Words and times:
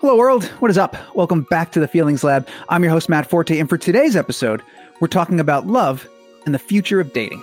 Hello, 0.00 0.14
world. 0.14 0.44
What 0.60 0.70
is 0.70 0.78
up? 0.78 0.96
Welcome 1.16 1.42
back 1.42 1.72
to 1.72 1.80
the 1.80 1.88
Feelings 1.88 2.22
Lab. 2.22 2.46
I'm 2.68 2.84
your 2.84 2.92
host, 2.92 3.08
Matt 3.08 3.28
Forte, 3.28 3.58
and 3.58 3.68
for 3.68 3.76
today's 3.76 4.14
episode, 4.14 4.62
we're 5.00 5.08
talking 5.08 5.40
about 5.40 5.66
love 5.66 6.08
and 6.46 6.54
the 6.54 6.58
future 6.60 7.00
of 7.00 7.12
dating. 7.12 7.42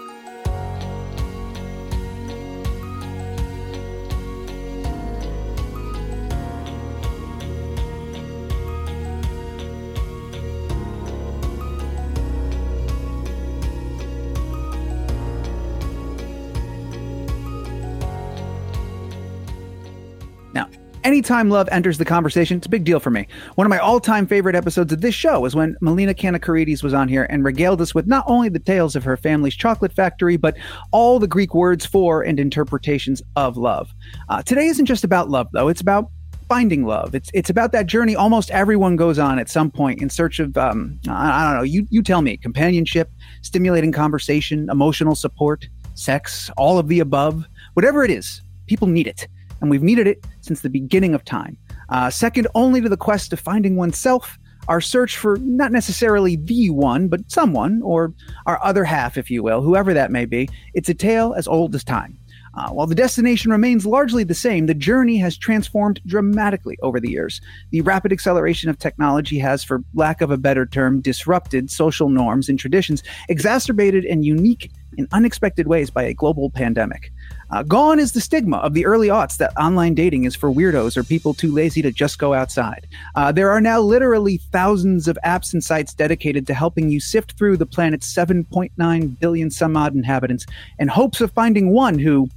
Anytime 21.16 21.50
love 21.50 21.70
enters 21.72 21.98
the 21.98 22.04
conversation, 22.04 22.58
it's 22.58 22.68
a 22.68 22.70
big 22.70 22.84
deal 22.84 23.00
for 23.00 23.10
me. 23.10 23.26
One 23.56 23.66
of 23.66 23.70
my 23.70 23.78
all 23.78 24.02
time 24.02 24.28
favorite 24.28 24.54
episodes 24.54 24.92
of 24.92 25.00
this 25.00 25.16
show 25.16 25.40
was 25.40 25.56
when 25.56 25.78
Melina 25.80 26.14
Kanakaredes 26.14 26.84
was 26.84 26.94
on 26.94 27.08
here 27.08 27.26
and 27.30 27.42
regaled 27.42 27.80
us 27.80 27.96
with 27.96 28.06
not 28.06 28.26
only 28.28 28.50
the 28.50 28.60
tales 28.60 28.98
of 28.98 29.06
her 29.06 29.16
family's 29.16 29.56
chocolate 29.56 29.94
factory, 29.94 30.36
but 30.36 30.58
all 30.92 31.18
the 31.18 31.26
Greek 31.26 31.56
words 31.56 31.86
for 31.86 32.22
and 32.22 32.38
interpretations 32.38 33.22
of 33.38 33.56
love. 33.56 33.94
Uh, 34.28 34.42
today 34.42 34.66
isn't 34.66 34.88
just 34.88 35.06
about 35.06 35.30
love, 35.30 35.48
though, 35.54 35.70
it's 35.70 35.80
about 35.80 36.12
finding 36.50 36.84
love. 36.84 37.16
It's 37.16 37.32
it's 37.34 37.50
about 37.50 37.72
that 37.72 37.86
journey 37.86 38.18
almost 38.18 38.52
everyone 38.52 38.98
goes 38.98 39.18
on 39.18 39.40
at 39.40 39.50
some 39.50 39.72
point 39.72 40.02
in 40.02 40.10
search 40.10 40.40
of 40.40 40.58
um, 40.58 41.00
I, 41.08 41.30
I 41.30 41.44
don't 41.46 41.60
know. 41.60 41.64
You 41.64 41.88
you 41.92 42.04
tell 42.04 42.24
me 42.24 42.36
companionship, 42.36 43.10
stimulating 43.42 43.94
conversation, 43.94 44.70
emotional 44.70 45.16
support, 45.16 45.66
sex, 45.94 46.52
all 46.58 46.78
of 46.78 46.90
the 46.90 47.00
above, 47.00 47.46
whatever 47.74 48.04
it 48.04 48.12
is. 48.12 48.42
People 48.68 48.88
need 48.88 49.08
it 49.08 49.30
and 49.66 49.72
we've 49.72 49.82
needed 49.82 50.06
it 50.06 50.24
since 50.42 50.62
the 50.62 50.70
beginning 50.70 51.16
of 51.16 51.26
time. 51.26 51.58
Uh, 51.90 52.10
second 52.10 52.48
only 52.54 52.82
to 52.82 52.88
the 52.88 52.96
quest 52.96 53.34
of 53.34 53.40
finding 53.40 53.76
oneself, 53.76 54.38
our 54.68 54.80
search 54.80 55.18
for 55.18 55.38
not 55.38 55.72
necessarily 55.72 56.36
the 56.36 56.70
one, 56.70 57.08
but 57.08 57.32
someone, 57.32 57.82
or 57.82 58.14
our 58.46 58.64
other 58.64 58.84
half, 58.84 59.18
if 59.18 59.32
you 59.32 59.42
will, 59.42 59.62
whoever 59.62 59.94
that 59.94 60.12
may 60.12 60.26
be, 60.26 60.48
it's 60.76 60.90
a 60.90 60.94
tale 60.94 61.34
as 61.34 61.48
old 61.48 61.74
as 61.74 61.84
time. 61.84 62.18
Uh, 62.54 62.70
while 62.70 62.88
the 62.88 62.96
destination 62.96 63.52
remains 63.52 63.86
largely 63.86 64.24
the 64.24 64.34
same, 64.34 64.68
the 64.68 64.74
journey 64.74 65.18
has 65.18 65.38
transformed 65.38 66.00
dramatically 66.06 66.78
over 66.82 67.00
the 67.00 67.10
years. 67.10 67.42
The 67.72 67.82
rapid 67.82 68.14
acceleration 68.14 68.70
of 68.70 68.80
technology 68.80 69.40
has, 69.40 69.64
for 69.64 69.84
lack 69.94 70.22
of 70.22 70.32
a 70.32 70.38
better 70.38 70.66
term, 70.66 71.02
disrupted 71.02 71.70
social 71.70 72.10
norms 72.10 72.48
and 72.48 72.58
traditions, 72.58 73.04
exacerbated 73.28 74.06
and 74.06 74.24
unique 74.24 74.72
in 74.98 75.08
unexpected 75.12 75.68
ways 75.68 75.90
by 75.90 76.04
a 76.04 76.14
global 76.14 76.50
pandemic. 76.50 77.12
Uh, 77.52 77.64
gone 77.64 78.00
is 78.00 78.14
the 78.14 78.22
stigma 78.22 78.58
of 78.58 78.74
the 78.74 78.86
early 78.86 79.08
aughts 79.08 79.38
that 79.38 79.56
online 79.58 79.94
dating 79.94 80.24
is 80.24 80.36
for 80.36 80.52
weirdos 80.52 80.98
or 80.98 81.04
people 81.04 81.34
too 81.34 81.52
lazy 81.52 81.82
to 81.82 81.92
just 81.92 82.18
go 82.18 82.34
outside. 82.34 82.88
Uh, 83.16 83.32
there 83.32 83.52
are 83.52 83.62
now 83.62 83.80
literally 83.80 84.38
thousands 84.52 85.08
of 85.08 85.18
apps 85.24 85.54
and 85.54 85.64
sites 85.64 85.94
dedicated 85.94 86.48
to 86.48 86.54
helping 86.54 86.90
you 86.90 87.00
sift 87.00 87.38
through 87.38 87.56
the 87.56 87.66
planet's 87.66 88.12
7.9 88.14 89.20
billion 89.20 89.52
some 89.52 89.78
odd 89.78 89.94
inhabitants 89.94 90.46
in 90.80 90.88
hopes 90.88 91.22
of 91.22 91.32
finding 91.32 91.72
one 91.72 92.00
who, 92.00 92.30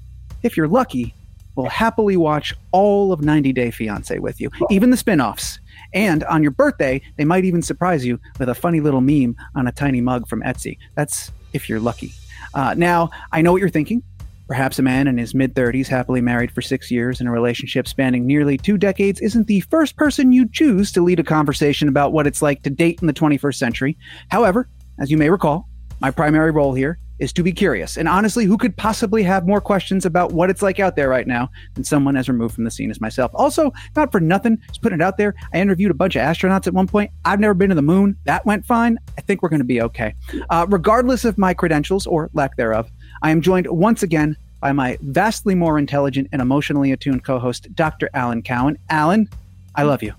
if 0.42 0.56
you're 0.56 0.68
lucky, 0.68 1.14
will 1.58 1.68
happily 1.68 2.16
watch 2.16 2.54
all 2.70 3.12
of 3.12 3.20
90 3.20 3.52
Day 3.52 3.68
Fiancé 3.68 4.20
with 4.20 4.40
you, 4.40 4.48
even 4.70 4.90
the 4.90 4.96
spin 4.96 5.20
offs. 5.20 5.58
And 5.92 6.22
on 6.24 6.42
your 6.42 6.52
birthday, 6.52 7.00
they 7.16 7.24
might 7.24 7.44
even 7.44 7.62
surprise 7.62 8.06
you 8.06 8.20
with 8.38 8.48
a 8.48 8.54
funny 8.54 8.80
little 8.80 9.00
meme 9.00 9.34
on 9.56 9.66
a 9.66 9.72
tiny 9.72 10.00
mug 10.00 10.28
from 10.28 10.42
Etsy. 10.42 10.78
That's 10.94 11.32
if 11.52 11.68
you're 11.68 11.80
lucky. 11.80 12.12
Uh, 12.58 12.74
now, 12.74 13.08
I 13.30 13.40
know 13.40 13.52
what 13.52 13.60
you're 13.60 13.68
thinking. 13.68 14.02
Perhaps 14.48 14.80
a 14.80 14.82
man 14.82 15.06
in 15.06 15.16
his 15.16 15.32
mid 15.32 15.54
30s, 15.54 15.86
happily 15.86 16.20
married 16.20 16.50
for 16.50 16.60
six 16.60 16.90
years 16.90 17.20
in 17.20 17.28
a 17.28 17.30
relationship 17.30 17.86
spanning 17.86 18.26
nearly 18.26 18.58
two 18.58 18.76
decades, 18.76 19.20
isn't 19.20 19.46
the 19.46 19.60
first 19.60 19.94
person 19.94 20.32
you'd 20.32 20.52
choose 20.52 20.90
to 20.90 21.00
lead 21.00 21.20
a 21.20 21.22
conversation 21.22 21.88
about 21.88 22.12
what 22.12 22.26
it's 22.26 22.42
like 22.42 22.64
to 22.64 22.70
date 22.70 23.00
in 23.00 23.06
the 23.06 23.12
21st 23.12 23.54
century. 23.54 23.96
However, 24.28 24.68
as 24.98 25.08
you 25.08 25.16
may 25.16 25.30
recall, 25.30 25.68
my 26.00 26.10
primary 26.10 26.50
role 26.50 26.74
here 26.74 26.98
is 27.18 27.32
to 27.34 27.42
be 27.42 27.52
curious. 27.52 27.96
And 27.96 28.08
honestly, 28.08 28.44
who 28.44 28.56
could 28.56 28.76
possibly 28.76 29.22
have 29.22 29.46
more 29.46 29.60
questions 29.60 30.06
about 30.06 30.32
what 30.32 30.50
it's 30.50 30.62
like 30.62 30.80
out 30.80 30.96
there 30.96 31.08
right 31.08 31.26
now 31.26 31.50
than 31.74 31.84
someone 31.84 32.16
as 32.16 32.28
removed 32.28 32.54
from 32.54 32.64
the 32.64 32.70
scene 32.70 32.90
as 32.90 33.00
myself? 33.00 33.30
Also, 33.34 33.72
not 33.96 34.12
for 34.12 34.20
nothing, 34.20 34.58
just 34.68 34.82
putting 34.82 35.00
it 35.00 35.02
out 35.02 35.16
there. 35.16 35.34
I 35.52 35.58
interviewed 35.58 35.90
a 35.90 35.94
bunch 35.94 36.16
of 36.16 36.22
astronauts 36.22 36.66
at 36.66 36.74
one 36.74 36.86
point. 36.86 37.10
I've 37.24 37.40
never 37.40 37.54
been 37.54 37.70
to 37.70 37.74
the 37.74 37.82
moon. 37.82 38.16
That 38.24 38.44
went 38.46 38.64
fine. 38.64 38.98
I 39.16 39.20
think 39.20 39.42
we're 39.42 39.48
going 39.48 39.60
to 39.60 39.64
be 39.64 39.82
okay. 39.82 40.14
Uh, 40.50 40.66
regardless 40.68 41.24
of 41.24 41.38
my 41.38 41.54
credentials 41.54 42.06
or 42.06 42.30
lack 42.32 42.56
thereof, 42.56 42.90
I 43.22 43.30
am 43.30 43.40
joined 43.40 43.66
once 43.68 44.02
again 44.02 44.36
by 44.60 44.72
my 44.72 44.98
vastly 45.02 45.54
more 45.54 45.78
intelligent 45.78 46.28
and 46.32 46.42
emotionally 46.42 46.92
attuned 46.92 47.24
co 47.24 47.38
host, 47.38 47.74
Dr. 47.74 48.10
Alan 48.14 48.42
Cowen. 48.42 48.78
Alan, 48.90 49.28
I 49.74 49.84
love 49.84 50.02
you. 50.02 50.14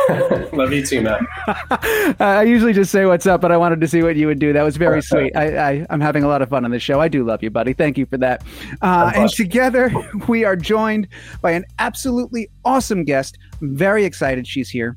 love 0.52 0.72
you 0.72 0.84
too, 0.84 1.00
man. 1.02 1.26
I 2.20 2.42
usually 2.42 2.72
just 2.72 2.90
say 2.90 3.06
what's 3.06 3.26
up, 3.26 3.40
but 3.40 3.52
I 3.52 3.56
wanted 3.56 3.80
to 3.80 3.88
see 3.88 4.02
what 4.02 4.16
you 4.16 4.26
would 4.26 4.38
do. 4.38 4.52
That 4.52 4.62
was 4.62 4.76
very 4.76 5.02
sweet. 5.02 5.34
I, 5.36 5.56
I, 5.56 5.86
am 5.90 6.00
having 6.00 6.24
a 6.24 6.28
lot 6.28 6.42
of 6.42 6.48
fun 6.48 6.64
on 6.64 6.70
this 6.70 6.82
show. 6.82 7.00
I 7.00 7.08
do 7.08 7.24
love 7.24 7.42
you, 7.42 7.50
buddy. 7.50 7.72
Thank 7.72 7.98
you 7.98 8.06
for 8.06 8.18
that. 8.18 8.42
Uh, 8.80 9.12
and 9.14 9.30
together, 9.30 9.92
we 10.28 10.44
are 10.44 10.56
joined 10.56 11.08
by 11.40 11.52
an 11.52 11.64
absolutely 11.78 12.48
awesome 12.64 13.04
guest. 13.04 13.38
I'm 13.60 13.76
very 13.76 14.04
excited 14.04 14.46
she's 14.46 14.70
here. 14.70 14.96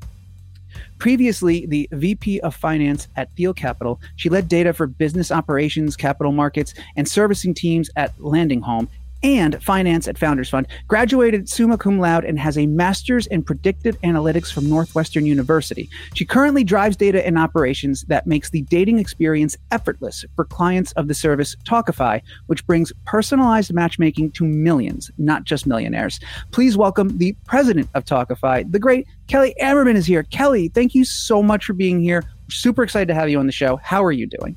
Previously, 0.97 1.65
the 1.65 1.89
VP 1.91 2.39
of 2.41 2.55
Finance 2.55 3.07
at 3.15 3.33
Thiel 3.35 3.53
Capital, 3.53 3.99
she 4.15 4.29
led 4.29 4.47
data 4.47 4.73
for 4.73 4.87
business 4.87 5.31
operations, 5.31 5.95
capital 5.95 6.31
markets, 6.31 6.73
and 6.95 7.07
servicing 7.07 7.53
teams 7.53 7.89
at 7.95 8.17
LendingHome 8.17 8.87
and 9.25 9.61
finance 9.63 10.07
at 10.07 10.19
Founders 10.19 10.49
Fund, 10.49 10.67
graduated 10.87 11.49
summa 11.49 11.79
cum 11.79 11.97
laude 11.97 12.23
and 12.23 12.37
has 12.37 12.59
a 12.59 12.67
master's 12.67 13.25
in 13.27 13.41
predictive 13.41 13.99
analytics 14.01 14.53
from 14.53 14.69
Northwestern 14.69 15.25
University. 15.25 15.89
She 16.13 16.25
currently 16.25 16.63
drives 16.63 16.95
data 16.95 17.25
and 17.25 17.35
operations 17.35 18.03
that 18.03 18.27
makes 18.27 18.51
the 18.51 18.61
dating 18.61 18.99
experience 18.99 19.57
effortless 19.71 20.23
for 20.35 20.45
clients 20.45 20.91
of 20.91 21.07
the 21.07 21.15
service 21.15 21.55
Tawkify, 21.65 22.21
which 22.45 22.67
brings 22.67 22.93
personalized 23.05 23.73
matchmaking 23.73 24.29
to 24.33 24.43
millions, 24.43 25.09
not 25.17 25.43
just 25.43 25.65
millionaires. 25.65 26.19
Please 26.51 26.77
welcome 26.77 27.17
the 27.17 27.35
president 27.47 27.89
of 27.95 28.05
Tawkify, 28.05 28.71
the 28.71 28.77
great 28.77 29.07
Kellie 29.25 29.55
Ammerman 29.59 29.95
is 29.95 30.05
here. 30.05 30.21
Kellie, 30.21 30.67
thank 30.67 30.93
you 30.93 31.03
so 31.03 31.41
much 31.41 31.65
for 31.65 31.73
being 31.73 31.99
here. 31.99 32.23
super 32.51 32.83
excited 32.83 33.07
to 33.07 33.15
have 33.15 33.27
you 33.27 33.39
on 33.39 33.47
the 33.47 33.51
show. 33.51 33.77
How 33.77 34.03
are 34.03 34.11
you 34.11 34.27
doing? 34.27 34.55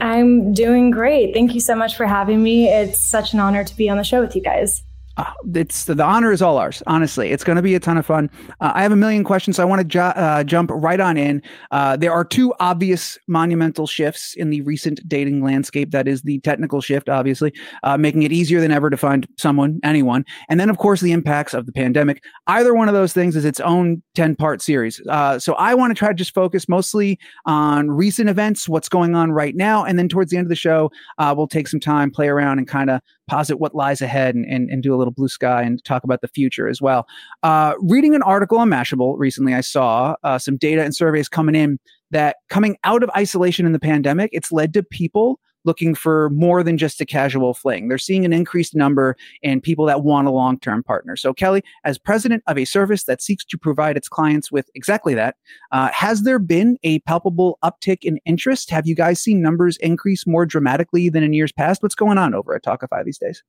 I'm 0.00 0.52
doing 0.52 0.90
great. 0.90 1.34
Thank 1.34 1.54
you 1.54 1.60
so 1.60 1.74
much 1.74 1.96
for 1.96 2.06
having 2.06 2.42
me. 2.42 2.68
It's 2.68 2.98
such 2.98 3.32
an 3.32 3.40
honor 3.40 3.64
to 3.64 3.76
be 3.76 3.88
on 3.88 3.96
the 3.96 4.04
show 4.04 4.20
with 4.20 4.34
you 4.34 4.42
guys. 4.42 4.82
Uh, 5.20 5.32
it's 5.54 5.84
the 5.84 6.02
honor 6.02 6.32
is 6.32 6.40
all 6.40 6.56
ours. 6.56 6.82
Honestly, 6.86 7.30
it's 7.30 7.44
going 7.44 7.56
to 7.56 7.62
be 7.62 7.74
a 7.74 7.80
ton 7.80 7.98
of 7.98 8.06
fun. 8.06 8.30
Uh, 8.62 8.72
I 8.74 8.82
have 8.82 8.92
a 8.92 8.96
million 8.96 9.22
questions, 9.22 9.56
so 9.56 9.62
I 9.62 9.66
want 9.66 9.80
to 9.80 9.84
ju- 9.84 10.00
uh, 10.00 10.42
jump 10.44 10.70
right 10.72 10.98
on 10.98 11.18
in. 11.18 11.42
Uh, 11.70 11.94
there 11.96 12.10
are 12.10 12.24
two 12.24 12.54
obvious 12.58 13.18
monumental 13.28 13.86
shifts 13.86 14.32
in 14.34 14.48
the 14.48 14.62
recent 14.62 15.06
dating 15.06 15.44
landscape. 15.44 15.90
That 15.90 16.08
is 16.08 16.22
the 16.22 16.38
technical 16.40 16.80
shift, 16.80 17.10
obviously, 17.10 17.52
uh, 17.82 17.98
making 17.98 18.22
it 18.22 18.32
easier 18.32 18.60
than 18.60 18.70
ever 18.70 18.88
to 18.88 18.96
find 18.96 19.28
someone, 19.36 19.78
anyone, 19.84 20.24
and 20.48 20.58
then 20.58 20.70
of 20.70 20.78
course 20.78 21.02
the 21.02 21.12
impacts 21.12 21.52
of 21.52 21.66
the 21.66 21.72
pandemic. 21.72 22.24
Either 22.46 22.74
one 22.74 22.88
of 22.88 22.94
those 22.94 23.12
things 23.12 23.36
is 23.36 23.44
its 23.44 23.60
own 23.60 24.02
ten 24.14 24.34
part 24.34 24.62
series. 24.62 25.02
So 25.38 25.52
I 25.54 25.74
want 25.74 25.90
to 25.90 25.98
try 25.98 26.08
to 26.08 26.14
just 26.14 26.32
focus 26.32 26.66
mostly 26.66 27.18
on 27.44 27.90
recent 27.90 28.30
events, 28.30 28.70
what's 28.70 28.88
going 28.88 29.14
on 29.14 29.32
right 29.32 29.54
now, 29.54 29.84
and 29.84 29.98
then 29.98 30.08
towards 30.08 30.30
the 30.30 30.38
end 30.38 30.46
of 30.46 30.50
the 30.50 30.56
show, 30.56 30.90
we'll 31.18 31.46
take 31.46 31.68
some 31.68 31.80
time, 31.80 32.10
play 32.10 32.28
around, 32.28 32.56
and 32.58 32.66
kind 32.66 32.88
of 32.88 33.02
posit 33.30 33.60
what 33.60 33.76
lies 33.76 34.02
ahead 34.02 34.34
and, 34.34 34.44
and, 34.46 34.68
and 34.70 34.82
do 34.82 34.92
a 34.92 34.98
little 34.98 35.12
blue 35.12 35.28
sky 35.28 35.62
and 35.62 35.82
talk 35.84 36.02
about 36.02 36.20
the 36.20 36.28
future 36.28 36.68
as 36.68 36.82
well. 36.82 37.06
Uh, 37.44 37.74
reading 37.80 38.14
an 38.16 38.22
article 38.22 38.58
on 38.58 38.68
Mashable 38.68 39.14
recently, 39.18 39.54
I 39.54 39.60
saw 39.60 40.16
uh, 40.24 40.38
some 40.38 40.56
data 40.56 40.82
and 40.82 40.94
surveys 40.94 41.28
coming 41.28 41.54
in 41.54 41.78
that 42.10 42.36
coming 42.48 42.76
out 42.82 43.04
of 43.04 43.10
isolation 43.16 43.66
in 43.66 43.72
the 43.72 43.78
pandemic, 43.78 44.30
it's 44.32 44.50
led 44.50 44.74
to 44.74 44.82
people 44.82 45.38
looking 45.64 45.94
for 45.94 46.30
more 46.30 46.62
than 46.62 46.78
just 46.78 47.00
a 47.00 47.06
casual 47.06 47.54
fling. 47.54 47.88
They're 47.88 47.98
seeing 47.98 48.24
an 48.24 48.32
increased 48.32 48.74
number 48.74 49.16
in 49.42 49.60
people 49.60 49.86
that 49.86 50.02
want 50.02 50.28
a 50.28 50.30
long 50.30 50.58
term 50.58 50.82
partner. 50.82 51.16
So, 51.16 51.32
Kellie, 51.32 51.62
as 51.84 51.98
president 51.98 52.42
of 52.46 52.58
a 52.58 52.64
service 52.64 53.04
that 53.04 53.22
seeks 53.22 53.44
to 53.46 53.58
provide 53.58 53.96
its 53.96 54.08
clients 54.08 54.50
with 54.50 54.70
exactly 54.74 55.14
that, 55.14 55.36
uh, 55.72 55.90
has 55.92 56.22
there 56.22 56.38
been 56.38 56.78
a 56.82 57.00
palpable 57.00 57.58
uptick 57.64 57.98
in 58.02 58.18
interest? 58.24 58.70
Have 58.70 58.86
you 58.86 58.94
guys 58.94 59.20
seen 59.20 59.42
numbers 59.42 59.76
increase 59.78 60.26
more 60.26 60.46
dramatically 60.46 61.08
than 61.08 61.22
in 61.22 61.32
years 61.32 61.52
past? 61.52 61.82
What's 61.82 61.94
going 61.94 62.18
on 62.18 62.34
over 62.34 62.54
at 62.54 62.64
Tawkify 62.64 63.04
these 63.04 63.18
days? 63.18 63.42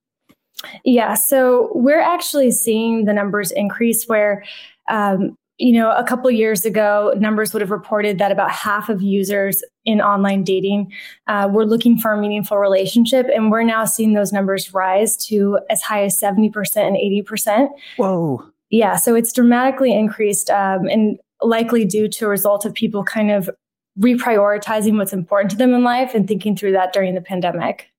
Yeah, 0.84 1.16
so 1.16 1.72
we're 1.74 2.02
actually 2.02 2.52
seeing 2.52 3.06
the 3.06 3.14
numbers 3.14 3.52
increase 3.52 4.06
where 4.06 4.44
um, 4.90 5.38
you 5.62 5.74
know, 5.74 5.92
a 5.92 6.04
couple 6.04 6.32
years 6.32 6.66
ago, 6.66 7.14
numbers 7.18 7.54
would 7.54 7.62
have 7.62 7.70
reported 7.70 8.18
that 8.18 8.32
about 8.32 8.50
half 8.50 8.90
of 8.90 9.04
users 9.04 9.64
in 9.86 10.02
online 10.02 10.44
dating 10.44 10.92
uh, 11.28 11.48
were 11.52 11.68
looking 11.68 12.00
for 12.00 12.14
a 12.14 12.18
meaningful 12.20 12.58
relationship. 12.58 13.28
And 13.32 13.52
we're 13.52 13.62
now 13.62 13.86
seeing 13.86 14.14
those 14.14 14.34
numbers 14.34 14.74
rise 14.74 15.16
to 15.28 15.60
as 15.70 15.84
high 15.84 16.04
as 16.04 16.20
70% 16.20 16.52
and 16.78 16.98
80%. 16.98 17.70
Whoa. 17.98 18.44
Yeah. 18.72 18.96
So 18.96 19.14
it's 19.14 19.32
dramatically 19.32 19.94
increased 19.94 20.50
um, 20.50 20.88
and 20.88 21.20
likely 21.44 21.86
due 21.86 22.08
to 22.08 22.26
a 22.26 22.30
result 22.30 22.66
of 22.66 22.74
people 22.74 23.04
kind 23.04 23.30
of 23.30 23.48
reprioritizing 24.00 24.98
what's 24.98 25.14
important 25.14 25.52
to 25.52 25.58
them 25.58 25.76
in 25.76 25.84
life 25.84 26.16
and 26.16 26.28
thinking 26.28 26.56
through 26.56 26.72
that 26.72 26.92
during 26.92 27.14
the 27.14 27.22
pandemic. 27.22 27.91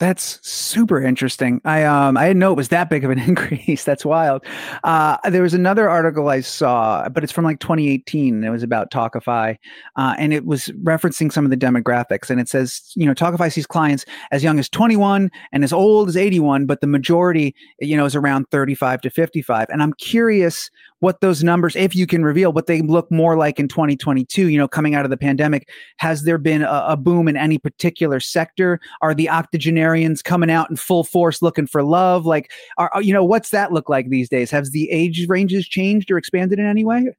That's 0.00 0.40
super 0.46 1.00
interesting. 1.00 1.60
I 1.64 1.84
um 1.84 2.16
I 2.16 2.26
didn't 2.26 2.40
know 2.40 2.50
it 2.50 2.56
was 2.56 2.68
that 2.68 2.90
big 2.90 3.04
of 3.04 3.12
an 3.12 3.18
increase. 3.28 3.84
That's 3.84 4.04
wild. 4.04 4.44
Uh, 4.82 5.18
there 5.30 5.42
was 5.42 5.54
another 5.54 5.88
article 5.88 6.28
I 6.28 6.40
saw, 6.40 7.08
but 7.08 7.22
it's 7.22 7.32
from 7.32 7.44
like 7.44 7.60
2018. 7.60 8.34
And 8.34 8.44
it 8.44 8.50
was 8.50 8.64
about 8.64 8.90
Tawkify, 8.90 9.56
uh, 9.96 10.14
and 10.18 10.32
it 10.32 10.46
was 10.46 10.68
referencing 10.82 11.32
some 11.32 11.44
of 11.44 11.50
the 11.52 11.56
demographics. 11.56 12.28
And 12.28 12.40
it 12.40 12.48
says, 12.48 12.90
you 12.96 13.06
know, 13.06 13.14
Tawkify 13.14 13.52
sees 13.52 13.66
clients 13.66 14.04
as 14.32 14.42
young 14.42 14.58
as 14.58 14.68
21 14.68 15.30
and 15.52 15.62
as 15.62 15.72
old 15.72 16.08
as 16.08 16.16
81, 16.16 16.66
but 16.66 16.80
the 16.80 16.88
majority, 16.88 17.54
you 17.78 17.96
know, 17.96 18.04
is 18.04 18.16
around 18.16 18.50
35 18.50 19.00
to 19.02 19.10
55. 19.10 19.68
And 19.68 19.80
I'm 19.80 19.92
curious 19.94 20.70
what 21.04 21.20
those 21.20 21.44
numbers, 21.44 21.76
if 21.76 21.94
you 21.94 22.06
can 22.06 22.24
reveal 22.24 22.50
what 22.50 22.66
they 22.66 22.80
look 22.80 23.10
more 23.10 23.36
like 23.36 23.60
in 23.60 23.68
2022, 23.68 24.48
you 24.48 24.56
know, 24.56 24.66
coming 24.66 24.94
out 24.94 25.04
of 25.04 25.10
the 25.10 25.18
pandemic. 25.18 25.68
Has 25.98 26.22
there 26.22 26.38
been 26.38 26.62
a, 26.62 26.84
a 26.88 26.96
boom 26.96 27.28
in 27.28 27.36
any 27.36 27.58
particular 27.58 28.20
sector? 28.20 28.80
Are 29.02 29.14
the 29.14 29.28
octogenarians 29.28 30.22
coming 30.22 30.50
out 30.50 30.70
in 30.70 30.76
full 30.76 31.04
force 31.04 31.42
looking 31.42 31.66
for 31.66 31.82
love? 31.82 32.24
Like, 32.24 32.50
are, 32.78 32.90
you 33.02 33.12
know, 33.12 33.22
what's 33.22 33.50
that 33.50 33.70
look 33.70 33.90
like 33.90 34.08
these 34.08 34.30
days? 34.30 34.50
Has 34.50 34.70
the 34.70 34.90
age 34.90 35.26
ranges 35.28 35.68
changed 35.68 36.10
or 36.10 36.16
expanded 36.16 36.58
in 36.58 36.64
any 36.64 36.86
way? 36.86 37.10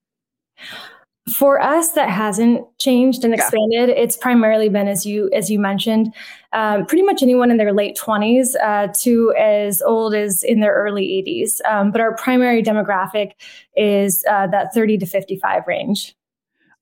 For 1.32 1.60
us, 1.60 1.92
that 1.94 2.10
hasn't 2.10 2.66
changed 2.78 3.24
and 3.26 3.34
expanded. 3.34 3.90
Yeah. 3.90 3.96
It's 3.96 4.16
primarily 4.16 4.70
been, 4.70 4.88
as 4.88 5.08
you 5.08 5.28
as 5.34 5.50
you 5.50 5.58
mentioned, 5.58 6.14
um, 6.54 6.86
pretty 6.86 7.02
much 7.02 7.24
anyone 7.24 7.50
in 7.50 7.58
their 7.58 7.74
late 7.74 7.96
twenties 7.96 8.56
uh, 8.58 8.90
to 9.00 9.34
as 9.34 9.82
old 9.82 10.14
as 10.14 10.44
in 10.44 10.60
their 10.60 10.76
early 10.76 11.18
eighties. 11.18 11.64
Um, 11.68 11.92
but 11.92 12.00
our 12.00 12.16
primary 12.16 12.62
demographic 12.62 13.32
is 13.76 14.24
uh, 14.30 14.46
that 14.48 14.72
thirty 14.76 15.00
to 15.00 15.06
fifty 15.08 15.36
five 15.36 15.64
range. 15.66 16.16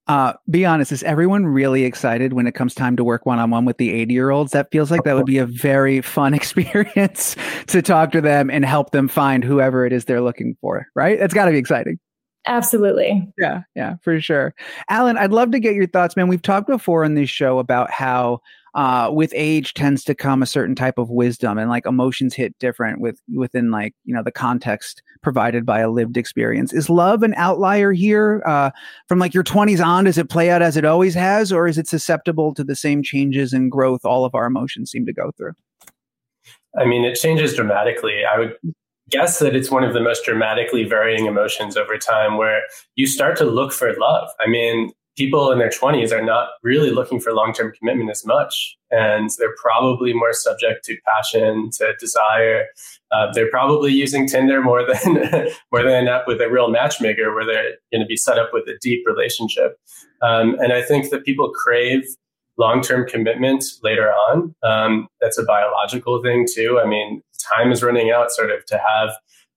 Uh, 0.07 0.34
be 0.50 0.66
honest, 0.66 0.92
is 0.92 1.04
everyone 1.04 1.45
really 1.45 1.86
excited 1.86 2.34
when 2.34 2.45
it 2.45 2.51
comes 2.51 2.75
time 2.75 2.98
to 2.98 3.04
work 3.06 3.25
one 3.25 3.40
on 3.40 3.50
one 3.50 3.63
with 3.63 3.78
the 3.78 3.94
80 3.94 4.13
year 4.13 4.31
olds? 4.31 4.51
That 4.51 4.69
feels 4.69 4.92
like 4.92 5.04
that 5.04 5.16
would 5.16 5.25
be 5.25 5.38
a 5.38 5.45
very 5.45 6.01
fun 6.01 6.34
experience 6.34 7.38
to 7.68 7.81
talk 7.81 8.12
to 8.12 8.19
them 8.19 8.50
and 8.50 8.66
help 8.66 8.92
them 8.92 9.07
find 9.07 9.45
whoever 9.45 9.86
it 9.86 9.94
is 9.94 10.04
they're 10.04 10.19
looking 10.19 10.57
for, 10.60 10.88
right? 10.94 11.18
That's 11.18 11.34
got 11.34 11.45
to 11.45 11.51
be 11.51 11.57
exciting. 11.57 12.00
Absolutely. 12.45 13.31
Yeah, 13.38 13.62
yeah, 13.75 13.95
for 14.01 14.19
sure. 14.19 14.54
Alan, 14.90 15.18
I'd 15.18 15.31
love 15.31 15.51
to 15.51 15.60
get 15.60 15.75
your 15.75 15.88
thoughts, 15.88 16.16
man. 16.16 16.28
We've 16.28 16.42
talked 16.42 16.68
before 16.68 17.04
in 17.04 17.16
this 17.16 17.30
show 17.30 17.60
about 17.60 17.90
how 17.90 18.42
uh, 18.75 19.10
with 19.13 19.31
age 19.36 19.74
tends 19.74 20.04
to 20.04 20.16
come 20.16 20.42
a 20.42 20.48
certain 20.48 20.75
type 20.75 20.98
of 20.98 21.10
wisdom 21.10 21.57
and 21.57 21.69
like 21.69 21.86
emotions 21.86 22.34
hit 22.34 22.57
different 22.57 23.00
with 23.00 23.22
within 23.34 23.69
like 23.69 23.94
you 24.04 24.16
know 24.16 24.24
the 24.24 24.31
context 24.31 25.04
provided 25.22 25.66
by 25.66 25.80
a 25.80 25.90
lived 25.90 26.18
experience 26.18 26.74
is 26.74 26.90
love 26.90 27.22
an 27.22 27.36
outlier 27.38 27.92
here 27.92 28.42
uh, 28.45 28.72
from 29.07 29.19
like 29.19 29.34
your 29.34 29.44
20s 29.44 29.84
on 29.84 30.06
does 30.06 30.18
it 30.18 30.30
play 30.30 30.50
out 30.50 30.63
as 30.63 30.75
it 30.75 30.86
always 30.86 31.13
has 31.13 31.51
or 31.51 31.68
is 31.68 31.78
it 31.78 31.88
susceptible 31.88 32.54
to 32.54 32.63
the 32.63 32.75
same 32.75 33.04
changes 33.04 33.54
and 33.54 33.72
growth 33.72 34.04
all 34.06 34.25
of 34.25 34.34
our 34.34 34.48
emotions 34.48 34.90
seem 34.90 35.06
to 35.06 35.13
go 35.13 35.31
through 35.38 35.54
i 36.80 36.84
mean 36.84 37.06
it 37.06 37.13
changes 37.13 37.56
dramatically 37.56 38.22
i 38.25 38.40
would 38.40 38.57
guess 39.10 39.40
that 39.40 39.56
it's 39.56 39.70
one 39.70 39.84
of 39.84 39.94
the 39.94 40.02
most 40.02 40.24
dramatically 40.26 40.84
varying 40.84 41.26
emotions 41.26 41.78
over 41.78 41.98
time 41.98 42.38
where 42.38 42.62
you 42.96 43.06
start 43.08 43.38
to 43.38 43.46
look 43.46 43.74
for 43.74 43.94
love. 44.00 44.30
I 44.40 44.50
mean, 44.50 44.92
people 45.16 45.52
in 45.52 45.60
their 45.60 45.70
20s 45.70 46.12
are 46.12 46.24
not 46.24 46.50
really 46.64 46.90
looking 46.90 47.20
for 47.20 47.34
long-term 47.34 47.74
commitment 47.78 48.10
as 48.10 48.26
much 48.26 48.78
and 48.90 49.30
they're 49.38 49.56
probably 49.62 50.14
more 50.14 50.34
subject 50.34 50.84
to 50.86 50.98
passion 51.06 51.70
to 51.72 51.94
desire. 52.00 52.66
Uh, 53.12 53.32
they're 53.34 53.50
probably 53.50 53.92
using 53.92 54.28
tinder 54.28 54.62
more 54.62 54.86
than 54.86 55.14
more 55.72 55.84
than 55.84 55.92
end 55.92 56.10
up 56.10 56.28
with 56.28 56.42
a 56.42 56.50
real 56.50 56.70
matchmaker 56.70 57.34
where 57.34 57.46
they're 57.46 57.76
going 57.92 58.02
to 58.02 58.08
be 58.08 58.18
set 58.18 58.38
up 58.38 58.50
with 58.54 58.68
a 58.68 58.78
deep 58.82 59.06
relationship. 59.06 59.78
Um, 60.22 60.56
and 60.60 60.72
i 60.72 60.82
think 60.82 61.10
that 61.10 61.26
people 61.26 61.52
crave 61.52 62.04
long-term 62.58 63.08
commitment 63.08 63.66
later 63.82 64.10
on. 64.10 64.56
Um, 64.64 65.08
that's 65.20 65.40
a 65.40 65.44
biological 65.44 66.22
thing 66.22 66.48
too. 66.52 66.80
I 66.84 66.88
mean 66.88 67.22
time 67.56 67.72
is 67.72 67.84
running 67.84 68.12
out 68.12 68.32
sort 68.32 68.52
of 68.52 68.66
to 68.66 68.78
have 68.78 69.10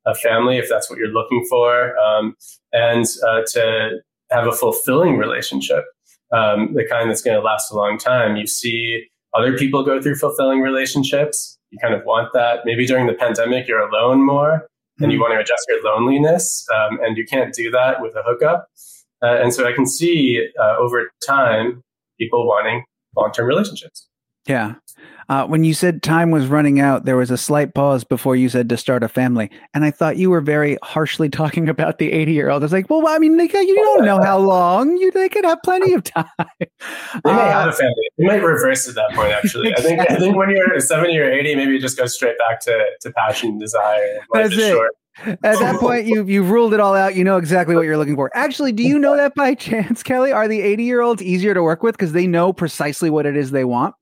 a 0.06 0.14
family 0.14 0.58
if 0.58 0.68
that's 0.68 0.88
what 0.88 0.98
you're 0.98 1.08
looking 1.08 1.44
for 1.50 1.98
um, 1.98 2.36
and 2.72 3.06
uh, 3.26 3.42
to 3.52 3.98
have 4.30 4.46
a 4.46 4.52
fulfilling 4.52 5.16
relationship 5.16 5.84
um, 6.32 6.74
the 6.74 6.84
kind 6.88 7.08
that's 7.08 7.22
going 7.22 7.36
to 7.36 7.42
last 7.42 7.70
a 7.70 7.76
long 7.76 7.98
time. 7.98 8.36
You 8.36 8.46
see 8.46 9.06
other 9.34 9.56
people 9.56 9.84
go 9.84 10.00
through 10.02 10.16
fulfilling 10.16 10.60
relationships. 10.60 11.58
You 11.70 11.78
kind 11.78 11.94
of 11.94 12.04
want 12.04 12.32
that. 12.32 12.60
Maybe 12.64 12.86
during 12.86 13.06
the 13.06 13.14
pandemic 13.14 13.68
you're 13.68 13.86
alone 13.88 14.24
more 14.24 14.68
and 14.98 15.12
you 15.12 15.18
hmm. 15.18 15.22
want 15.22 15.34
to 15.34 15.40
adjust 15.40 15.64
your 15.68 15.82
loneliness 15.84 16.66
um, 16.74 16.98
and 17.02 17.16
you 17.16 17.24
can't 17.24 17.54
do 17.54 17.70
that 17.70 18.00
with 18.00 18.14
a 18.16 18.22
hookup. 18.24 18.68
Uh, 19.22 19.38
and 19.42 19.54
so 19.54 19.66
i 19.66 19.72
can 19.72 19.86
see 19.86 20.46
uh, 20.60 20.76
over 20.78 21.10
time 21.26 21.82
people 22.20 22.46
wanting 22.46 22.84
long-term 23.16 23.46
relationships 23.46 24.08
yeah 24.46 24.74
uh, 25.28 25.44
when 25.46 25.64
you 25.64 25.74
said 25.74 26.02
time 26.02 26.30
was 26.30 26.46
running 26.46 26.78
out, 26.78 27.04
there 27.04 27.16
was 27.16 27.32
a 27.32 27.36
slight 27.36 27.74
pause 27.74 28.04
before 28.04 28.36
you 28.36 28.48
said 28.48 28.68
to 28.68 28.76
start 28.76 29.02
a 29.02 29.08
family, 29.08 29.50
and 29.74 29.84
I 29.84 29.90
thought 29.90 30.16
you 30.16 30.30
were 30.30 30.40
very 30.40 30.78
harshly 30.84 31.28
talking 31.30 31.68
about 31.68 31.98
the 31.98 32.12
eighty-year-old. 32.12 32.62
I 32.62 32.64
was 32.64 32.72
like, 32.72 32.88
well, 32.88 33.06
I 33.08 33.18
mean, 33.18 33.36
they, 33.36 33.44
you 33.44 33.74
don't 33.74 34.04
know 34.04 34.22
how 34.22 34.38
long 34.38 34.96
you 34.96 35.10
they 35.10 35.28
could 35.28 35.44
have 35.44 35.58
plenty 35.62 35.92
of 35.92 36.04
time. 36.04 36.26
They 37.24 37.32
may 37.32 37.40
uh, 37.40 37.50
have 37.50 37.68
a 37.68 37.72
family. 37.72 37.94
You 38.18 38.26
might 38.28 38.42
reverse 38.42 38.88
at 38.88 38.94
that 38.96 39.12
point. 39.12 39.32
Actually, 39.32 39.72
I 39.74 39.80
think 39.80 40.00
I 40.00 40.16
think 40.16 40.36
when 40.36 40.50
you're 40.50 40.78
seventy 40.80 41.18
or 41.18 41.28
eighty, 41.28 41.54
maybe 41.54 41.72
you 41.72 41.80
just 41.80 41.96
go 41.96 42.06
straight 42.06 42.36
back 42.38 42.60
to 42.60 42.84
to 43.00 43.10
passion, 43.12 43.50
and 43.50 43.60
desire. 43.60 44.20
That's 44.32 44.52
it. 44.52 44.72
Short. 44.72 44.92
At 45.24 45.38
that 45.40 45.80
point, 45.80 46.06
you 46.06 46.24
you've 46.24 46.50
ruled 46.50 46.74
it 46.74 46.80
all 46.80 46.94
out. 46.94 47.14
You 47.14 47.24
know 47.24 47.38
exactly 47.38 47.74
what 47.74 47.82
you're 47.82 47.96
looking 47.96 48.14
for. 48.14 48.30
Actually, 48.34 48.72
do 48.72 48.82
you 48.82 48.98
know 48.98 49.16
that 49.16 49.34
by 49.34 49.54
chance, 49.68 50.02
Kellie? 50.02 50.32
Are 50.32 50.46
the 50.46 50.60
80 50.60 50.84
year 50.84 51.00
olds 51.00 51.22
easier 51.22 51.54
to 51.54 51.62
work 51.62 51.82
with 51.82 51.96
because 51.96 52.12
they 52.12 52.26
know 52.26 52.52
precisely 52.52 53.10
what 53.10 53.26
it 53.26 53.36
is 53.36 53.50
they 53.50 53.64
want? 53.64 53.94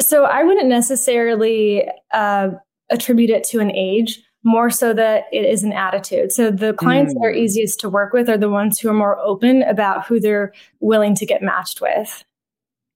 So 0.00 0.24
I 0.24 0.44
wouldn't 0.44 0.68
necessarily 0.68 1.88
uh, 2.12 2.50
attribute 2.90 3.30
it 3.30 3.44
to 3.44 3.60
an 3.60 3.70
age, 3.70 4.22
more 4.44 4.70
so 4.70 4.94
that 4.94 5.24
it 5.32 5.44
is 5.44 5.62
an 5.62 5.72
attitude. 5.72 6.32
So 6.32 6.50
the 6.50 6.72
clients 6.72 7.12
mm. 7.12 7.18
that 7.18 7.26
are 7.26 7.32
hmm. 7.32 7.38
easiest 7.38 7.80
to 7.80 7.88
work 7.88 8.12
with 8.12 8.28
are 8.28 8.38
the 8.38 8.48
ones 8.48 8.78
who 8.78 8.88
are 8.88 8.94
more 8.94 9.18
open 9.18 9.62
about 9.64 10.06
who 10.06 10.20
they're 10.20 10.52
willing 10.80 11.14
to 11.16 11.26
get 11.26 11.42
matched 11.42 11.80
with. 11.80 12.24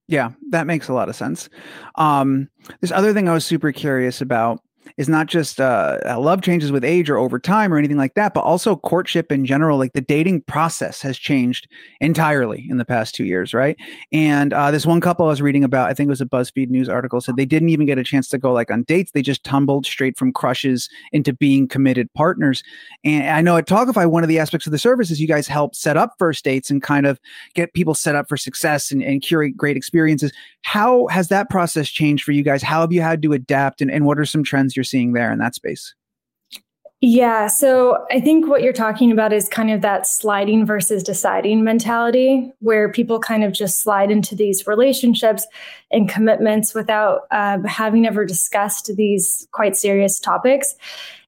Yeah, 0.08 0.30
that 0.50 0.66
makes 0.66 0.88
a 0.88 0.92
lot 0.92 1.08
of 1.08 1.16
sense. 1.16 1.48
Um, 1.96 2.48
this 2.80 2.92
other 2.92 3.12
thing 3.12 3.28
I 3.28 3.34
was 3.34 3.44
super 3.44 3.72
curious 3.72 4.20
about 4.20 4.60
is 4.96 5.08
not 5.08 5.26
just 5.26 5.60
uh, 5.60 5.98
love 6.18 6.42
changes 6.42 6.72
with 6.72 6.84
age 6.84 7.08
or 7.10 7.16
over 7.16 7.38
time 7.38 7.72
or 7.72 7.78
anything 7.78 7.96
like 7.96 8.14
that, 8.14 8.34
but 8.34 8.42
also 8.42 8.76
courtship 8.76 9.32
in 9.32 9.44
general. 9.44 9.78
Like 9.78 9.92
the 9.92 10.00
dating 10.00 10.42
process 10.42 11.02
has 11.02 11.18
changed 11.18 11.68
entirely 12.00 12.66
in 12.68 12.76
the 12.76 12.84
past 12.84 13.14
two 13.14 13.24
years, 13.24 13.54
right? 13.54 13.76
And 14.12 14.52
uh, 14.52 14.70
this 14.70 14.86
one 14.86 15.00
couple 15.00 15.26
I 15.26 15.30
was 15.30 15.42
reading 15.42 15.64
about, 15.64 15.90
I 15.90 15.94
think 15.94 16.08
it 16.08 16.10
was 16.10 16.20
a 16.20 16.26
BuzzFeed 16.26 16.68
news 16.68 16.88
article, 16.88 17.20
said 17.20 17.36
they 17.36 17.46
didn't 17.46 17.70
even 17.70 17.86
get 17.86 17.98
a 17.98 18.04
chance 18.04 18.28
to 18.28 18.38
go 18.38 18.52
like 18.52 18.70
on 18.70 18.82
dates. 18.84 19.12
They 19.12 19.22
just 19.22 19.44
tumbled 19.44 19.86
straight 19.86 20.18
from 20.18 20.32
crushes 20.32 20.88
into 21.12 21.32
being 21.32 21.68
committed 21.68 22.12
partners. 22.14 22.62
And 23.04 23.28
I 23.28 23.40
know 23.40 23.56
at 23.56 23.66
Tawkify, 23.66 24.10
one 24.10 24.22
of 24.22 24.28
the 24.28 24.38
aspects 24.38 24.66
of 24.66 24.72
the 24.72 24.78
service 24.78 25.10
is 25.10 25.20
you 25.20 25.28
guys 25.28 25.46
help 25.46 25.74
set 25.74 25.96
up 25.96 26.14
first 26.18 26.44
dates 26.44 26.70
and 26.70 26.82
kind 26.82 27.06
of 27.06 27.20
get 27.54 27.74
people 27.74 27.94
set 27.94 28.14
up 28.14 28.28
for 28.28 28.36
success 28.36 28.90
and, 28.90 29.02
and 29.02 29.22
curate 29.22 29.56
great 29.56 29.76
experiences. 29.76 30.32
How 30.62 31.06
has 31.08 31.28
that 31.28 31.50
process 31.50 31.88
changed 31.88 32.24
for 32.24 32.32
you 32.32 32.42
guys? 32.42 32.62
How 32.62 32.80
have 32.80 32.92
you 32.92 33.02
had 33.02 33.22
to 33.22 33.32
adapt 33.32 33.80
and, 33.80 33.90
and 33.90 34.06
what 34.06 34.18
are 34.18 34.24
some 34.24 34.44
trends 34.44 34.76
you're 34.76 34.81
seeing 34.84 35.12
there 35.12 35.32
in 35.32 35.38
that 35.38 35.54
space? 35.54 35.94
Yeah, 37.04 37.48
so 37.48 38.06
I 38.12 38.20
think 38.20 38.46
what 38.46 38.62
you're 38.62 38.72
talking 38.72 39.10
about 39.10 39.32
is 39.32 39.48
kind 39.48 39.72
of 39.72 39.80
that 39.80 40.06
sliding 40.06 40.64
versus 40.64 41.02
deciding 41.02 41.64
mentality 41.64 42.52
where 42.60 42.92
people 42.92 43.18
kind 43.18 43.42
of 43.42 43.52
just 43.52 43.80
slide 43.80 44.12
into 44.12 44.36
these 44.36 44.68
relationships 44.68 45.44
and 45.90 46.08
commitments 46.08 46.74
without 46.74 47.22
uh, 47.32 47.58
having 47.66 48.06
ever 48.06 48.24
discussed 48.24 48.88
these 48.96 49.48
quite 49.50 49.76
serious 49.76 50.20
topics. 50.20 50.76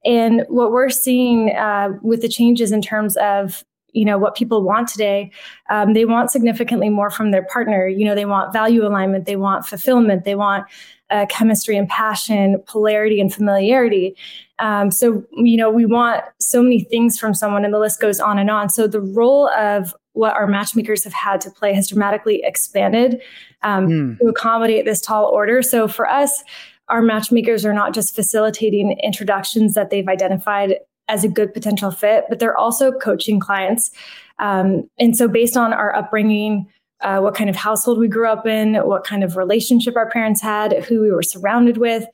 And 0.04 0.44
what 0.46 0.70
we're 0.70 0.90
seeing 0.90 1.50
uh, 1.56 1.88
with 2.02 2.22
the 2.22 2.28
changes 2.28 2.70
in 2.70 2.80
terms 2.80 3.16
of 3.16 3.64
you 3.94 4.04
know 4.04 4.18
what 4.18 4.34
people 4.34 4.62
want 4.62 4.88
today 4.88 5.30
um, 5.70 5.92
they 5.92 6.04
want 6.04 6.28
significantly 6.28 6.88
more 6.88 7.10
from 7.10 7.30
their 7.30 7.44
partner 7.44 7.86
you 7.86 8.04
know 8.04 8.16
they 8.16 8.24
want 8.24 8.52
value 8.52 8.84
alignment 8.84 9.24
they 9.24 9.36
want 9.36 9.64
fulfillment 9.64 10.24
they 10.24 10.34
want 10.34 10.66
uh, 11.14 11.26
chemistry 11.26 11.76
and 11.76 11.88
passion, 11.88 12.60
polarity 12.66 13.20
and 13.20 13.32
familiarity. 13.32 14.16
Um, 14.58 14.90
so, 14.90 15.24
you 15.32 15.56
know, 15.56 15.70
we 15.70 15.86
want 15.86 16.24
so 16.40 16.60
many 16.60 16.80
things 16.80 17.16
from 17.18 17.34
someone, 17.34 17.64
and 17.64 17.72
the 17.72 17.78
list 17.78 18.00
goes 18.00 18.18
on 18.18 18.36
and 18.36 18.50
on. 18.50 18.68
So, 18.68 18.88
the 18.88 19.00
role 19.00 19.48
of 19.50 19.94
what 20.14 20.34
our 20.34 20.48
matchmakers 20.48 21.04
have 21.04 21.12
had 21.12 21.40
to 21.42 21.52
play 21.52 21.72
has 21.72 21.88
dramatically 21.88 22.42
expanded 22.44 23.22
um, 23.62 23.86
mm. 23.86 24.18
to 24.18 24.26
accommodate 24.26 24.86
this 24.86 25.00
tall 25.00 25.26
order. 25.26 25.62
So, 25.62 25.86
for 25.86 26.08
us, 26.08 26.42
our 26.88 27.00
matchmakers 27.00 27.64
are 27.64 27.72
not 27.72 27.94
just 27.94 28.16
facilitating 28.16 28.98
introductions 29.00 29.74
that 29.74 29.90
they've 29.90 30.08
identified 30.08 30.78
as 31.06 31.22
a 31.22 31.28
good 31.28 31.54
potential 31.54 31.92
fit, 31.92 32.24
but 32.28 32.40
they're 32.40 32.56
also 32.56 32.90
coaching 32.90 33.38
clients. 33.38 33.92
Um, 34.40 34.90
and 34.98 35.16
so, 35.16 35.28
based 35.28 35.56
on 35.56 35.72
our 35.72 35.94
upbringing, 35.94 36.66
uh, 37.00 37.20
what 37.20 37.34
kind 37.34 37.50
of 37.50 37.56
household 37.56 37.98
we 37.98 38.08
grew 38.08 38.28
up 38.28 38.46
in, 38.46 38.74
what 38.76 39.04
kind 39.04 39.22
of 39.22 39.36
relationship 39.36 39.96
our 39.96 40.08
parents 40.10 40.40
had, 40.40 40.84
who 40.84 41.00
we 41.00 41.10
were 41.10 41.22
surrounded 41.22 41.76
with, 41.76 42.04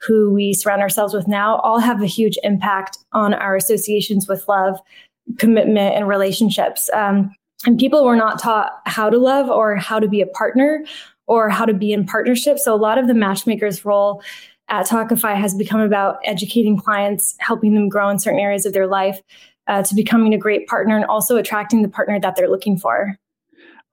who 0.00 0.32
we 0.32 0.52
surround 0.52 0.82
ourselves 0.82 1.14
with 1.14 1.26
now, 1.26 1.56
all 1.58 1.78
have 1.78 2.02
a 2.02 2.06
huge 2.06 2.38
impact 2.42 2.98
on 3.12 3.34
our 3.34 3.56
associations 3.56 4.28
with 4.28 4.46
love, 4.48 4.78
commitment, 5.38 5.94
and 5.96 6.06
relationships. 6.06 6.90
Um, 6.92 7.34
and 7.64 7.78
people 7.78 8.04
were 8.04 8.16
not 8.16 8.38
taught 8.38 8.80
how 8.84 9.10
to 9.10 9.18
love 9.18 9.48
or 9.48 9.76
how 9.76 9.98
to 9.98 10.08
be 10.08 10.20
a 10.20 10.26
partner 10.26 10.84
or 11.26 11.48
how 11.48 11.64
to 11.64 11.74
be 11.74 11.92
in 11.92 12.06
partnership. 12.06 12.58
So 12.58 12.74
a 12.74 12.76
lot 12.76 12.98
of 12.98 13.08
the 13.08 13.14
matchmaker's 13.14 13.84
role 13.84 14.22
at 14.68 14.86
Tawkify 14.86 15.36
has 15.36 15.54
become 15.54 15.80
about 15.80 16.18
educating 16.24 16.76
clients, 16.76 17.34
helping 17.38 17.74
them 17.74 17.88
grow 17.88 18.08
in 18.08 18.18
certain 18.18 18.40
areas 18.40 18.66
of 18.66 18.72
their 18.72 18.86
life, 18.86 19.20
uh, 19.66 19.82
to 19.82 19.94
becoming 19.94 20.34
a 20.34 20.38
great 20.38 20.66
partner, 20.68 20.96
and 20.96 21.04
also 21.06 21.36
attracting 21.36 21.82
the 21.82 21.88
partner 21.88 22.20
that 22.20 22.36
they're 22.36 22.50
looking 22.50 22.78
for. 22.78 23.16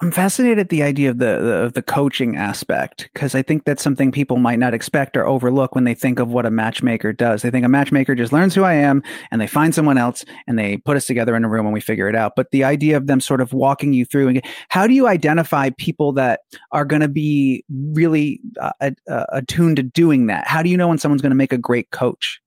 I'm 0.01 0.11
fascinated 0.11 0.59
at 0.59 0.69
the 0.69 0.83
idea 0.83 1.09
of 1.11 1.19
the 1.19 1.39
the, 1.39 1.53
of 1.63 1.73
the 1.73 1.81
coaching 1.81 2.35
aspect 2.35 3.09
because 3.13 3.35
I 3.35 3.41
think 3.41 3.63
that's 3.63 3.81
something 3.81 4.11
people 4.11 4.37
might 4.37 4.59
not 4.59 4.73
expect 4.73 5.15
or 5.15 5.25
overlook 5.25 5.75
when 5.75 5.85
they 5.85 5.93
think 5.93 6.19
of 6.19 6.29
what 6.29 6.45
a 6.45 6.51
matchmaker 6.51 7.13
does. 7.13 7.41
They 7.41 7.51
think 7.51 7.65
a 7.65 7.69
matchmaker 7.69 8.13
just 8.13 8.33
learns 8.33 8.53
who 8.53 8.63
I 8.63 8.73
am 8.73 9.01
and 9.31 9.39
they 9.39 9.47
find 9.47 9.73
someone 9.73 9.97
else 9.97 10.25
and 10.45 10.59
they 10.59 10.77
put 10.77 10.97
us 10.97 11.05
together 11.05 11.35
in 11.35 11.45
a 11.45 11.49
room 11.49 11.65
and 11.65 11.73
we 11.73 11.79
figure 11.79 12.09
it 12.09 12.15
out. 12.15 12.33
But 12.35 12.51
the 12.51 12.65
idea 12.65 12.97
of 12.97 13.07
them 13.07 13.21
sort 13.21 13.39
of 13.39 13.53
walking 13.53 13.93
you 13.93 14.03
through 14.03 14.27
and 14.27 14.41
how 14.67 14.87
do 14.87 14.93
you 14.93 15.07
identify 15.07 15.69
people 15.77 16.11
that 16.13 16.41
are 16.71 16.85
going 16.85 17.01
to 17.01 17.07
be 17.07 17.63
really 17.69 18.41
uh, 18.59 18.71
uh, 18.81 19.25
attuned 19.29 19.77
to 19.77 19.83
doing 19.83 20.27
that? 20.27 20.47
How 20.47 20.61
do 20.63 20.69
you 20.69 20.75
know 20.75 20.89
when 20.89 20.97
someone's 20.97 21.21
going 21.21 21.31
to 21.31 21.35
make 21.35 21.53
a 21.53 21.57
great 21.57 21.91
coach? 21.91 22.41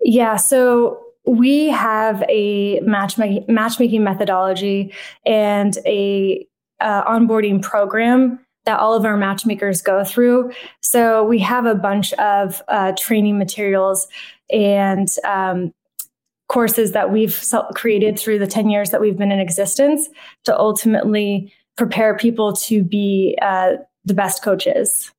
Yeah, 0.00 0.36
so 0.36 1.00
we 1.26 1.68
have 1.68 2.22
a 2.28 2.80
matchmaking, 2.80 3.44
matchmaking 3.48 4.02
methodology 4.02 4.92
and 5.24 5.78
a 5.86 6.46
uh, 6.80 7.04
onboarding 7.04 7.62
program 7.62 8.40
that 8.64 8.78
all 8.78 8.94
of 8.94 9.04
our 9.04 9.16
matchmakers 9.16 9.82
go 9.82 10.04
through. 10.04 10.52
So 10.80 11.24
we 11.24 11.38
have 11.40 11.66
a 11.66 11.74
bunch 11.74 12.12
of 12.14 12.62
uh, 12.68 12.92
training 12.98 13.38
materials 13.38 14.06
and 14.50 15.08
um, 15.24 15.72
courses 16.48 16.92
that 16.92 17.10
we've 17.10 17.42
created 17.74 18.18
through 18.18 18.38
the 18.38 18.46
10 18.46 18.68
years 18.68 18.90
that 18.90 19.00
we've 19.00 19.16
been 19.16 19.32
in 19.32 19.40
existence 19.40 20.08
to 20.44 20.56
ultimately 20.56 21.52
prepare 21.76 22.16
people 22.16 22.52
to 22.52 22.84
be 22.84 23.36
uh, 23.42 23.72
the 24.04 24.14
best 24.14 24.42
coaches 24.42 25.10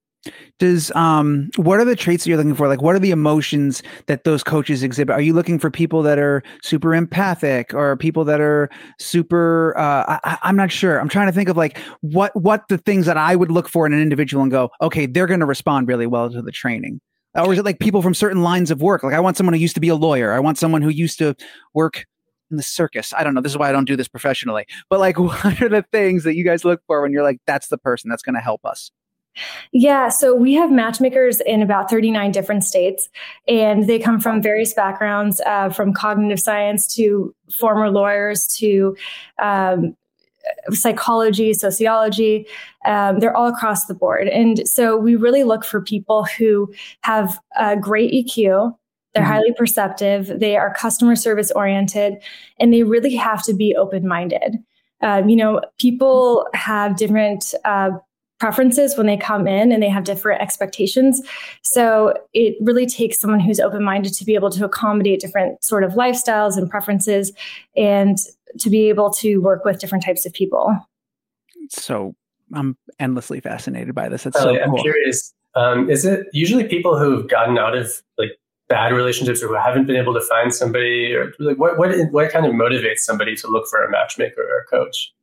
does 0.59 0.91
um 0.95 1.49
what 1.57 1.79
are 1.79 1.85
the 1.85 1.95
traits 1.95 2.23
that 2.23 2.29
you're 2.29 2.37
looking 2.37 2.55
for? 2.55 2.67
Like 2.67 2.81
what 2.81 2.95
are 2.95 2.99
the 2.99 3.11
emotions 3.11 3.83
that 4.07 4.23
those 4.23 4.43
coaches 4.43 4.83
exhibit? 4.83 5.13
Are 5.13 5.21
you 5.21 5.33
looking 5.33 5.59
for 5.59 5.69
people 5.69 6.01
that 6.03 6.19
are 6.19 6.43
super 6.61 6.93
empathic 6.95 7.73
or 7.73 7.97
people 7.97 8.23
that 8.25 8.39
are 8.39 8.69
super 8.99 9.77
uh 9.77 10.19
I, 10.23 10.37
i'm 10.43 10.55
not 10.55 10.71
sure. 10.71 10.99
I'm 10.99 11.09
trying 11.09 11.27
to 11.27 11.33
think 11.33 11.49
of 11.49 11.57
like 11.57 11.77
what 12.01 12.35
what 12.35 12.67
the 12.69 12.77
things 12.77 13.05
that 13.05 13.17
i 13.17 13.35
would 13.35 13.51
look 13.51 13.67
for 13.67 13.85
in 13.85 13.93
an 13.93 14.01
individual 14.01 14.43
and 14.43 14.51
go 14.51 14.69
okay 14.81 15.05
they're 15.05 15.27
going 15.27 15.39
to 15.39 15.45
respond 15.45 15.87
really 15.87 16.07
well 16.07 16.29
to 16.29 16.41
the 16.41 16.51
training. 16.51 17.01
Or 17.35 17.51
is 17.51 17.59
it 17.59 17.65
like 17.65 17.79
people 17.79 18.03
from 18.03 18.13
certain 18.13 18.43
lines 18.43 18.71
of 18.71 18.81
work? 18.81 19.03
Like 19.03 19.13
i 19.13 19.19
want 19.19 19.37
someone 19.37 19.53
who 19.53 19.59
used 19.59 19.75
to 19.75 19.81
be 19.81 19.89
a 19.89 19.95
lawyer. 19.95 20.33
I 20.33 20.39
want 20.39 20.57
someone 20.57 20.81
who 20.81 20.89
used 20.89 21.17
to 21.19 21.35
work 21.73 22.05
in 22.51 22.57
the 22.57 22.63
circus. 22.63 23.13
I 23.17 23.23
don't 23.23 23.33
know. 23.33 23.41
This 23.41 23.51
is 23.51 23.57
why 23.57 23.69
i 23.69 23.71
don't 23.71 23.85
do 23.85 23.95
this 23.95 24.07
professionally. 24.07 24.65
But 24.89 24.99
like 24.99 25.19
what 25.27 25.61
are 25.61 25.69
the 25.69 25.85
things 25.91 26.23
that 26.23 26.35
you 26.35 26.45
guys 26.45 26.63
look 26.63 26.81
for 26.87 27.01
when 27.01 27.11
you're 27.11 27.23
like 27.23 27.39
that's 27.45 27.67
the 27.67 27.77
person 27.77 28.09
that's 28.09 28.23
going 28.23 28.35
to 28.35 28.41
help 28.41 28.63
us 28.65 28.91
yeah, 29.71 30.09
so 30.09 30.35
we 30.35 30.53
have 30.53 30.71
matchmakers 30.71 31.41
in 31.41 31.61
about 31.61 31.89
39 31.89 32.31
different 32.31 32.63
states, 32.63 33.09
and 33.47 33.87
they 33.87 33.99
come 33.99 34.19
from 34.19 34.41
various 34.41 34.73
backgrounds 34.73 35.41
uh, 35.45 35.69
from 35.69 35.93
cognitive 35.93 36.39
science 36.39 36.93
to 36.95 37.33
former 37.57 37.89
lawyers 37.89 38.47
to 38.59 38.95
um, 39.41 39.95
psychology, 40.71 41.53
sociology. 41.53 42.45
Um, 42.85 43.19
they're 43.19 43.35
all 43.35 43.47
across 43.47 43.85
the 43.85 43.93
board. 43.93 44.27
And 44.27 44.67
so 44.67 44.97
we 44.97 45.15
really 45.15 45.43
look 45.43 45.63
for 45.63 45.81
people 45.81 46.25
who 46.37 46.73
have 47.01 47.39
a 47.57 47.77
great 47.77 48.11
EQ. 48.11 48.75
They're 49.13 49.23
mm-hmm. 49.23 49.31
highly 49.31 49.53
perceptive. 49.53 50.39
They 50.39 50.57
are 50.57 50.73
customer 50.73 51.15
service 51.15 51.51
oriented, 51.51 52.15
and 52.59 52.73
they 52.73 52.83
really 52.83 53.15
have 53.15 53.43
to 53.43 53.53
be 53.53 53.75
open 53.75 54.07
minded. 54.07 54.57
Um, 55.01 55.29
you 55.29 55.35
know, 55.35 55.61
people 55.79 56.47
have 56.53 56.95
different 56.95 57.53
uh, 57.65 57.91
preferences 58.43 58.97
when 58.97 59.07
they 59.07 59.15
come 59.15 59.47
in 59.47 59.71
and 59.71 59.81
they 59.81 59.87
have 59.87 60.03
different 60.03 60.41
expectations. 60.41 61.21
So 61.61 62.13
it 62.33 62.57
really 62.59 62.85
takes 62.85 63.17
someone 63.17 63.39
who's 63.39 63.57
open 63.57 63.85
minded 63.85 64.13
to 64.15 64.25
be 64.25 64.35
able 64.35 64.49
to 64.49 64.65
accommodate 64.65 65.21
different 65.21 65.63
sort 65.63 65.85
of 65.85 65.93
lifestyles 65.93 66.57
and 66.57 66.69
preferences 66.69 67.31
and 67.77 68.17
to 68.59 68.69
be 68.69 68.89
able 68.89 69.11
to 69.11 69.37
work 69.37 69.63
with 69.63 69.79
different 69.79 70.03
types 70.03 70.25
of 70.25 70.33
people. 70.33 70.77
So 71.69 72.15
I'm 72.53 72.75
endlessly 72.99 73.39
fascinated 73.39 73.95
by 73.95 74.09
this. 74.09 74.25
It's 74.25 74.37
so 74.37 74.61
I'm 74.61 74.75
curious. 74.75 75.33
Um, 75.55 75.89
is 75.89 76.03
it 76.03 76.27
usually 76.33 76.65
people 76.65 76.99
who've 76.99 77.25
gotten 77.29 77.57
out 77.57 77.77
of 77.77 77.93
like 78.17 78.31
bad 78.67 78.91
relationships 78.91 79.41
or 79.41 79.47
who 79.47 79.55
haven't 79.55 79.87
been 79.87 79.95
able 79.95 80.13
to 80.15 80.21
find 80.21 80.53
somebody 80.53 81.13
or 81.13 81.31
like 81.39 81.57
what, 81.57 81.77
what, 81.77 81.95
what 82.11 82.29
kind 82.29 82.45
of 82.45 82.51
motivates 82.51 82.99
somebody 82.99 83.37
to 83.37 83.47
look 83.47 83.69
for 83.69 83.85
a 83.85 83.89
matchmaker 83.89 84.41
or 84.41 84.59
a 84.59 84.65
coach? 84.65 85.13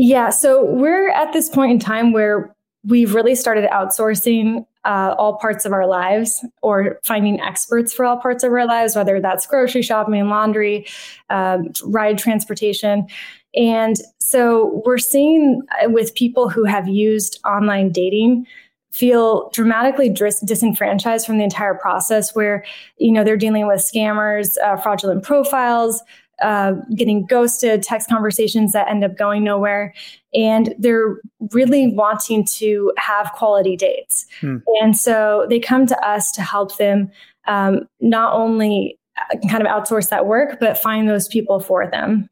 Yeah, 0.00 0.30
so 0.30 0.64
we're 0.64 1.10
at 1.10 1.32
this 1.32 1.48
point 1.48 1.72
in 1.72 1.80
time 1.80 2.12
where 2.12 2.54
we've 2.84 3.14
really 3.14 3.34
started 3.34 3.68
outsourcing 3.70 4.64
uh, 4.84 5.16
all 5.18 5.38
parts 5.38 5.64
of 5.64 5.72
our 5.72 5.88
lives 5.88 6.44
or 6.62 7.00
finding 7.02 7.40
experts 7.40 7.92
for 7.92 8.04
all 8.04 8.16
parts 8.16 8.44
of 8.44 8.52
our 8.52 8.64
lives, 8.64 8.94
whether 8.94 9.20
that's 9.20 9.44
grocery 9.44 9.82
shopping, 9.82 10.28
laundry, 10.28 10.86
um, 11.30 11.72
ride 11.86 12.16
transportation. 12.16 13.08
And 13.56 13.96
so 14.20 14.80
we're 14.86 14.98
seeing 14.98 15.62
uh, 15.82 15.90
with 15.90 16.14
people 16.14 16.48
who 16.48 16.62
have 16.62 16.86
used 16.86 17.40
online 17.44 17.90
dating 17.90 18.46
feel 18.92 19.50
dramatically 19.52 20.10
dis- 20.10 20.40
disenfranchised 20.44 21.26
from 21.26 21.38
the 21.38 21.44
entire 21.44 21.74
process 21.74 22.36
where 22.36 22.64
you 22.98 23.10
know 23.10 23.24
they're 23.24 23.36
dealing 23.36 23.66
with 23.66 23.80
scammers 23.80 24.50
uh, 24.64 24.76
fraudulent 24.76 25.24
profiles 25.24 26.02
uh, 26.42 26.72
getting 26.94 27.26
ghosted, 27.26 27.82
text 27.82 28.08
conversations 28.08 28.72
that 28.72 28.88
end 28.88 29.04
up 29.04 29.16
going 29.16 29.44
nowhere. 29.44 29.94
And 30.34 30.74
they're 30.78 31.16
really 31.52 31.94
wanting 31.94 32.44
to 32.44 32.92
have 32.96 33.32
quality 33.32 33.76
dates. 33.76 34.26
Hmm. 34.40 34.58
And 34.80 34.96
so 34.96 35.46
they 35.48 35.58
come 35.58 35.86
to 35.86 36.06
us 36.06 36.30
to 36.32 36.42
help 36.42 36.76
them 36.76 37.10
um, 37.46 37.88
not 38.00 38.34
only 38.34 38.98
uh, 39.16 39.38
kind 39.48 39.66
of 39.66 39.68
outsource 39.68 40.10
that 40.10 40.26
work, 40.26 40.58
but 40.60 40.78
find 40.78 41.08
those 41.08 41.28
people 41.28 41.60
for 41.60 41.88
them. 41.90 42.28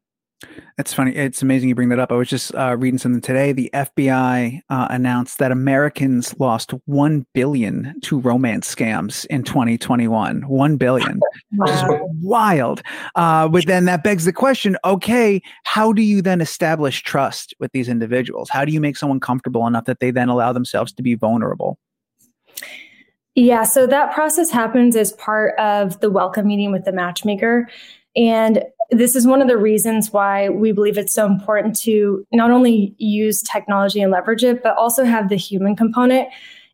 That's 0.76 0.92
funny. 0.92 1.16
It's 1.16 1.40
amazing 1.40 1.70
you 1.70 1.74
bring 1.74 1.88
that 1.88 1.98
up. 1.98 2.12
I 2.12 2.16
was 2.16 2.28
just 2.28 2.54
uh, 2.54 2.76
reading 2.76 2.98
something 2.98 3.22
today. 3.22 3.52
The 3.52 3.70
FBI 3.72 4.60
uh, 4.68 4.86
announced 4.90 5.38
that 5.38 5.50
Americans 5.50 6.38
lost 6.38 6.72
one 6.84 7.26
billion 7.32 7.98
to 8.02 8.20
romance 8.20 8.74
scams 8.74 9.24
in 9.26 9.42
2021. 9.42 10.42
One 10.42 10.76
billion, 10.76 11.20
which 11.52 11.70
is 11.70 11.82
wild. 12.20 12.82
Uh, 13.14 13.48
but 13.48 13.66
then 13.66 13.86
that 13.86 14.04
begs 14.04 14.26
the 14.26 14.32
question: 14.32 14.76
Okay, 14.84 15.40
how 15.64 15.94
do 15.94 16.02
you 16.02 16.20
then 16.20 16.42
establish 16.42 17.02
trust 17.02 17.54
with 17.58 17.72
these 17.72 17.88
individuals? 17.88 18.50
How 18.50 18.66
do 18.66 18.72
you 18.72 18.80
make 18.80 18.98
someone 18.98 19.20
comfortable 19.20 19.66
enough 19.66 19.86
that 19.86 20.00
they 20.00 20.10
then 20.10 20.28
allow 20.28 20.52
themselves 20.52 20.92
to 20.94 21.02
be 21.02 21.14
vulnerable? 21.14 21.78
Yeah, 23.34 23.64
so 23.64 23.86
that 23.86 24.14
process 24.14 24.50
happens 24.50 24.96
as 24.96 25.12
part 25.12 25.58
of 25.58 26.00
the 26.00 26.10
welcome 26.10 26.46
meeting 26.46 26.72
with 26.72 26.84
the 26.84 26.92
matchmaker. 26.92 27.68
And 28.16 28.64
this 28.90 29.14
is 29.14 29.26
one 29.26 29.42
of 29.42 29.48
the 29.48 29.56
reasons 29.56 30.12
why 30.12 30.48
we 30.48 30.72
believe 30.72 30.96
it's 30.96 31.12
so 31.12 31.26
important 31.26 31.78
to 31.80 32.24
not 32.32 32.50
only 32.50 32.94
use 32.98 33.42
technology 33.42 34.00
and 34.00 34.12
leverage 34.12 34.44
it, 34.44 34.62
but 34.62 34.76
also 34.76 35.04
have 35.04 35.28
the 35.28 35.36
human 35.36 35.76
component, 35.76 36.28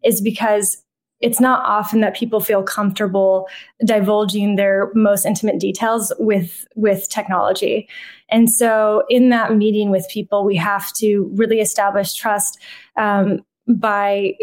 is 0.04 0.20
because 0.20 0.82
it's 1.20 1.40
not 1.40 1.64
often 1.64 2.00
that 2.00 2.16
people 2.16 2.40
feel 2.40 2.62
comfortable 2.62 3.48
divulging 3.84 4.56
their 4.56 4.90
most 4.94 5.24
intimate 5.24 5.58
details 5.58 6.12
with 6.18 6.66
with 6.74 7.08
technology. 7.08 7.88
And 8.28 8.50
so 8.50 9.04
in 9.08 9.28
that 9.30 9.54
meeting 9.54 9.90
with 9.90 10.06
people 10.10 10.44
we 10.44 10.56
have 10.56 10.92
to 10.94 11.30
really 11.34 11.60
establish 11.60 12.14
trust 12.14 12.58
um, 12.96 13.40
by 13.68 14.34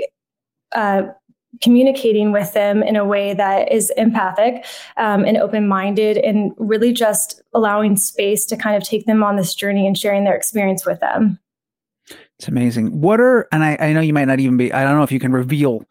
uh, 0.73 1.03
communicating 1.61 2.31
with 2.31 2.53
them 2.53 2.83
in 2.83 2.95
a 2.95 3.05
way 3.05 3.33
that 3.33 3.71
is 3.71 3.91
empathic 3.97 4.65
um, 4.97 5.25
and 5.25 5.37
open 5.37 5.67
minded 5.67 6.17
and 6.17 6.53
really 6.57 6.93
just 6.93 7.41
allowing 7.53 7.97
space 7.97 8.45
to 8.45 8.55
kind 8.55 8.75
of 8.75 8.83
take 8.83 9.05
them 9.05 9.23
on 9.23 9.35
this 9.35 9.53
journey 9.55 9.85
and 9.87 9.97
sharing 9.97 10.23
their 10.23 10.35
experience 10.35 10.85
with 10.85 10.99
them. 10.99 11.39
It's 12.37 12.47
amazing. 12.47 13.01
What 13.01 13.19
are, 13.19 13.47
and 13.51 13.63
I, 13.63 13.77
I 13.79 13.93
know 13.93 13.99
you 13.99 14.13
might 14.13 14.25
not 14.25 14.39
even 14.39 14.57
be, 14.57 14.71
I 14.71 14.83
don't 14.83 14.95
know 14.95 15.03
if 15.03 15.11
you 15.11 15.19
can 15.19 15.31
reveal 15.31 15.83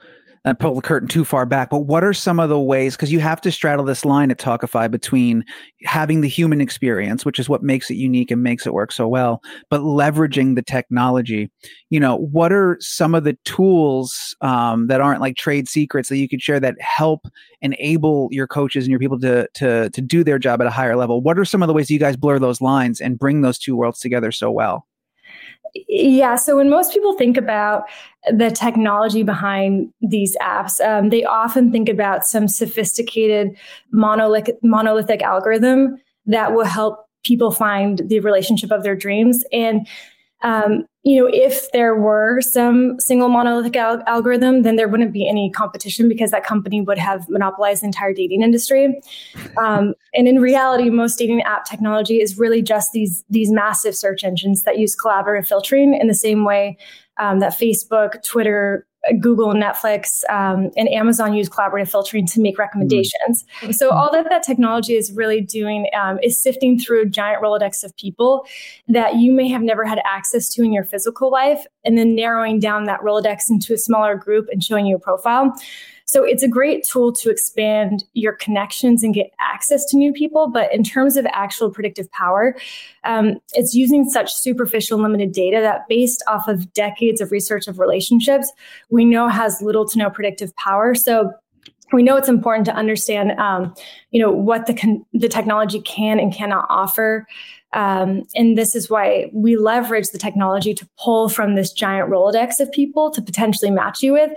and 0.44 0.58
pull 0.58 0.74
the 0.74 0.82
curtain 0.82 1.08
too 1.08 1.24
far 1.24 1.46
back, 1.46 1.70
but 1.70 1.80
what 1.80 2.04
are 2.04 2.12
some 2.12 2.40
of 2.40 2.48
the 2.48 2.58
ways? 2.58 2.96
Because 2.96 3.12
you 3.12 3.20
have 3.20 3.40
to 3.42 3.52
straddle 3.52 3.84
this 3.84 4.04
line 4.04 4.30
at 4.30 4.38
Tawkify 4.38 4.90
between 4.90 5.44
having 5.84 6.20
the 6.20 6.28
human 6.28 6.60
experience, 6.60 7.24
which 7.24 7.38
is 7.38 7.48
what 7.48 7.62
makes 7.62 7.90
it 7.90 7.94
unique 7.94 8.30
and 8.30 8.42
makes 8.42 8.66
it 8.66 8.72
work 8.72 8.92
so 8.92 9.06
well, 9.08 9.42
but 9.70 9.80
leveraging 9.80 10.54
the 10.54 10.62
technology. 10.62 11.50
You 11.90 12.00
know, 12.00 12.16
what 12.16 12.52
are 12.52 12.76
some 12.80 13.14
of 13.14 13.24
the 13.24 13.36
tools 13.44 14.36
um, 14.40 14.86
that 14.88 15.00
aren't 15.00 15.20
like 15.20 15.36
trade 15.36 15.68
secrets 15.68 16.08
that 16.08 16.18
you 16.18 16.28
could 16.28 16.42
share 16.42 16.60
that 16.60 16.80
help 16.80 17.26
enable 17.60 18.28
your 18.30 18.46
coaches 18.46 18.84
and 18.84 18.90
your 18.90 19.00
people 19.00 19.18
to 19.20 19.48
to 19.54 19.90
to 19.90 20.00
do 20.00 20.22
their 20.22 20.38
job 20.38 20.60
at 20.60 20.66
a 20.66 20.70
higher 20.70 20.96
level? 20.96 21.20
What 21.20 21.38
are 21.38 21.44
some 21.44 21.62
of 21.62 21.66
the 21.66 21.74
ways 21.74 21.90
you 21.90 21.98
guys 21.98 22.16
blur 22.16 22.38
those 22.38 22.60
lines 22.60 23.00
and 23.00 23.18
bring 23.18 23.42
those 23.42 23.58
two 23.58 23.76
worlds 23.76 24.00
together 24.00 24.32
so 24.32 24.50
well? 24.50 24.86
Yeah. 25.74 26.36
So 26.36 26.56
when 26.56 26.70
most 26.70 26.92
people 26.92 27.14
think 27.16 27.36
about 27.36 27.84
the 28.30 28.50
technology 28.50 29.22
behind 29.22 29.92
these 30.00 30.36
apps, 30.40 30.80
um, 30.80 31.10
they 31.10 31.24
often 31.24 31.72
think 31.72 31.88
about 31.88 32.26
some 32.26 32.48
sophisticated 32.48 33.56
monolithic, 33.92 34.56
monolithic 34.62 35.22
algorithm 35.22 35.98
that 36.26 36.54
will 36.54 36.64
help 36.64 37.06
people 37.24 37.50
find 37.50 38.02
the 38.06 38.20
relationship 38.20 38.70
of 38.70 38.82
their 38.82 38.96
dreams. 38.96 39.44
And 39.52 39.86
um, 40.42 40.86
you 41.08 41.18
know, 41.18 41.30
if 41.32 41.72
there 41.72 41.94
were 41.94 42.40
some 42.42 43.00
single 43.00 43.30
monolithic 43.30 43.76
al- 43.76 44.02
algorithm, 44.06 44.60
then 44.62 44.76
there 44.76 44.88
wouldn't 44.88 45.12
be 45.12 45.26
any 45.26 45.50
competition 45.50 46.06
because 46.06 46.30
that 46.32 46.44
company 46.44 46.82
would 46.82 46.98
have 46.98 47.26
monopolized 47.30 47.80
the 47.82 47.86
entire 47.86 48.12
dating 48.12 48.42
industry. 48.42 49.00
Um, 49.56 49.94
and 50.12 50.28
in 50.28 50.38
reality, 50.40 50.90
most 50.90 51.18
dating 51.18 51.40
app 51.42 51.64
technology 51.64 52.20
is 52.20 52.38
really 52.38 52.60
just 52.60 52.92
these 52.92 53.24
these 53.30 53.50
massive 53.50 53.96
search 53.96 54.22
engines 54.22 54.64
that 54.64 54.78
use 54.78 54.94
collaborative 54.94 55.46
filtering 55.46 55.94
in 55.94 56.08
the 56.08 56.14
same 56.14 56.44
way 56.44 56.76
um, 57.18 57.40
that 57.40 57.52
Facebook, 57.52 58.22
Twitter, 58.22 58.86
Google, 59.20 59.54
Netflix, 59.54 60.28
um, 60.28 60.70
and 60.76 60.88
Amazon 60.88 61.32
use 61.32 61.48
collaborative 61.48 61.88
filtering 61.88 62.26
to 62.26 62.40
make 62.40 62.58
recommendations. 62.58 63.44
Mm-hmm. 63.60 63.72
So 63.72 63.90
all 63.90 64.10
that 64.12 64.28
that 64.28 64.42
technology 64.42 64.94
is 64.94 65.12
really 65.12 65.40
doing 65.40 65.88
um, 65.98 66.18
is 66.22 66.40
sifting 66.40 66.78
through 66.78 67.02
a 67.02 67.06
giant 67.06 67.42
Rolodex 67.42 67.84
of 67.84 67.96
people 67.96 68.46
that 68.88 69.16
you 69.16 69.32
may 69.32 69.48
have 69.48 69.62
never 69.62 69.84
had 69.84 70.00
access 70.04 70.48
to 70.54 70.62
in 70.62 70.72
your 70.72 70.84
physical 70.84 71.30
life, 71.30 71.64
and 71.84 71.96
then 71.96 72.14
narrowing 72.14 72.58
down 72.58 72.84
that 72.84 73.00
Rolodex 73.00 73.48
into 73.48 73.72
a 73.72 73.78
smaller 73.78 74.16
group 74.16 74.48
and 74.50 74.62
showing 74.62 74.86
you 74.86 74.96
a 74.96 75.00
profile. 75.00 75.54
So 76.08 76.24
it's 76.24 76.42
a 76.42 76.48
great 76.48 76.84
tool 76.84 77.12
to 77.12 77.28
expand 77.28 78.02
your 78.14 78.32
connections 78.32 79.02
and 79.02 79.12
get 79.12 79.30
access 79.38 79.84
to 79.86 79.96
new 79.98 80.10
people. 80.10 80.48
But 80.48 80.72
in 80.74 80.82
terms 80.82 81.18
of 81.18 81.26
actual 81.32 81.70
predictive 81.70 82.10
power, 82.12 82.56
um, 83.04 83.38
it's 83.52 83.74
using 83.74 84.08
such 84.08 84.32
superficial 84.32 84.98
limited 84.98 85.32
data 85.32 85.58
that 85.60 85.86
based 85.86 86.22
off 86.26 86.48
of 86.48 86.72
decades 86.72 87.20
of 87.20 87.30
research 87.30 87.68
of 87.68 87.78
relationships, 87.78 88.50
we 88.88 89.04
know 89.04 89.28
has 89.28 89.60
little 89.60 89.86
to 89.86 89.98
no 89.98 90.08
predictive 90.08 90.56
power. 90.56 90.94
So 90.94 91.30
we 91.92 92.02
know 92.02 92.16
it's 92.16 92.28
important 92.28 92.64
to 92.66 92.74
understand, 92.74 93.32
um, 93.32 93.74
you 94.10 94.20
know, 94.20 94.30
what 94.30 94.66
the 94.66 94.74
con- 94.74 95.04
the 95.12 95.28
technology 95.28 95.80
can 95.80 96.18
and 96.18 96.32
cannot 96.32 96.66
offer. 96.68 97.26
Um, 97.74 98.22
and 98.34 98.56
this 98.56 98.74
is 98.74 98.88
why 98.88 99.30
we 99.32 99.56
leverage 99.56 100.08
the 100.08 100.18
technology 100.18 100.72
to 100.74 100.88
pull 100.98 101.28
from 101.28 101.54
this 101.54 101.72
giant 101.72 102.10
Rolodex 102.10 102.60
of 102.60 102.72
people 102.72 103.10
to 103.10 103.20
potentially 103.20 103.70
match 103.70 104.02
you 104.02 104.14
with. 104.14 104.32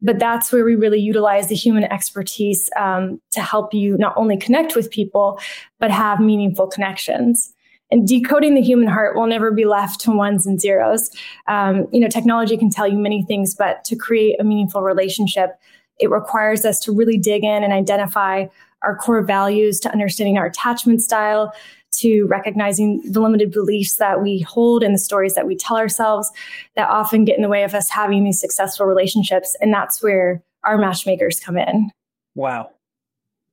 But 0.00 0.18
that's 0.18 0.52
where 0.52 0.64
we 0.64 0.74
really 0.74 1.00
utilize 1.00 1.48
the 1.48 1.54
human 1.54 1.84
expertise 1.84 2.68
um, 2.76 3.20
to 3.30 3.40
help 3.40 3.72
you 3.72 3.96
not 3.98 4.14
only 4.16 4.36
connect 4.36 4.74
with 4.74 4.90
people, 4.90 5.38
but 5.78 5.90
have 5.90 6.18
meaningful 6.18 6.66
connections. 6.66 7.54
And 7.92 8.08
decoding 8.08 8.54
the 8.54 8.62
human 8.62 8.88
heart 8.88 9.16
will 9.16 9.26
never 9.26 9.50
be 9.52 9.66
left 9.66 10.00
to 10.00 10.10
ones 10.10 10.46
and 10.46 10.60
zeros. 10.60 11.10
Um, 11.46 11.86
you 11.92 12.00
know, 12.00 12.08
technology 12.08 12.56
can 12.56 12.70
tell 12.70 12.88
you 12.88 12.96
many 12.96 13.22
things, 13.22 13.54
but 13.54 13.84
to 13.84 13.96
create 13.96 14.40
a 14.40 14.44
meaningful 14.44 14.82
relationship, 14.82 15.60
it 16.00 16.10
requires 16.10 16.64
us 16.64 16.80
to 16.80 16.92
really 16.92 17.18
dig 17.18 17.44
in 17.44 17.62
and 17.62 17.72
identify 17.72 18.46
our 18.82 18.96
core 18.96 19.22
values, 19.22 19.78
to 19.80 19.92
understanding 19.92 20.38
our 20.38 20.46
attachment 20.46 21.02
style, 21.02 21.52
to 21.92 22.26
recognizing 22.26 23.02
the 23.10 23.20
limited 23.20 23.50
beliefs 23.50 23.96
that 23.96 24.22
we 24.22 24.40
hold 24.40 24.82
and 24.82 24.94
the 24.94 24.98
stories 24.98 25.34
that 25.34 25.46
we 25.46 25.56
tell 25.56 25.76
ourselves 25.76 26.30
that 26.76 26.88
often 26.88 27.24
get 27.24 27.36
in 27.36 27.42
the 27.42 27.48
way 27.48 27.62
of 27.62 27.74
us 27.74 27.90
having 27.90 28.24
these 28.24 28.40
successful 28.40 28.86
relationships. 28.86 29.56
And 29.60 29.72
that's 29.72 30.02
where 30.02 30.42
our 30.64 30.78
matchmakers 30.78 31.40
come 31.40 31.56
in. 31.56 31.90
Wow. 32.34 32.70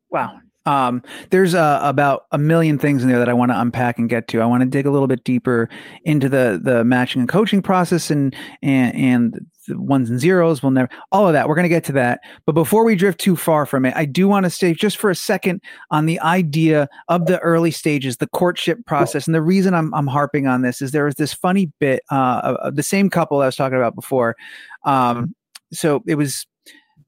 Wow. 0.09 0.39
Um, 0.65 1.01
there's 1.31 1.55
uh, 1.55 1.79
about 1.81 2.25
a 2.31 2.37
million 2.37 2.77
things 2.77 3.01
in 3.01 3.09
there 3.09 3.19
that 3.19 3.29
I 3.29 3.33
want 3.33 3.51
to 3.51 3.59
unpack 3.59 3.97
and 3.97 4.09
get 4.09 4.27
to. 4.29 4.41
I 4.41 4.45
want 4.45 4.61
to 4.61 4.69
dig 4.69 4.85
a 4.85 4.91
little 4.91 5.07
bit 5.07 5.23
deeper 5.23 5.69
into 6.03 6.29
the 6.29 6.59
the 6.61 6.83
matching 6.83 7.21
and 7.21 7.29
coaching 7.29 7.61
process 7.61 8.11
and 8.11 8.35
and 8.61 8.95
and 8.95 9.47
ones 9.69 10.09
and 10.09 10.19
zeros. 10.19 10.61
We'll 10.61 10.71
never 10.71 10.89
all 11.11 11.27
of 11.27 11.33
that. 11.33 11.47
We're 11.47 11.55
going 11.55 11.63
to 11.63 11.69
get 11.69 11.83
to 11.85 11.91
that. 11.93 12.21
But 12.45 12.53
before 12.53 12.83
we 12.83 12.95
drift 12.95 13.19
too 13.19 13.35
far 13.35 13.65
from 13.65 13.85
it, 13.85 13.93
I 13.95 14.05
do 14.05 14.27
want 14.27 14.45
to 14.45 14.49
stay 14.49 14.73
just 14.73 14.97
for 14.97 15.09
a 15.09 15.15
second 15.15 15.61
on 15.91 16.05
the 16.05 16.19
idea 16.21 16.87
of 17.07 17.25
the 17.25 17.39
early 17.39 17.71
stages, 17.71 18.17
the 18.17 18.27
courtship 18.27 18.85
process. 18.85 19.27
And 19.27 19.35
the 19.35 19.41
reason 19.41 19.73
I'm 19.73 19.93
I'm 19.93 20.07
harping 20.07 20.47
on 20.47 20.61
this 20.61 20.81
is 20.81 20.91
there 20.91 21.05
was 21.05 21.15
this 21.15 21.33
funny 21.33 21.71
bit 21.79 22.01
uh, 22.11 22.41
of, 22.43 22.55
of 22.57 22.75
the 22.75 22.83
same 22.83 23.09
couple 23.09 23.41
I 23.41 23.45
was 23.45 23.55
talking 23.55 23.77
about 23.77 23.95
before. 23.95 24.35
Um, 24.85 25.35
so 25.71 26.03
it 26.07 26.15
was 26.15 26.45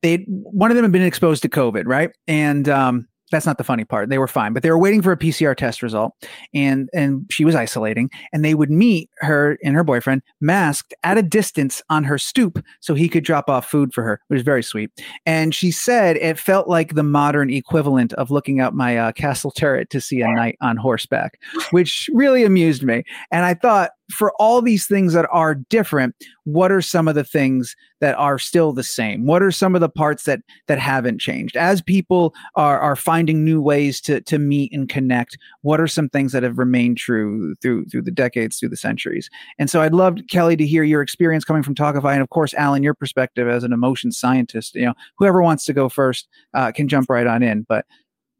they 0.02 0.26
one 0.28 0.72
of 0.72 0.76
them 0.76 0.84
had 0.84 0.92
been 0.92 1.02
exposed 1.02 1.42
to 1.44 1.50
COVID, 1.50 1.84
right? 1.86 2.12
And 2.28 2.68
um, 2.70 3.08
that's 3.32 3.46
not 3.46 3.58
the 3.58 3.64
funny 3.64 3.86
part. 3.86 4.10
They 4.10 4.18
were 4.18 4.28
fine, 4.28 4.54
but 4.54 4.64
they 4.64 4.70
were 4.70 4.78
waiting 4.78 5.02
for 5.02 5.12
a 5.12 5.18
PCR 5.18 5.56
test 5.56 5.82
result, 5.82 6.14
and 6.54 6.90
and 6.94 7.26
she 7.32 7.46
was 7.46 7.56
isolating. 7.56 8.10
And 8.34 8.46
they 8.46 8.54
would 8.54 8.70
meet 8.70 9.10
her 9.20 9.58
and 9.64 9.76
her 9.76 9.84
boyfriend 9.84 10.22
masked 10.40 10.94
at 11.04 11.18
a 11.18 11.24
distance 11.24 11.82
on 11.90 12.04
her 12.04 12.18
stoop, 12.18 12.64
so 12.80 12.94
he 12.94 13.10
could 13.10 13.24
drop 13.24 13.50
off 13.50 13.70
food 13.70 13.94
for 13.94 14.04
her. 14.04 14.22
It 14.30 14.34
was 14.34 14.44
very 14.44 14.64
sweet. 14.64 14.92
And 15.26 15.56
she 15.56 15.72
said 15.72 16.18
it 16.18 16.38
felt 16.38 16.68
like 16.68 16.96
the 16.96 17.04
modern 17.04 17.50
equivalent 17.50 18.14
of 18.14 18.32
looking 18.32 18.60
out 18.60 18.76
my 18.76 18.98
uh, 18.98 19.12
castle 19.14 19.52
turret 19.52 19.90
to 19.92 20.02
see 20.02 20.22
a 20.22 20.28
knight 20.28 20.58
on 20.62 20.78
horseback, 20.78 21.40
which 21.72 22.10
really 22.14 22.44
amused 22.44 22.84
me. 22.84 23.04
And 23.32 23.46
I 23.46 23.54
thought, 23.54 23.92
for 24.12 24.32
all 24.40 24.62
these 24.62 24.86
things 24.86 25.14
that 25.14 25.28
are 25.32 25.56
different, 25.56 26.16
what 26.44 26.72
are 26.72 26.82
some 26.82 27.08
of 27.08 27.16
the 27.16 27.24
things 27.24 27.76
that 28.00 28.16
are 28.16 28.40
still 28.40 28.74
the 28.74 28.84
same? 28.84 29.26
What 29.26 29.44
are 29.44 29.52
some 29.52 29.76
of 29.76 29.82
the 29.82 29.90
parts 29.90 30.24
that 30.24 30.42
that 30.68 30.80
haven't 30.80 31.20
changed? 31.20 31.56
As 31.56 31.82
people 31.82 32.34
are 32.56 32.80
are 32.80 32.96
finding 32.96 33.44
new 33.44 33.62
ways 33.62 34.02
to 34.02 34.22
to 34.22 34.38
meet 34.40 34.72
and 34.74 34.90
connect, 34.90 35.38
what 35.62 35.80
are 35.80 35.88
some 35.88 36.10
things 36.10 36.32
that 36.32 36.44
have 36.44 36.58
remained 36.58 36.98
true 36.98 37.56
through 37.62 37.86
through 37.86 38.04
the 38.04 38.12
decades, 38.12 38.58
through 38.60 38.70
the 38.70 38.78
centuries? 38.78 39.30
And 39.58 39.70
so 39.70 39.82
I'd 39.82 39.94
love 39.94 40.18
Kellie 40.30 40.58
to 40.58 40.66
hear 40.66 40.84
your 40.84 41.02
experience 41.02 41.44
coming 41.44 41.64
from 41.64 41.76
Tawkify, 41.76 42.14
and 42.14 42.22
of 42.22 42.30
course, 42.30 42.54
Alan, 42.56 42.84
your 42.84 42.94
perspective 42.94 43.48
as 43.48 43.64
an 43.64 43.74
emotion 43.74 44.12
scientist. 44.12 44.76
You 44.76 44.88
know, 44.88 44.94
whoever 45.18 45.42
wants 45.42 45.66
to 45.66 45.74
go 45.74 45.90
first 45.90 46.28
uh, 46.54 46.72
can 46.72 46.88
jump 46.88 47.10
right 47.10 47.28
on 47.28 47.44
in. 47.44 47.64
But 47.68 47.86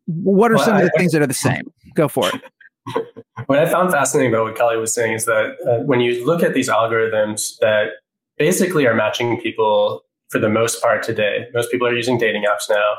what 0.06 0.52
are 0.52 0.56
well, 0.56 0.66
some 0.66 0.76
of 0.78 0.84
the 0.84 0.92
I, 0.96 0.98
things 0.98 1.12
that 1.14 1.22
are 1.22 1.28
the 1.28 1.34
same? 1.34 1.64
Go 1.96 2.08
for 2.08 2.28
it. 2.28 2.42
what 3.46 3.60
I 3.60 3.70
found 3.70 3.92
fascinating 3.92 4.34
about 4.34 4.46
what 4.46 4.56
Kellie 4.56 4.78
was 4.78 4.94
saying 4.94 5.14
is 5.14 5.26
that 5.26 5.56
uh, 5.68 5.84
when 5.86 6.02
you 6.02 6.26
look 6.26 6.44
at 6.44 6.54
these 6.54 6.70
algorithms 6.70 7.58
that 7.60 7.92
basically 8.38 8.86
are 8.88 8.96
matching 8.96 9.40
people 9.40 10.04
for 10.30 10.40
the 10.40 10.50
most 10.50 10.82
part 10.82 11.04
today, 11.04 11.48
most 11.54 11.72
people 11.72 11.88
are 11.88 11.96
using 11.96 12.18
dating 12.18 12.44
apps 12.44 12.70
now. 12.70 12.94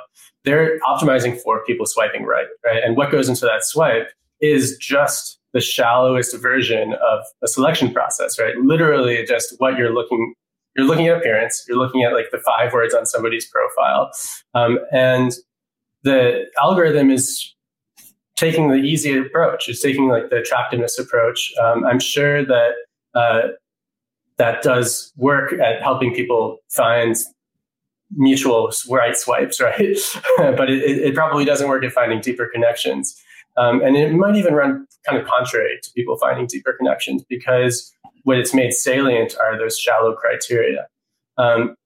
They're 0.44 0.78
optimizing 0.80 1.40
for 1.40 1.64
people 1.64 1.86
swiping 1.86 2.24
right, 2.24 2.46
right? 2.64 2.82
And 2.84 2.96
what 2.96 3.10
goes 3.10 3.28
into 3.28 3.44
that 3.46 3.64
swipe 3.64 4.10
is 4.40 4.76
just 4.76 5.38
the 5.52 5.60
shallowest 5.60 6.36
version 6.38 6.94
of 6.94 7.24
a 7.42 7.48
selection 7.48 7.92
process, 7.92 8.38
right? 8.38 8.56
Literally 8.56 9.24
just 9.26 9.54
what 9.58 9.76
you're 9.76 9.92
looking 9.92 10.34
you're 10.76 10.86
looking 10.86 11.06
at 11.08 11.18
appearance, 11.18 11.64
you're 11.68 11.76
looking 11.76 12.02
at 12.02 12.14
like 12.14 12.30
the 12.32 12.38
five 12.38 12.72
words 12.72 12.94
on 12.94 13.04
somebody's 13.04 13.46
profile. 13.46 14.10
Um, 14.54 14.78
and 14.90 15.32
the 16.02 16.46
algorithm 16.60 17.10
is 17.10 17.51
taking 18.42 18.70
the 18.70 18.76
easy 18.76 19.16
approach. 19.16 19.68
It's 19.68 19.80
taking 19.80 20.08
like 20.08 20.28
the 20.30 20.38
attractiveness 20.38 20.98
approach. 20.98 21.52
Um, 21.62 21.84
I'm 21.84 22.00
sure 22.00 22.44
that 22.44 22.72
uh, 23.14 23.42
that 24.36 24.62
does 24.62 25.12
work 25.16 25.52
at 25.52 25.80
helping 25.80 26.12
people 26.12 26.58
find 26.68 27.14
mutual 28.10 28.72
right 28.90 29.16
swipes, 29.16 29.60
right? 29.60 29.96
but 30.38 30.68
it, 30.68 30.82
it, 30.82 31.14
probably 31.14 31.44
doesn't 31.44 31.68
work 31.68 31.84
at 31.84 31.92
finding 31.92 32.20
deeper 32.20 32.48
connections. 32.52 33.16
Um, 33.56 33.80
and 33.80 33.96
it 33.96 34.12
might 34.12 34.34
even 34.34 34.54
run 34.54 34.86
kind 35.08 35.22
of 35.22 35.28
contrary 35.28 35.78
to 35.80 35.90
people 35.92 36.16
finding 36.16 36.46
deeper 36.46 36.72
connections 36.72 37.22
because 37.28 37.94
what 38.24 38.38
it's 38.38 38.52
made 38.52 38.72
salient 38.72 39.36
are 39.40 39.56
those 39.56 39.78
shallow 39.78 40.14
criteria. 40.14 40.88
Um, 41.38 41.76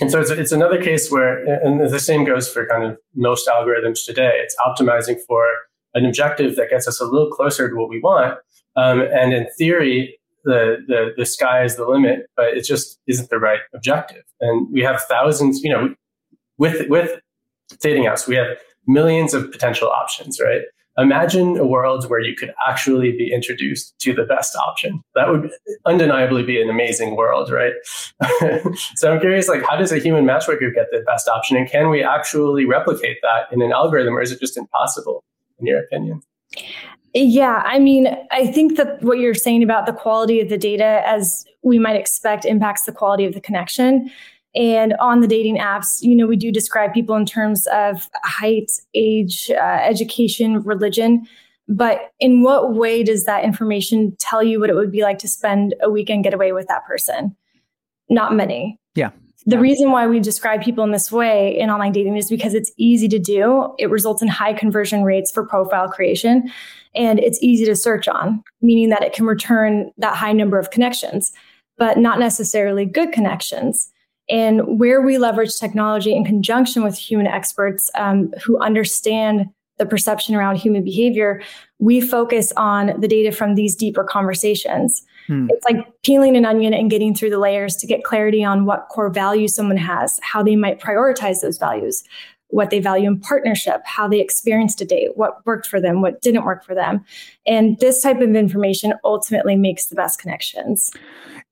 and 0.00 0.10
so 0.10 0.20
it's, 0.20 0.30
it's 0.30 0.52
another 0.52 0.82
case 0.82 1.12
where, 1.12 1.44
and 1.64 1.80
the 1.80 2.00
same 2.00 2.24
goes 2.24 2.48
for 2.48 2.66
kind 2.66 2.82
of 2.82 2.98
most 3.14 3.46
algorithms 3.46 4.04
today. 4.04 4.32
It's 4.42 4.56
optimizing 4.66 5.18
for 5.28 5.46
an 5.94 6.06
objective 6.06 6.56
that 6.56 6.70
gets 6.70 6.88
us 6.88 7.00
a 7.00 7.04
little 7.04 7.30
closer 7.30 7.68
to 7.68 7.74
what 7.76 7.88
we 7.88 8.00
want. 8.00 8.38
Um, 8.76 9.02
and 9.02 9.32
in 9.32 9.46
theory, 9.58 10.18
the, 10.44 10.78
the 10.88 11.12
the 11.16 11.26
sky 11.26 11.62
is 11.62 11.76
the 11.76 11.86
limit, 11.86 12.26
but 12.36 12.46
it 12.48 12.62
just 12.62 12.98
isn't 13.06 13.30
the 13.30 13.38
right 13.38 13.60
objective. 13.74 14.24
And 14.40 14.68
we 14.72 14.82
have 14.82 15.02
thousands, 15.02 15.62
you 15.62 15.70
know, 15.70 15.94
with 16.58 16.88
with 16.88 17.20
dating 17.80 18.04
apps, 18.04 18.26
we 18.26 18.36
have 18.36 18.48
millions 18.86 19.34
of 19.34 19.50
potential 19.52 19.88
options, 19.88 20.40
right? 20.42 20.62
Imagine 20.98 21.56
a 21.56 21.66
world 21.66 22.10
where 22.10 22.20
you 22.20 22.34
could 22.36 22.52
actually 22.68 23.12
be 23.12 23.32
introduced 23.32 23.98
to 24.00 24.12
the 24.12 24.24
best 24.24 24.54
option. 24.56 25.02
That 25.14 25.30
would 25.30 25.50
undeniably 25.86 26.42
be 26.42 26.60
an 26.60 26.68
amazing 26.68 27.16
world, 27.16 27.50
right? 27.50 27.72
so 28.96 29.10
I'm 29.10 29.18
curious, 29.18 29.48
like, 29.48 29.62
how 29.62 29.76
does 29.76 29.90
a 29.90 29.98
human 29.98 30.26
matchmaker 30.26 30.70
get 30.70 30.88
the 30.90 31.02
best 31.06 31.28
option, 31.28 31.56
and 31.56 31.66
can 31.68 31.88
we 31.88 32.02
actually 32.02 32.66
replicate 32.66 33.18
that 33.22 33.50
in 33.50 33.62
an 33.62 33.72
algorithm, 33.72 34.18
or 34.18 34.20
is 34.20 34.32
it 34.32 34.40
just 34.40 34.58
impossible? 34.58 35.24
In 35.62 35.66
your 35.66 35.80
opinion? 35.80 36.20
Yeah, 37.14 37.62
I 37.64 37.78
mean, 37.78 38.08
I 38.30 38.46
think 38.46 38.76
that 38.76 39.02
what 39.02 39.18
you're 39.18 39.34
saying 39.34 39.62
about 39.62 39.86
the 39.86 39.92
quality 39.92 40.40
of 40.40 40.48
the 40.48 40.58
data, 40.58 41.02
as 41.06 41.44
we 41.62 41.78
might 41.78 41.96
expect, 41.96 42.44
impacts 42.44 42.84
the 42.84 42.92
quality 42.92 43.24
of 43.24 43.34
the 43.34 43.40
connection. 43.40 44.10
And 44.54 44.94
on 44.94 45.20
the 45.20 45.26
dating 45.26 45.58
apps, 45.58 46.00
you 46.00 46.14
know, 46.14 46.26
we 46.26 46.36
do 46.36 46.50
describe 46.50 46.92
people 46.92 47.16
in 47.16 47.24
terms 47.24 47.66
of 47.68 48.08
height, 48.24 48.70
age, 48.94 49.50
uh, 49.50 49.80
education, 49.82 50.62
religion. 50.62 51.26
But 51.68 52.12
in 52.18 52.42
what 52.42 52.74
way 52.74 53.02
does 53.02 53.24
that 53.24 53.44
information 53.44 54.14
tell 54.18 54.42
you 54.42 54.60
what 54.60 54.68
it 54.68 54.74
would 54.74 54.92
be 54.92 55.02
like 55.02 55.18
to 55.18 55.28
spend 55.28 55.74
a 55.82 55.90
weekend 55.90 56.24
getaway 56.24 56.52
with 56.52 56.66
that 56.68 56.84
person? 56.84 57.34
Not 58.08 58.34
many. 58.34 58.78
Yeah. 58.94 59.10
The 59.44 59.58
reason 59.58 59.90
why 59.90 60.06
we 60.06 60.20
describe 60.20 60.62
people 60.62 60.84
in 60.84 60.92
this 60.92 61.10
way 61.10 61.58
in 61.58 61.68
online 61.68 61.92
dating 61.92 62.16
is 62.16 62.30
because 62.30 62.54
it's 62.54 62.70
easy 62.76 63.08
to 63.08 63.18
do. 63.18 63.74
It 63.78 63.90
results 63.90 64.22
in 64.22 64.28
high 64.28 64.52
conversion 64.52 65.02
rates 65.02 65.32
for 65.32 65.44
profile 65.44 65.88
creation 65.88 66.50
and 66.94 67.18
it's 67.18 67.42
easy 67.42 67.64
to 67.64 67.74
search 67.74 68.06
on, 68.06 68.42
meaning 68.60 68.90
that 68.90 69.02
it 69.02 69.12
can 69.12 69.26
return 69.26 69.90
that 69.98 70.14
high 70.14 70.32
number 70.32 70.58
of 70.58 70.70
connections. 70.70 71.32
but 71.78 71.98
not 71.98 72.20
necessarily 72.20 72.84
good 72.84 73.10
connections. 73.12 73.90
And 74.28 74.78
where 74.78 75.00
we 75.00 75.18
leverage 75.18 75.58
technology 75.58 76.14
in 76.14 76.24
conjunction 76.24 76.84
with 76.84 76.96
human 76.96 77.26
experts 77.26 77.90
um, 77.96 78.32
who 78.44 78.58
understand 78.60 79.46
the 79.78 79.86
perception 79.86 80.34
around 80.34 80.56
human 80.56 80.84
behavior, 80.84 81.42
we 81.78 82.00
focus 82.00 82.52
on 82.56 83.00
the 83.00 83.08
data 83.08 83.32
from 83.32 83.54
these 83.54 83.74
deeper 83.74 84.04
conversations. 84.04 85.02
Hmm. 85.26 85.46
It's 85.50 85.64
like 85.64 85.76
peeling 86.02 86.36
an 86.36 86.44
onion 86.44 86.74
and 86.74 86.90
getting 86.90 87.14
through 87.14 87.30
the 87.30 87.38
layers 87.38 87.76
to 87.76 87.86
get 87.86 88.04
clarity 88.04 88.44
on 88.44 88.64
what 88.64 88.88
core 88.88 89.10
values 89.10 89.54
someone 89.54 89.76
has, 89.76 90.18
how 90.22 90.42
they 90.42 90.56
might 90.56 90.80
prioritize 90.80 91.40
those 91.40 91.58
values, 91.58 92.02
what 92.52 92.70
they 92.70 92.80
value 92.80 93.08
in 93.08 93.18
partnership, 93.18 93.80
how 93.84 94.06
they 94.06 94.20
experienced 94.20 94.80
a 94.80 94.84
date, 94.84 95.16
what 95.16 95.44
worked 95.46 95.66
for 95.66 95.80
them, 95.80 96.02
what 96.02 96.20
didn't 96.20 96.44
work 96.44 96.64
for 96.64 96.74
them. 96.74 97.04
And 97.46 97.78
this 97.80 98.02
type 98.02 98.20
of 98.20 98.34
information 98.34 98.92
ultimately 99.04 99.56
makes 99.56 99.86
the 99.86 99.94
best 99.94 100.20
connections. 100.20 100.90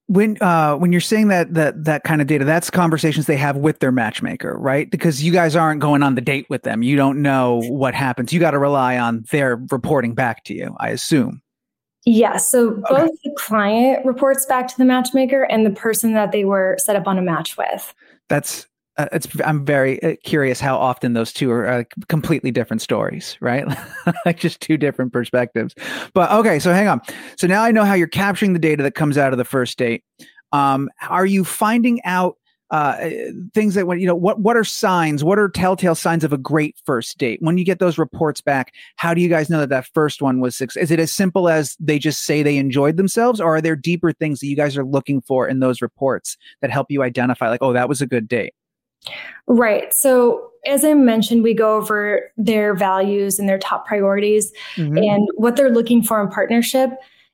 When 0.07 0.37
uh 0.41 0.75
when 0.75 0.91
you're 0.91 0.99
saying 0.99 1.29
that 1.29 1.53
that 1.53 1.85
that 1.85 2.03
kind 2.03 2.21
of 2.21 2.27
data 2.27 2.43
that's 2.43 2.69
conversations 2.69 3.27
they 3.27 3.37
have 3.37 3.55
with 3.55 3.79
their 3.79 3.93
matchmaker 3.93 4.57
right? 4.59 4.91
Because 4.91 5.23
you 5.23 5.31
guys 5.31 5.55
aren't 5.55 5.79
going 5.79 6.03
on 6.03 6.15
the 6.15 6.21
date 6.21 6.47
with 6.49 6.63
them. 6.63 6.83
You 6.83 6.97
don't 6.97 7.21
know 7.21 7.61
what 7.69 7.95
happens. 7.95 8.33
You 8.33 8.39
got 8.39 8.51
to 8.51 8.59
rely 8.59 8.97
on 8.97 9.23
their 9.31 9.55
reporting 9.71 10.13
back 10.13 10.43
to 10.45 10.53
you 10.53 10.75
i 10.79 10.89
assume 10.89 11.41
yeah 12.05 12.37
so 12.37 12.71
both 12.89 13.09
okay. 13.09 13.17
the 13.23 13.35
client 13.37 14.05
reports 14.05 14.45
back 14.45 14.67
to 14.67 14.77
the 14.77 14.85
matchmaker 14.85 15.43
and 15.43 15.65
the 15.65 15.71
person 15.71 16.13
that 16.13 16.31
they 16.31 16.45
were 16.45 16.75
set 16.79 16.95
up 16.95 17.07
on 17.07 17.17
a 17.17 17.21
match 17.21 17.57
with 17.57 17.93
that's 18.29 18.67
uh, 18.97 19.07
it's 19.13 19.27
I'm 19.45 19.65
very 19.65 20.03
uh, 20.03 20.15
curious 20.23 20.59
how 20.59 20.77
often 20.77 21.13
those 21.13 21.31
two 21.31 21.49
are 21.49 21.65
uh, 21.65 21.83
completely 22.09 22.51
different 22.51 22.81
stories, 22.81 23.37
right? 23.39 23.65
like 24.25 24.37
just 24.37 24.59
two 24.59 24.77
different 24.77 25.13
perspectives. 25.13 25.73
But 26.13 26.29
okay, 26.31 26.59
so 26.59 26.73
hang 26.73 26.89
on. 26.89 26.99
So 27.37 27.47
now 27.47 27.63
I 27.63 27.71
know 27.71 27.85
how 27.85 27.93
you're 27.93 28.07
capturing 28.07 28.51
the 28.51 28.59
data 28.59 28.83
that 28.83 28.93
comes 28.93 29.17
out 29.17 29.31
of 29.31 29.37
the 29.37 29.45
first 29.45 29.77
date. 29.77 30.03
Um, 30.51 30.89
are 31.09 31.25
you 31.25 31.45
finding 31.45 32.03
out 32.03 32.35
uh, 32.71 33.09
things 33.53 33.75
that 33.75 33.85
when 33.85 33.99
you 33.99 34.07
know 34.07 34.15
what 34.15 34.39
what 34.39 34.57
are 34.57 34.63
signs 34.63 35.23
what 35.23 35.37
are 35.37 35.49
telltale 35.49 35.95
signs 35.95 36.23
of 36.23 36.33
a 36.33 36.37
great 36.37 36.75
first 36.85 37.17
date 37.17 37.39
when 37.41 37.57
you 37.57 37.65
get 37.65 37.79
those 37.79 37.97
reports 37.97 38.41
back 38.41 38.73
how 38.95 39.13
do 39.13 39.21
you 39.21 39.29
guys 39.29 39.49
know 39.49 39.59
that 39.59 39.69
that 39.69 39.85
first 39.93 40.21
one 40.21 40.39
was 40.39 40.55
success 40.55 40.83
is 40.83 40.91
it 40.91 40.99
as 40.99 41.11
simple 41.11 41.49
as 41.49 41.75
they 41.79 41.99
just 41.99 42.25
say 42.25 42.41
they 42.41 42.57
enjoyed 42.57 42.97
themselves 42.97 43.39
or 43.41 43.55
are 43.55 43.61
there 43.61 43.75
deeper 43.75 44.13
things 44.13 44.39
that 44.39 44.47
you 44.47 44.55
guys 44.55 44.77
are 44.77 44.85
looking 44.85 45.21
for 45.21 45.47
in 45.47 45.59
those 45.59 45.81
reports 45.81 46.37
that 46.61 46.71
help 46.71 46.87
you 46.89 47.03
identify 47.03 47.49
like 47.49 47.61
oh 47.61 47.73
that 47.73 47.89
was 47.89 48.01
a 48.01 48.07
good 48.07 48.27
date 48.27 48.53
Right. 49.47 49.93
So, 49.93 50.49
as 50.67 50.85
I 50.85 50.93
mentioned, 50.93 51.43
we 51.43 51.53
go 51.53 51.75
over 51.75 52.31
their 52.37 52.75
values 52.75 53.39
and 53.39 53.49
their 53.49 53.57
top 53.57 53.87
priorities 53.87 54.51
mm-hmm. 54.75 54.97
and 54.97 55.27
what 55.35 55.55
they're 55.55 55.71
looking 55.71 56.03
for 56.03 56.21
in 56.21 56.29
partnership. 56.29 56.91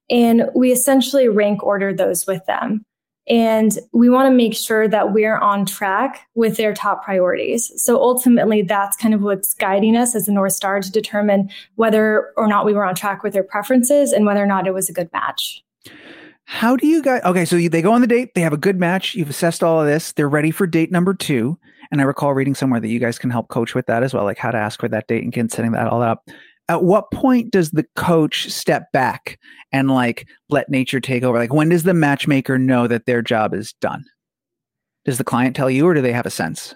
And 0.10 0.50
we 0.56 0.72
essentially 0.72 1.28
rank 1.28 1.62
order 1.64 1.94
those 1.94 2.26
with 2.26 2.46
them. 2.46 2.86
And 3.30 3.78
we 3.92 4.10
want 4.10 4.28
to 4.28 4.36
make 4.36 4.56
sure 4.56 4.88
that 4.88 5.12
we're 5.14 5.38
on 5.38 5.66
track 5.66 6.28
with 6.36 6.56
their 6.56 6.74
top 6.74 7.04
priorities. 7.04 7.72
So 7.76 8.02
ultimately, 8.02 8.62
that's 8.62 8.96
kind 8.96 9.14
of 9.14 9.22
what's 9.22 9.54
guiding 9.54 9.98
us 9.98 10.16
as 10.16 10.28
a 10.28 10.32
North 10.32 10.54
Star 10.54 10.80
to 10.80 10.92
determine 10.92 11.50
whether 11.76 12.32
or 12.38 12.48
not 12.48 12.66
we 12.66 12.74
were 12.74 12.86
on 12.86 12.96
track 12.96 13.24
with 13.24 13.34
their 13.34 13.44
preferences 13.44 14.14
and 14.14 14.26
whether 14.26 14.42
or 14.42 14.48
not 14.48 14.66
it 14.66 14.74
was 14.74 14.90
a 14.90 14.94
good 14.94 15.10
match. 15.12 15.62
How 16.46 16.78
do 16.78 16.88
you 16.88 17.02
guys? 17.02 17.22
Okay, 17.26 17.44
so 17.44 17.58
they 17.58 17.82
go 17.82 17.92
on 17.92 18.00
the 18.00 18.08
date. 18.08 18.34
They 18.34 18.42
have 18.42 18.54
a 18.54 18.58
good 18.58 18.80
match. 18.80 19.16
You've 19.16 19.30
assessed 19.30 19.62
all 19.62 19.82
of 19.82 19.88
this. 19.88 20.14
They're 20.14 20.30
ready 20.30 20.52
for 20.52 20.66
date 20.66 20.92
number 20.94 21.14
two. 21.14 21.60
And 21.92 22.00
I 22.00 22.06
recall 22.06 22.34
reading 22.34 22.56
somewhere 22.56 22.80
that 22.80 22.88
you 22.88 23.00
guys 23.00 23.20
can 23.20 23.30
help 23.30 23.50
coach 23.50 23.76
with 23.76 23.86
that 23.88 24.04
as 24.04 24.14
well, 24.14 24.24
like 24.24 24.38
how 24.38 24.52
to 24.52 24.58
ask 24.58 24.80
for 24.80 24.88
that 24.88 25.08
date 25.08 25.24
and 25.24 25.34
getting 25.34 25.50
setting 25.50 25.74
that 25.74 25.88
all 25.88 26.02
up. 26.02 26.30
At 26.70 26.84
what 26.84 27.12
point 27.12 27.52
does 27.52 27.72
the 27.72 27.86
coach 27.96 28.50
step 28.52 28.92
back 28.92 29.40
and 29.72 29.90
like 29.90 30.28
let 30.50 30.70
nature 30.70 31.00
take 31.00 31.24
over? 31.24 31.38
Like 31.38 31.54
when 31.54 31.70
does 31.70 31.84
the 31.84 31.94
matchmaker 31.94 32.58
know 32.58 32.88
that 32.88 33.06
their 33.06 33.22
job 33.22 33.54
is 33.54 33.74
done? 33.74 34.04
Does 35.06 35.18
the 35.18 35.24
client 35.24 35.56
tell 35.56 35.70
you, 35.70 35.88
or 35.88 35.94
do 35.94 36.02
they 36.02 36.12
have 36.12 36.26
a 36.26 36.30
sense? 36.30 36.76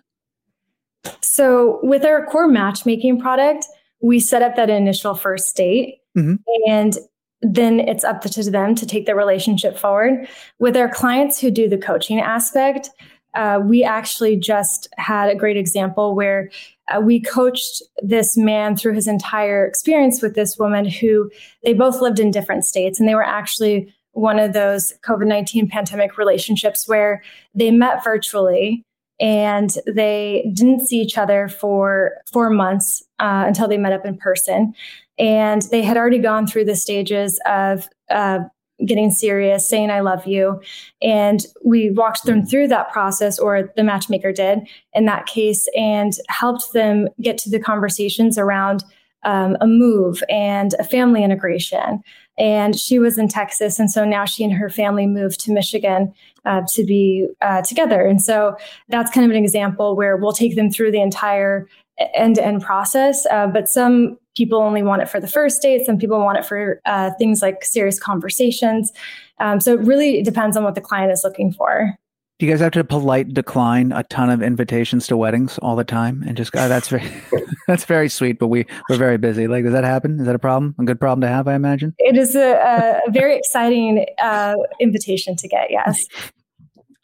So 1.21 1.79
with 1.83 2.05
our 2.05 2.25
core 2.25 2.47
matchmaking 2.47 3.19
product, 3.19 3.65
we 4.01 4.19
set 4.19 4.41
up 4.41 4.55
that 4.55 4.69
initial 4.69 5.15
first 5.15 5.55
date. 5.55 5.97
Mm-hmm. 6.17 6.35
And 6.69 6.97
then 7.41 7.79
it's 7.79 8.03
up 8.03 8.21
to 8.21 8.51
them 8.51 8.75
to 8.75 8.85
take 8.85 9.05
the 9.05 9.15
relationship 9.15 9.77
forward. 9.77 10.27
With 10.59 10.77
our 10.77 10.89
clients 10.89 11.39
who 11.39 11.51
do 11.51 11.67
the 11.67 11.77
coaching 11.77 12.19
aspect, 12.19 12.89
uh, 13.33 13.59
we 13.63 13.83
actually 13.83 14.35
just 14.35 14.87
had 14.97 15.29
a 15.29 15.35
great 15.35 15.57
example 15.57 16.15
where 16.15 16.51
uh, 16.95 16.99
we 16.99 17.21
coached 17.21 17.81
this 18.01 18.37
man 18.37 18.75
through 18.75 18.93
his 18.93 19.07
entire 19.07 19.65
experience 19.65 20.21
with 20.21 20.35
this 20.35 20.57
woman 20.57 20.85
who 20.85 21.29
they 21.63 21.73
both 21.73 22.01
lived 22.01 22.19
in 22.19 22.31
different 22.31 22.65
states 22.65 22.99
and 22.99 23.07
they 23.07 23.15
were 23.15 23.23
actually 23.23 23.93
one 24.13 24.39
of 24.39 24.53
those 24.53 24.93
COVID 25.05 25.27
19 25.27 25.69
pandemic 25.69 26.17
relationships 26.17 26.87
where 26.87 27.23
they 27.55 27.71
met 27.71 28.03
virtually 28.03 28.83
and 29.19 29.77
they 29.85 30.51
didn't 30.53 30.87
see 30.87 30.99
each 30.99 31.17
other 31.17 31.47
for 31.47 32.13
four 32.33 32.49
months 32.49 33.03
uh, 33.19 33.43
until 33.45 33.67
they 33.67 33.77
met 33.77 33.93
up 33.93 34.05
in 34.05 34.17
person. 34.17 34.73
And 35.19 35.61
they 35.69 35.83
had 35.83 35.95
already 35.95 36.17
gone 36.17 36.47
through 36.47 36.65
the 36.65 36.75
stages 36.75 37.39
of 37.45 37.87
uh, 38.09 38.39
getting 38.85 39.11
serious, 39.11 39.67
saying, 39.67 39.89
I 39.89 39.99
love 39.99 40.25
you. 40.25 40.61
And 41.01 41.45
we 41.63 41.91
walked 41.91 42.25
them 42.25 42.45
through 42.45 42.67
that 42.69 42.91
process, 42.91 43.39
or 43.39 43.71
the 43.75 43.83
matchmaker 43.83 44.31
did 44.31 44.59
in 44.93 45.05
that 45.05 45.25
case, 45.25 45.67
and 45.77 46.13
helped 46.29 46.73
them 46.73 47.07
get 47.21 47.37
to 47.39 47.49
the 47.49 47.59
conversations 47.59 48.37
around 48.37 48.83
um, 49.23 49.55
a 49.61 49.67
move 49.67 50.23
and 50.29 50.73
a 50.79 50.83
family 50.83 51.23
integration. 51.23 52.01
And 52.37 52.79
she 52.79 52.97
was 52.97 53.17
in 53.17 53.27
Texas. 53.27 53.77
And 53.77 53.91
so 53.91 54.03
now 54.03 54.25
she 54.25 54.43
and 54.43 54.53
her 54.53 54.69
family 54.69 55.05
moved 55.05 55.39
to 55.41 55.51
Michigan 55.51 56.13
uh, 56.45 56.61
to 56.73 56.83
be 56.83 57.27
uh, 57.41 57.61
together. 57.61 58.05
And 58.05 58.21
so 58.21 58.55
that's 58.87 59.11
kind 59.11 59.25
of 59.25 59.31
an 59.31 59.43
example 59.43 59.95
where 59.95 60.17
we'll 60.17 60.31
take 60.31 60.55
them 60.55 60.71
through 60.71 60.91
the 60.91 61.01
entire 61.01 61.67
end 62.13 62.35
to 62.35 62.45
end 62.45 62.61
process. 62.61 63.25
Uh, 63.27 63.47
but 63.47 63.67
some 63.69 64.17
people 64.35 64.59
only 64.59 64.83
want 64.83 65.01
it 65.01 65.09
for 65.09 65.19
the 65.19 65.27
first 65.27 65.61
date. 65.61 65.85
Some 65.85 65.97
people 65.97 66.19
want 66.19 66.37
it 66.37 66.45
for 66.45 66.81
uh, 66.85 67.11
things 67.17 67.41
like 67.41 67.63
serious 67.63 67.99
conversations. 67.99 68.91
Um, 69.39 69.59
so 69.59 69.73
it 69.73 69.81
really 69.81 70.21
depends 70.21 70.55
on 70.55 70.63
what 70.63 70.75
the 70.75 70.81
client 70.81 71.11
is 71.11 71.21
looking 71.23 71.51
for. 71.51 71.97
Do 72.39 72.47
you 72.47 72.51
guys 72.51 72.59
have 72.61 72.71
to 72.71 72.83
polite 72.83 73.35
decline 73.35 73.91
a 73.91 74.01
ton 74.05 74.31
of 74.31 74.41
invitations 74.41 75.05
to 75.07 75.17
weddings 75.17 75.59
all 75.59 75.75
the 75.75 75.83
time 75.83 76.23
and 76.25 76.35
just 76.35 76.55
uh, 76.55 76.67
that's 76.67 76.87
very 76.87 77.07
that's 77.67 77.85
very 77.85 78.09
sweet, 78.09 78.39
but 78.39 78.47
we 78.47 78.65
we're 78.89 78.97
very 78.97 79.17
busy. 79.17 79.47
Like, 79.47 79.63
does 79.63 79.73
that 79.73 79.83
happen? 79.83 80.19
Is 80.19 80.25
that 80.25 80.33
a 80.33 80.39
problem? 80.39 80.73
A 80.79 80.83
good 80.83 80.99
problem 80.99 81.21
to 81.21 81.27
have, 81.27 81.47
I 81.47 81.53
imagine. 81.53 81.93
It 81.99 82.17
is 82.17 82.35
a, 82.35 83.01
a 83.05 83.11
very 83.11 83.37
exciting 83.37 84.07
uh, 84.19 84.55
invitation 84.79 85.35
to 85.35 85.47
get. 85.47 85.69
Yes. 85.69 86.03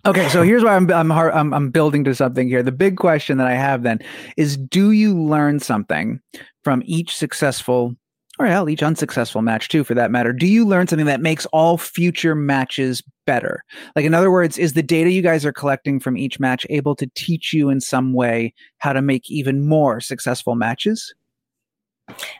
Okay, 0.07 0.29
so 0.29 0.41
here's 0.41 0.63
why 0.63 0.73
I'm, 0.77 0.89
I'm 0.89 1.11
I'm 1.11 1.53
I'm 1.53 1.69
building 1.69 2.05
to 2.05 2.15
something 2.15 2.47
here. 2.47 2.63
The 2.63 2.71
big 2.71 2.95
question 2.95 3.37
that 3.39 3.47
I 3.47 3.55
have 3.55 3.83
then 3.83 3.99
is: 4.37 4.55
Do 4.55 4.91
you 4.91 5.13
learn 5.21 5.59
something 5.59 6.21
from 6.63 6.81
each 6.85 7.13
successful, 7.13 7.93
or 8.39 8.45
hell, 8.45 8.69
each 8.69 8.81
unsuccessful 8.81 9.41
match 9.41 9.67
too, 9.67 9.83
for 9.83 9.93
that 9.95 10.09
matter? 10.09 10.31
Do 10.31 10.47
you 10.47 10.65
learn 10.65 10.87
something 10.87 11.07
that 11.07 11.19
makes 11.19 11.45
all 11.47 11.77
future 11.77 12.35
matches 12.35 13.03
better? 13.25 13.65
Like, 13.97 14.05
in 14.05 14.13
other 14.13 14.31
words, 14.31 14.57
is 14.57 14.73
the 14.73 14.81
data 14.81 15.11
you 15.11 15.21
guys 15.21 15.45
are 15.45 15.51
collecting 15.51 15.99
from 15.99 16.17
each 16.17 16.39
match 16.39 16.65
able 16.69 16.95
to 16.95 17.07
teach 17.13 17.51
you 17.51 17.69
in 17.69 17.81
some 17.81 18.13
way 18.13 18.53
how 18.77 18.93
to 18.93 19.01
make 19.01 19.29
even 19.29 19.67
more 19.67 19.99
successful 19.99 20.55
matches? 20.55 21.13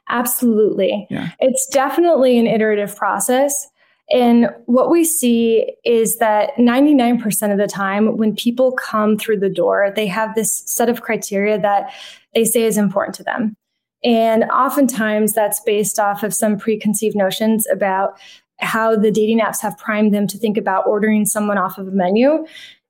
Absolutely. 0.07 1.05
Yeah. 1.09 1.31
It's 1.39 1.67
definitely 1.67 2.37
an 2.39 2.47
iterative 2.47 2.95
process. 2.95 3.67
And 4.09 4.49
what 4.65 4.89
we 4.89 5.03
see 5.03 5.73
is 5.83 6.17
that 6.17 6.55
99% 6.55 7.51
of 7.51 7.57
the 7.57 7.67
time, 7.67 8.15
when 8.17 8.35
people 8.35 8.71
come 8.71 9.17
through 9.17 9.39
the 9.39 9.49
door, 9.49 9.91
they 9.95 10.07
have 10.07 10.33
this 10.33 10.63
set 10.65 10.87
of 10.87 11.01
criteria 11.01 11.59
that 11.59 11.93
they 12.33 12.45
say 12.45 12.63
is 12.63 12.77
important 12.77 13.15
to 13.15 13.23
them. 13.23 13.55
And 14.03 14.43
oftentimes 14.45 15.33
that's 15.33 15.59
based 15.61 15.99
off 15.99 16.23
of 16.23 16.33
some 16.33 16.57
preconceived 16.57 17.15
notions 17.15 17.67
about 17.67 18.17
how 18.59 18.95
the 18.95 19.11
dating 19.11 19.39
apps 19.39 19.61
have 19.61 19.77
primed 19.77 20.13
them 20.13 20.27
to 20.27 20.37
think 20.37 20.57
about 20.57 20.87
ordering 20.87 21.25
someone 21.25 21.57
off 21.57 21.77
of 21.77 21.87
a 21.87 21.91
menu. 21.91 22.45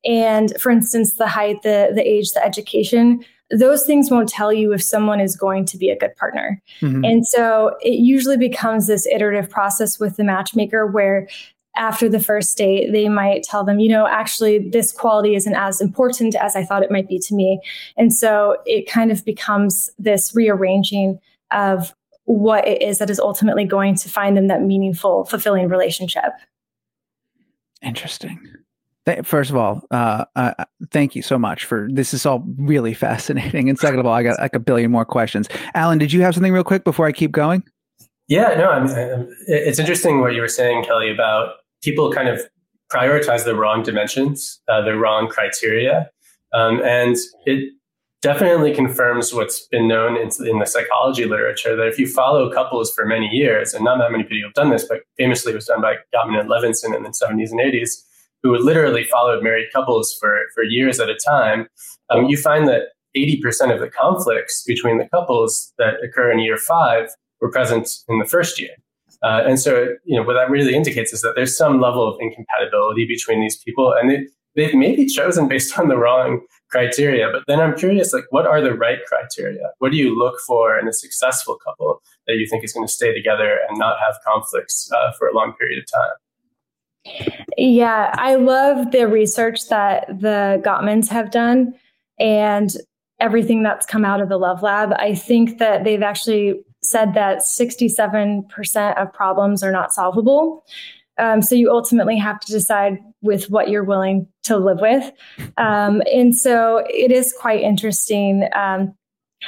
And 0.05 0.53
for 0.59 0.71
instance, 0.71 1.15
the 1.15 1.27
height, 1.27 1.63
the, 1.63 1.91
the 1.93 2.07
age, 2.07 2.31
the 2.31 2.45
education, 2.45 3.25
those 3.51 3.85
things 3.85 4.11
won't 4.11 4.29
tell 4.29 4.51
you 4.51 4.73
if 4.73 4.83
someone 4.83 5.19
is 5.19 5.35
going 5.35 5.65
to 5.65 5.77
be 5.77 5.89
a 5.89 5.97
good 5.97 6.15
partner. 6.15 6.61
Mm-hmm. 6.81 7.03
And 7.03 7.27
so 7.27 7.75
it 7.81 7.99
usually 7.99 8.37
becomes 8.37 8.87
this 8.87 9.05
iterative 9.07 9.49
process 9.49 9.99
with 9.99 10.17
the 10.17 10.23
matchmaker 10.23 10.85
where 10.85 11.27
after 11.77 12.09
the 12.09 12.19
first 12.19 12.57
date, 12.57 12.91
they 12.91 13.07
might 13.07 13.43
tell 13.43 13.63
them, 13.63 13.79
you 13.79 13.87
know, 13.87 14.07
actually, 14.07 14.69
this 14.69 14.91
quality 14.91 15.35
isn't 15.35 15.55
as 15.55 15.79
important 15.79 16.35
as 16.35 16.55
I 16.55 16.63
thought 16.63 16.83
it 16.83 16.91
might 16.91 17.07
be 17.07 17.19
to 17.19 17.35
me. 17.35 17.61
And 17.95 18.13
so 18.13 18.57
it 18.65 18.89
kind 18.89 19.11
of 19.11 19.23
becomes 19.23 19.89
this 19.99 20.35
rearranging 20.35 21.19
of 21.51 21.93
what 22.25 22.67
it 22.67 22.81
is 22.81 22.97
that 22.97 23.09
is 23.09 23.19
ultimately 23.19 23.63
going 23.63 23.95
to 23.95 24.09
find 24.09 24.35
them 24.35 24.47
that 24.47 24.61
meaningful, 24.61 25.25
fulfilling 25.25 25.69
relationship. 25.69 26.33
Interesting. 27.81 28.39
First 29.23 29.49
of 29.49 29.55
all, 29.55 29.83
uh, 29.91 30.25
uh, 30.35 30.65
thank 30.91 31.15
you 31.15 31.21
so 31.21 31.37
much 31.37 31.65
for 31.65 31.87
this. 31.91 32.13
Is 32.13 32.25
all 32.25 32.43
really 32.57 32.93
fascinating. 33.07 33.69
And 33.69 33.79
second 33.79 33.99
of 33.99 34.05
all, 34.05 34.13
I 34.13 34.23
got 34.23 34.39
like 34.39 34.55
a 34.55 34.59
billion 34.59 34.91
more 34.91 35.05
questions. 35.05 35.47
Alan, 35.73 35.97
did 35.97 36.11
you 36.13 36.21
have 36.21 36.33
something 36.33 36.53
real 36.53 36.63
quick 36.63 36.83
before 36.83 37.05
I 37.05 37.11
keep 37.11 37.31
going? 37.31 37.63
Yeah, 38.27 38.55
no, 38.55 38.69
I'm, 38.69 38.87
I'm, 38.87 39.29
it's 39.47 39.79
interesting 39.79 40.19
what 40.19 40.33
you 40.33 40.41
were 40.41 40.49
saying, 40.49 40.83
Kellie, 40.83 41.09
about 41.09 41.55
people 41.81 42.11
kind 42.11 42.27
of 42.27 42.41
prioritize 42.91 43.45
the 43.45 43.55
wrong 43.55 43.83
dimensions, 43.83 44.59
uh, 44.67 44.81
the 44.81 44.95
wrong 44.95 45.29
criteria. 45.29 46.09
Um, 46.53 46.81
and 46.83 47.15
it 47.45 47.73
definitely 48.21 48.73
confirms 48.73 49.33
what's 49.33 49.67
been 49.67 49.87
known 49.87 50.17
in, 50.17 50.29
in, 50.45 50.59
the 50.59 50.65
psychology 50.65 51.25
literature 51.25 51.75
that 51.75 51.87
if 51.87 51.99
you 51.99 52.07
follow 52.07 52.51
couples 52.51 52.93
for 52.93 53.05
many 53.05 53.27
years, 53.27 53.73
and 53.73 53.85
not 53.85 53.99
that 53.99 54.11
many 54.11 54.23
people 54.23 54.47
have 54.47 54.53
done 54.53 54.71
this, 54.71 54.85
but 54.85 55.01
famously 55.17 55.51
it 55.51 55.55
was 55.55 55.65
done 55.65 55.81
by 55.81 55.95
Gottman 56.13 56.39
and 56.39 56.49
Levenson 56.49 56.95
in 56.95 57.03
the 57.03 57.09
70s 57.09 57.51
and 57.51 57.59
80s, 57.59 58.03
who 58.43 58.55
literally 58.57 59.03
followed 59.03 59.43
married 59.43 59.67
couples 59.73 60.15
for, 60.19 60.39
for 60.53 60.63
years 60.63 60.99
at 60.99 61.09
a 61.09 61.15
time, 61.15 61.67
um, 62.09 62.25
you 62.25 62.37
find 62.37 62.67
that 62.67 62.89
80% 63.15 63.73
of 63.73 63.79
the 63.79 63.89
conflicts 63.89 64.63
between 64.65 64.97
the 64.97 65.07
couples 65.09 65.73
that 65.77 65.95
occur 66.03 66.31
in 66.31 66.39
year 66.39 66.57
five 66.57 67.09
were 67.41 67.51
present 67.51 67.89
in 68.07 68.19
the 68.19 68.25
first 68.25 68.59
year. 68.59 68.71
Uh, 69.23 69.41
and 69.45 69.59
so, 69.59 69.95
you 70.05 70.15
know, 70.15 70.23
what 70.25 70.33
that 70.33 70.49
really 70.49 70.75
indicates 70.75 71.11
is 71.11 71.21
that 71.21 71.33
there's 71.35 71.57
some 71.57 71.81
level 71.81 72.07
of 72.07 72.19
incompatibility 72.19 73.05
between 73.07 73.39
these 73.39 73.57
people, 73.57 73.93
and 73.93 74.11
they, 74.11 74.27
they've 74.55 74.75
maybe 74.75 75.05
chosen 75.07 75.47
based 75.47 75.77
on 75.79 75.87
the 75.87 75.97
wrong 75.97 76.41
criteria. 76.69 77.27
But 77.31 77.43
then 77.47 77.59
I'm 77.59 77.75
curious, 77.75 78.13
like, 78.13 78.25
what 78.29 78.45
are 78.45 78.61
the 78.61 78.73
right 78.73 78.99
criteria? 79.07 79.71
What 79.79 79.91
do 79.91 79.97
you 79.97 80.17
look 80.17 80.39
for 80.45 80.77
in 80.77 80.87
a 80.87 80.93
successful 80.93 81.57
couple 81.65 82.01
that 82.27 82.35
you 82.35 82.45
think 82.47 82.63
is 82.63 82.73
going 82.73 82.85
to 82.85 82.93
stay 82.93 83.13
together 83.13 83.59
and 83.67 83.79
not 83.79 83.97
have 84.05 84.17
conflicts 84.25 84.91
uh, 84.95 85.11
for 85.17 85.27
a 85.27 85.33
long 85.33 85.53
period 85.53 85.79
of 85.79 85.91
time? 85.91 86.13
Yeah, 87.57 88.13
I 88.13 88.35
love 88.35 88.91
the 88.91 89.07
research 89.07 89.67
that 89.69 90.07
the 90.07 90.61
Gottmans 90.63 91.07
have 91.09 91.31
done 91.31 91.73
and 92.19 92.71
everything 93.19 93.63
that's 93.63 93.85
come 93.85 94.05
out 94.05 94.21
of 94.21 94.29
the 94.29 94.37
Love 94.37 94.61
Lab. 94.61 94.93
I 94.93 95.15
think 95.15 95.57
that 95.57 95.83
they've 95.83 96.03
actually 96.03 96.63
said 96.83 97.13
that 97.15 97.39
67% 97.39 99.01
of 99.01 99.13
problems 99.13 99.63
are 99.63 99.71
not 99.71 99.91
solvable. 99.91 100.63
Um, 101.17 101.41
so 101.41 101.55
you 101.55 101.71
ultimately 101.71 102.17
have 102.17 102.39
to 102.41 102.51
decide 102.51 102.99
with 103.21 103.49
what 103.49 103.69
you're 103.69 103.83
willing 103.83 104.27
to 104.43 104.57
live 104.57 104.79
with. 104.79 105.11
Um, 105.57 106.03
and 106.13 106.35
so 106.35 106.83
it 106.89 107.11
is 107.11 107.33
quite 107.39 107.61
interesting 107.61 108.47
um, 108.53 108.95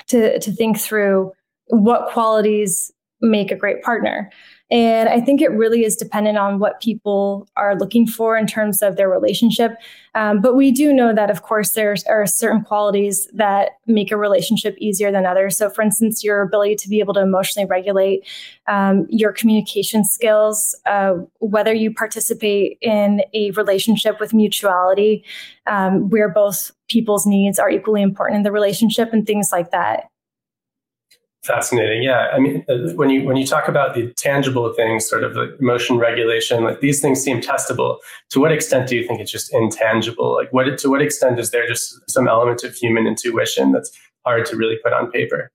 to, 0.08 0.40
to 0.40 0.52
think 0.52 0.80
through 0.80 1.32
what 1.68 2.12
qualities 2.12 2.92
make 3.22 3.52
a 3.52 3.56
great 3.56 3.82
partner. 3.82 4.32
And 4.72 5.10
I 5.10 5.20
think 5.20 5.42
it 5.42 5.50
really 5.52 5.84
is 5.84 5.96
dependent 5.96 6.38
on 6.38 6.60
what 6.60 6.80
people 6.80 7.48
are 7.58 7.76
looking 7.76 8.06
for 8.06 8.38
in 8.38 8.46
terms 8.46 8.84
of 8.84 8.98
their 8.98 9.10
relationship. 9.10 9.72
Um, 10.14 10.42
but 10.42 10.56
we 10.56 10.72
do 10.72 10.94
know 10.94 11.12
that, 11.14 11.32
of 11.32 11.42
course, 11.42 11.72
there 11.72 11.96
are 12.08 12.28
certain 12.28 12.64
qualities 12.64 13.28
that 13.34 13.72
make 13.88 14.12
a 14.12 14.18
relationship 14.18 14.76
easier 14.78 15.12
than 15.12 15.26
others. 15.26 15.58
So, 15.58 15.72
for 15.72 15.82
instance, 15.82 16.24
your 16.24 16.44
ability 16.44 16.76
to 16.76 16.90
be 16.90 17.00
able 17.00 17.16
to 17.16 17.22
emotionally 17.22 17.68
regulate 17.68 18.28
um, 18.68 19.08
your 19.10 19.34
communication 19.34 20.04
skills, 20.04 20.80
uh, 20.86 21.14
whether 21.40 21.74
you 21.74 21.92
participate 21.92 22.78
in 22.82 23.22
a 23.34 23.50
relationship 23.52 24.20
with 24.20 24.36
mutuality, 24.36 25.26
um, 25.66 26.10
where 26.10 26.30
both 26.30 26.72
people's 26.90 27.26
needs 27.26 27.58
are 27.58 27.72
equally 27.72 28.04
important 28.04 28.38
in 28.38 28.44
the 28.44 28.52
relationship, 28.52 29.14
and 29.14 29.26
things 29.26 29.50
like 29.52 29.72
that. 29.72 30.10
Fascinating. 31.44 32.04
Yeah. 32.04 32.28
I 32.34 32.40
mean, 32.40 32.66
uh, 32.68 32.92
when 32.96 33.10
you 33.10 33.24
when 33.24 33.38
you 33.38 33.48
talk 33.48 33.70
about 33.70 33.96
the 33.96 34.14
tangible 34.18 34.74
things, 34.74 35.08
sort 35.08 35.24
of 35.24 35.38
like 35.38 35.52
emotion 35.60 35.98
regulation, 35.98 36.66
like 36.66 36.82
these 36.82 37.00
things 37.00 37.22
seem 37.22 37.40
testable. 37.40 37.98
To 38.32 38.42
what 38.42 38.52
extent 38.52 38.90
do 38.90 38.98
you 38.98 39.08
think 39.08 39.22
it's 39.22 39.32
just 39.32 39.54
intangible? 39.54 40.36
Like, 40.36 40.52
what 40.52 40.78
to 40.78 40.90
what 40.90 41.02
extent 41.02 41.40
is 41.40 41.52
there 41.52 41.66
just 41.66 41.98
some 42.10 42.28
element 42.28 42.66
of 42.66 42.76
human 42.76 43.08
intuition 43.08 43.72
that's 43.72 43.90
hard 44.26 44.46
to 44.48 44.58
really 44.58 44.78
put 44.84 44.92
on 44.92 45.12
paper? 45.12 45.50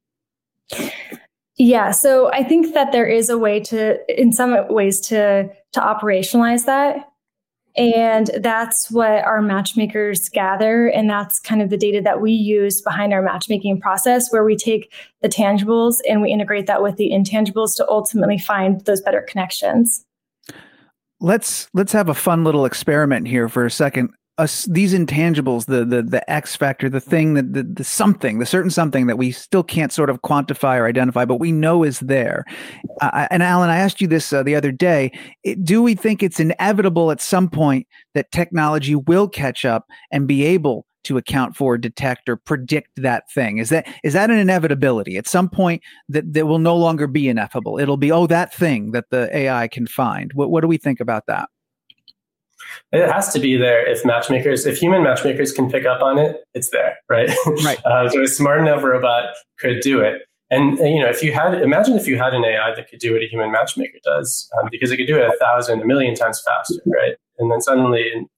Yeah. 1.59 1.91
So 1.91 2.33
I 2.33 2.43
think 2.45 2.73
that 2.73 2.91
there 2.91 3.07
is 3.07 3.29
a 3.29 3.37
way 3.37 3.61
to, 3.61 3.99
in 4.21 4.33
some 4.33 4.57
ways, 4.69 5.01
to 5.09 5.51
to 5.75 5.81
operationalize 5.81 6.65
that. 6.65 7.11
And 7.77 8.31
that's 8.41 8.91
what 8.91 9.25
our 9.25 9.43
matchmakers 9.43 10.29
gather. 10.29 10.87
And 10.87 11.11
that's 11.11 11.41
kind 11.41 11.61
of 11.61 11.71
the 11.71 11.77
data 11.77 12.01
that 12.03 12.21
we 12.21 12.31
use 12.31 12.81
behind 12.81 13.13
our 13.13 13.23
matchmaking 13.23 13.81
process, 13.81 14.31
where 14.31 14.45
we 14.45 14.57
take 14.57 14.93
the 15.23 15.29
tangibles 15.29 15.97
and 16.09 16.23
we 16.23 16.31
integrate 16.31 16.67
that 16.67 16.83
with 16.83 16.97
the 16.97 17.11
intangibles 17.11 17.75
to 17.77 17.89
ultimately 17.89 18.39
find 18.39 18.85
those 18.85 19.01
better 19.01 19.23
connections. 19.23 20.05
Let's 21.21 21.69
let's 21.73 21.93
have 21.93 22.09
a 22.09 22.15
fun 22.15 22.45
little 22.45 22.65
experiment 22.65 23.27
here 23.27 23.49
for 23.49 23.65
a 23.65 23.71
second 23.71 24.11
us 24.39 24.65
these 24.65 24.93
intangibles 24.93 25.67
the 25.67 25.85
the 25.85 26.03
the 26.03 26.29
x 26.31 26.57
factor 26.57 26.89
the 26.89 27.01
thing 27.01 27.35
that 27.35 27.53
the, 27.53 27.63
the 27.63 27.85
something 27.85 28.41
the 28.41 28.47
certain 28.47 28.71
something 28.71 29.07
that 29.07 29.17
we 29.17 29.31
still 29.31 29.63
can't 29.63 29.93
sort 29.93 30.11
of 30.11 30.23
quantify 30.23 30.77
or 30.77 30.87
identify 30.87 31.25
but 31.25 31.37
we 31.37 31.53
know 31.53 31.85
is 31.85 32.01
there. 32.01 32.45
Uh, 33.01 33.29
and 33.31 33.43
alan 33.43 33.71
i 33.71 33.77
asked 33.77 34.01
you 34.01 34.09
this 34.09 34.33
uh, 34.33 34.43
the 34.43 34.57
other 34.57 34.73
day 34.73 35.13
it, 35.45 35.65
do 35.65 35.83
we 35.83 35.95
think 35.95 36.23
it's 36.23 36.41
inevitable 36.41 37.11
at 37.11 37.21
some 37.21 37.49
point 37.49 37.87
that 38.15 38.31
technology 38.33 38.95
will 38.95 39.29
catch 39.29 39.65
up 39.65 39.87
and 40.11 40.27
be 40.27 40.45
able 40.45 40.85
to 41.05 41.19
account 41.19 41.55
for 41.55 41.79
detect 41.79 42.29
or 42.29 42.37
predict 42.37 42.91
that 42.97 43.31
thing? 43.31 43.59
Is 43.59 43.69
that 43.69 43.87
is 44.03 44.15
that 44.15 44.31
an 44.31 44.39
inevitability? 44.39 45.17
At 45.17 45.29
some 45.29 45.49
point 45.49 45.83
that 46.09 46.33
that 46.33 46.47
will 46.47 46.59
no 46.59 46.77
longer 46.77 47.07
be 47.07 47.29
ineffable. 47.29 47.79
It'll 47.79 47.97
be 47.97 48.11
oh 48.11 48.27
that 48.27 48.53
thing 48.53 48.93
that 48.93 49.11
the 49.11 49.35
ai 49.37 49.69
can 49.69 49.87
find. 49.87 50.33
What, 50.33 50.51
what 50.51 50.63
do 50.63 50.69
we 50.69 50.79
think 50.79 51.01
about 51.01 51.27
that 51.27 51.49
it 52.93 53.11
has 53.11 53.33
to 53.33 53.39
be 53.39 53.57
there 53.57 53.87
if 53.87 54.05
matchmakers, 54.05 54.67
if 54.67 54.79
human 54.79 55.03
matchmakers 55.03 55.53
can 55.53 55.71
pick 55.71 55.87
up 55.87 56.03
on 56.03 56.19
it, 56.19 56.37
it's 56.55 56.71
there, 56.71 56.97
right? 57.09 57.31
Right. 57.65 57.79
uh, 57.85 58.09
so 58.09 58.23
a 58.23 58.29
smart 58.29 58.61
enough 58.61 58.83
robot 58.83 59.35
could 59.59 59.81
do 59.81 60.01
it. 60.01 60.23
And 60.51 60.79
you 60.79 61.01
know, 61.01 61.09
if 61.09 61.23
you 61.23 61.33
had, 61.33 61.55
imagine 61.55 61.97
if 61.97 62.07
you 62.07 62.19
had 62.19 62.35
an 62.35 62.45
AI 62.45 62.75
that 62.77 62.89
could 62.89 63.01
do 63.01 63.13
what 63.13 63.23
a 63.23 63.27
human 63.27 63.51
matchmaker 63.51 63.99
does, 64.05 64.49
um, 64.59 64.69
because 64.71 64.91
it 64.91 64.97
could 64.99 65.07
do 65.07 65.17
it 65.17 65.23
a 65.23 65.37
thousand, 65.39 65.81
a 65.81 65.87
million 65.87 66.15
times 66.15 66.43
faster, 66.45 66.81
right? 66.87 67.17
And 67.39 67.51
then 67.51 67.61
suddenly, 67.61 68.29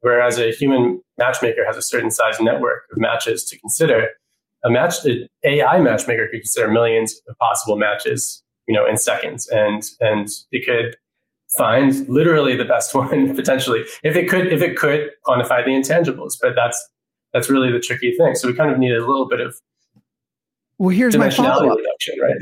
whereas 0.00 0.38
a 0.38 0.52
human 0.52 1.00
matchmaker 1.18 1.64
has 1.66 1.76
a 1.76 1.82
certain 1.82 2.10
size 2.10 2.38
network 2.40 2.82
of 2.92 2.98
matches 2.98 3.44
to 3.46 3.58
consider, 3.58 4.10
a 4.62 4.70
match, 4.70 5.04
an 5.04 5.26
AI 5.44 5.80
matchmaker 5.80 6.28
could 6.28 6.40
consider 6.40 6.70
millions 6.70 7.20
of 7.28 7.36
possible 7.38 7.76
matches, 7.76 8.42
you 8.66 8.74
know, 8.74 8.86
in 8.86 8.96
seconds, 8.96 9.48
and 9.48 9.82
and 10.00 10.28
it 10.52 10.64
could 10.64 10.96
find 11.56 12.08
literally 12.08 12.56
the 12.56 12.64
best 12.64 12.94
one 12.94 13.34
potentially 13.34 13.84
if 14.02 14.16
it 14.16 14.28
could 14.28 14.52
if 14.52 14.62
it 14.62 14.76
could 14.76 15.10
quantify 15.26 15.64
the 15.64 15.70
intangibles. 15.70 16.34
But 16.40 16.54
that's 16.54 16.82
that's 17.32 17.50
really 17.50 17.72
the 17.72 17.80
tricky 17.80 18.14
thing. 18.16 18.34
So 18.34 18.48
we 18.48 18.54
kind 18.54 18.70
of 18.70 18.78
need 18.78 18.92
a 18.92 19.00
little 19.00 19.28
bit 19.28 19.40
of 19.40 19.56
well 20.78 20.90
here's 20.90 21.16
my 21.16 21.30
follow-up. 21.30 21.78
reduction, 21.78 22.16
right? 22.20 22.36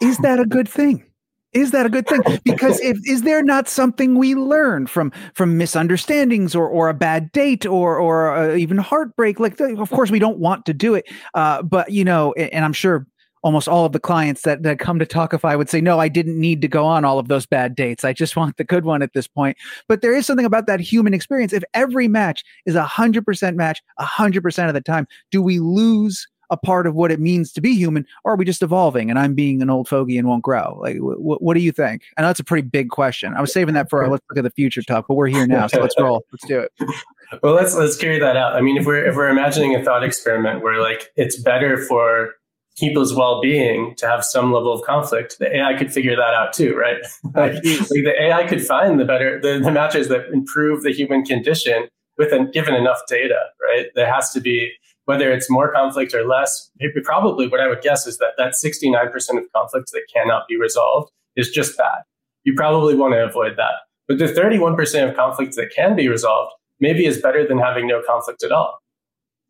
Is 0.00 0.18
that 0.18 0.38
a 0.38 0.46
good 0.46 0.68
thing? 0.68 1.04
Is 1.52 1.70
that 1.72 1.84
a 1.84 1.90
good 1.90 2.06
thing? 2.06 2.22
Because 2.44 2.80
if 2.80 2.96
is 3.04 3.22
there 3.22 3.42
not 3.42 3.68
something 3.68 4.16
we 4.16 4.34
learn 4.34 4.86
from 4.86 5.12
from 5.34 5.58
misunderstandings 5.58 6.54
or 6.54 6.66
or 6.66 6.88
a 6.88 6.94
bad 6.94 7.30
date 7.32 7.66
or 7.66 7.98
or 7.98 8.34
uh, 8.34 8.56
even 8.56 8.78
heartbreak? 8.78 9.38
Like 9.38 9.60
of 9.60 9.90
course 9.90 10.10
we 10.10 10.18
don't 10.18 10.38
want 10.38 10.64
to 10.66 10.72
do 10.72 10.94
it 10.94 11.04
uh, 11.34 11.62
but 11.62 11.90
you 11.90 12.04
know 12.04 12.32
and 12.34 12.64
i'm 12.64 12.72
sure 12.72 13.06
almost 13.42 13.68
all 13.68 13.84
of 13.84 13.92
the 13.92 14.00
clients 14.00 14.42
that, 14.42 14.62
that 14.62 14.78
come 14.78 14.98
to 14.98 15.06
Tawkify 15.06 15.56
would 15.56 15.68
say, 15.68 15.80
no, 15.80 15.98
I 15.98 16.08
didn't 16.08 16.38
need 16.38 16.60
to 16.62 16.68
go 16.68 16.84
on 16.84 17.04
all 17.04 17.18
of 17.18 17.28
those 17.28 17.46
bad 17.46 17.74
dates. 17.74 18.04
I 18.04 18.12
just 18.12 18.36
want 18.36 18.56
the 18.56 18.64
good 18.64 18.84
one 18.84 19.02
at 19.02 19.12
this 19.12 19.26
point. 19.26 19.56
But 19.88 20.02
there 20.02 20.14
is 20.14 20.26
something 20.26 20.46
about 20.46 20.66
that 20.66 20.80
human 20.80 21.14
experience. 21.14 21.52
If 21.52 21.64
every 21.74 22.08
match 22.08 22.44
is 22.66 22.74
a 22.74 22.84
hundred 22.84 23.24
percent 23.24 23.56
match, 23.56 23.82
a 23.98 24.04
hundred 24.04 24.42
percent 24.42 24.68
of 24.68 24.74
the 24.74 24.80
time, 24.80 25.06
do 25.30 25.42
we 25.42 25.58
lose 25.58 26.26
a 26.50 26.56
part 26.56 26.86
of 26.86 26.94
what 26.94 27.10
it 27.10 27.18
means 27.18 27.50
to 27.50 27.62
be 27.62 27.74
human, 27.74 28.06
or 28.24 28.34
are 28.34 28.36
we 28.36 28.44
just 28.44 28.62
evolving 28.62 29.08
and 29.08 29.18
I'm 29.18 29.34
being 29.34 29.62
an 29.62 29.70
old 29.70 29.88
fogey 29.88 30.18
and 30.18 30.28
won't 30.28 30.42
grow? 30.42 30.78
Like, 30.82 30.98
wh- 30.98 31.40
what 31.40 31.54
do 31.54 31.60
you 31.60 31.72
think? 31.72 32.02
I 32.16 32.20
know 32.20 32.28
that's 32.28 32.40
a 32.40 32.44
pretty 32.44 32.68
big 32.68 32.90
question. 32.90 33.32
I 33.34 33.40
was 33.40 33.50
saving 33.52 33.74
that 33.74 33.88
for 33.88 34.04
our 34.04 34.10
let's 34.10 34.22
look 34.28 34.36
at 34.36 34.44
the 34.44 34.50
future 34.50 34.82
talk, 34.82 35.06
but 35.08 35.14
we're 35.14 35.28
here 35.28 35.46
now, 35.46 35.66
so 35.66 35.80
let's 35.80 35.94
roll. 35.98 36.24
Let's 36.30 36.46
do 36.46 36.60
it. 36.60 36.72
Well, 37.42 37.54
let's 37.54 37.74
let's 37.74 37.96
carry 37.96 38.18
that 38.18 38.36
out. 38.36 38.56
I 38.56 38.60
mean, 38.60 38.76
if 38.76 38.84
we're 38.84 39.06
if 39.06 39.16
we're 39.16 39.30
imagining 39.30 39.74
a 39.74 39.82
thought 39.82 40.04
experiment 40.04 40.62
where 40.62 40.82
like 40.82 41.10
it's 41.16 41.40
better 41.40 41.78
for 41.78 42.34
people's 42.78 43.14
well-being 43.14 43.94
to 43.98 44.06
have 44.06 44.24
some 44.24 44.52
level 44.52 44.72
of 44.72 44.82
conflict 44.82 45.38
the 45.38 45.56
ai 45.56 45.74
could 45.76 45.92
figure 45.92 46.16
that 46.16 46.34
out 46.34 46.52
too 46.52 46.74
right? 46.74 46.98
Like, 47.34 47.54
like, 47.54 47.62
the 47.62 48.14
ai 48.20 48.46
could 48.46 48.64
find 48.64 48.98
the 48.98 49.04
better 49.04 49.40
the, 49.40 49.60
the 49.62 49.70
matches 49.70 50.08
that 50.08 50.28
improve 50.32 50.82
the 50.82 50.92
human 50.92 51.24
condition 51.24 51.88
with 52.18 52.32
an, 52.32 52.50
given 52.50 52.74
enough 52.74 53.00
data 53.08 53.40
right? 53.60 53.86
There 53.94 54.12
has 54.12 54.30
to 54.30 54.40
be 54.40 54.72
whether 55.04 55.32
it's 55.32 55.50
more 55.50 55.72
conflict 55.72 56.14
or 56.14 56.24
less 56.26 56.70
probably 57.04 57.48
what 57.48 57.60
i 57.60 57.66
would 57.66 57.82
guess 57.82 58.06
is 58.06 58.18
that 58.18 58.32
that 58.38 58.54
69% 58.54 59.12
of 59.38 59.44
conflicts 59.54 59.90
that 59.92 60.06
cannot 60.14 60.46
be 60.48 60.56
resolved 60.56 61.10
is 61.36 61.50
just 61.50 61.76
bad. 61.76 62.02
You 62.44 62.54
probably 62.54 62.94
want 62.94 63.14
to 63.14 63.24
avoid 63.24 63.56
that. 63.56 63.72
But 64.08 64.18
the 64.18 64.26
31% 64.26 65.08
of 65.08 65.16
conflicts 65.16 65.56
that 65.56 65.72
can 65.74 65.96
be 65.96 66.08
resolved 66.08 66.52
maybe 66.80 67.06
is 67.06 67.20
better 67.20 67.46
than 67.46 67.58
having 67.58 67.86
no 67.86 68.02
conflict 68.06 68.42
at 68.42 68.52
all. 68.52 68.78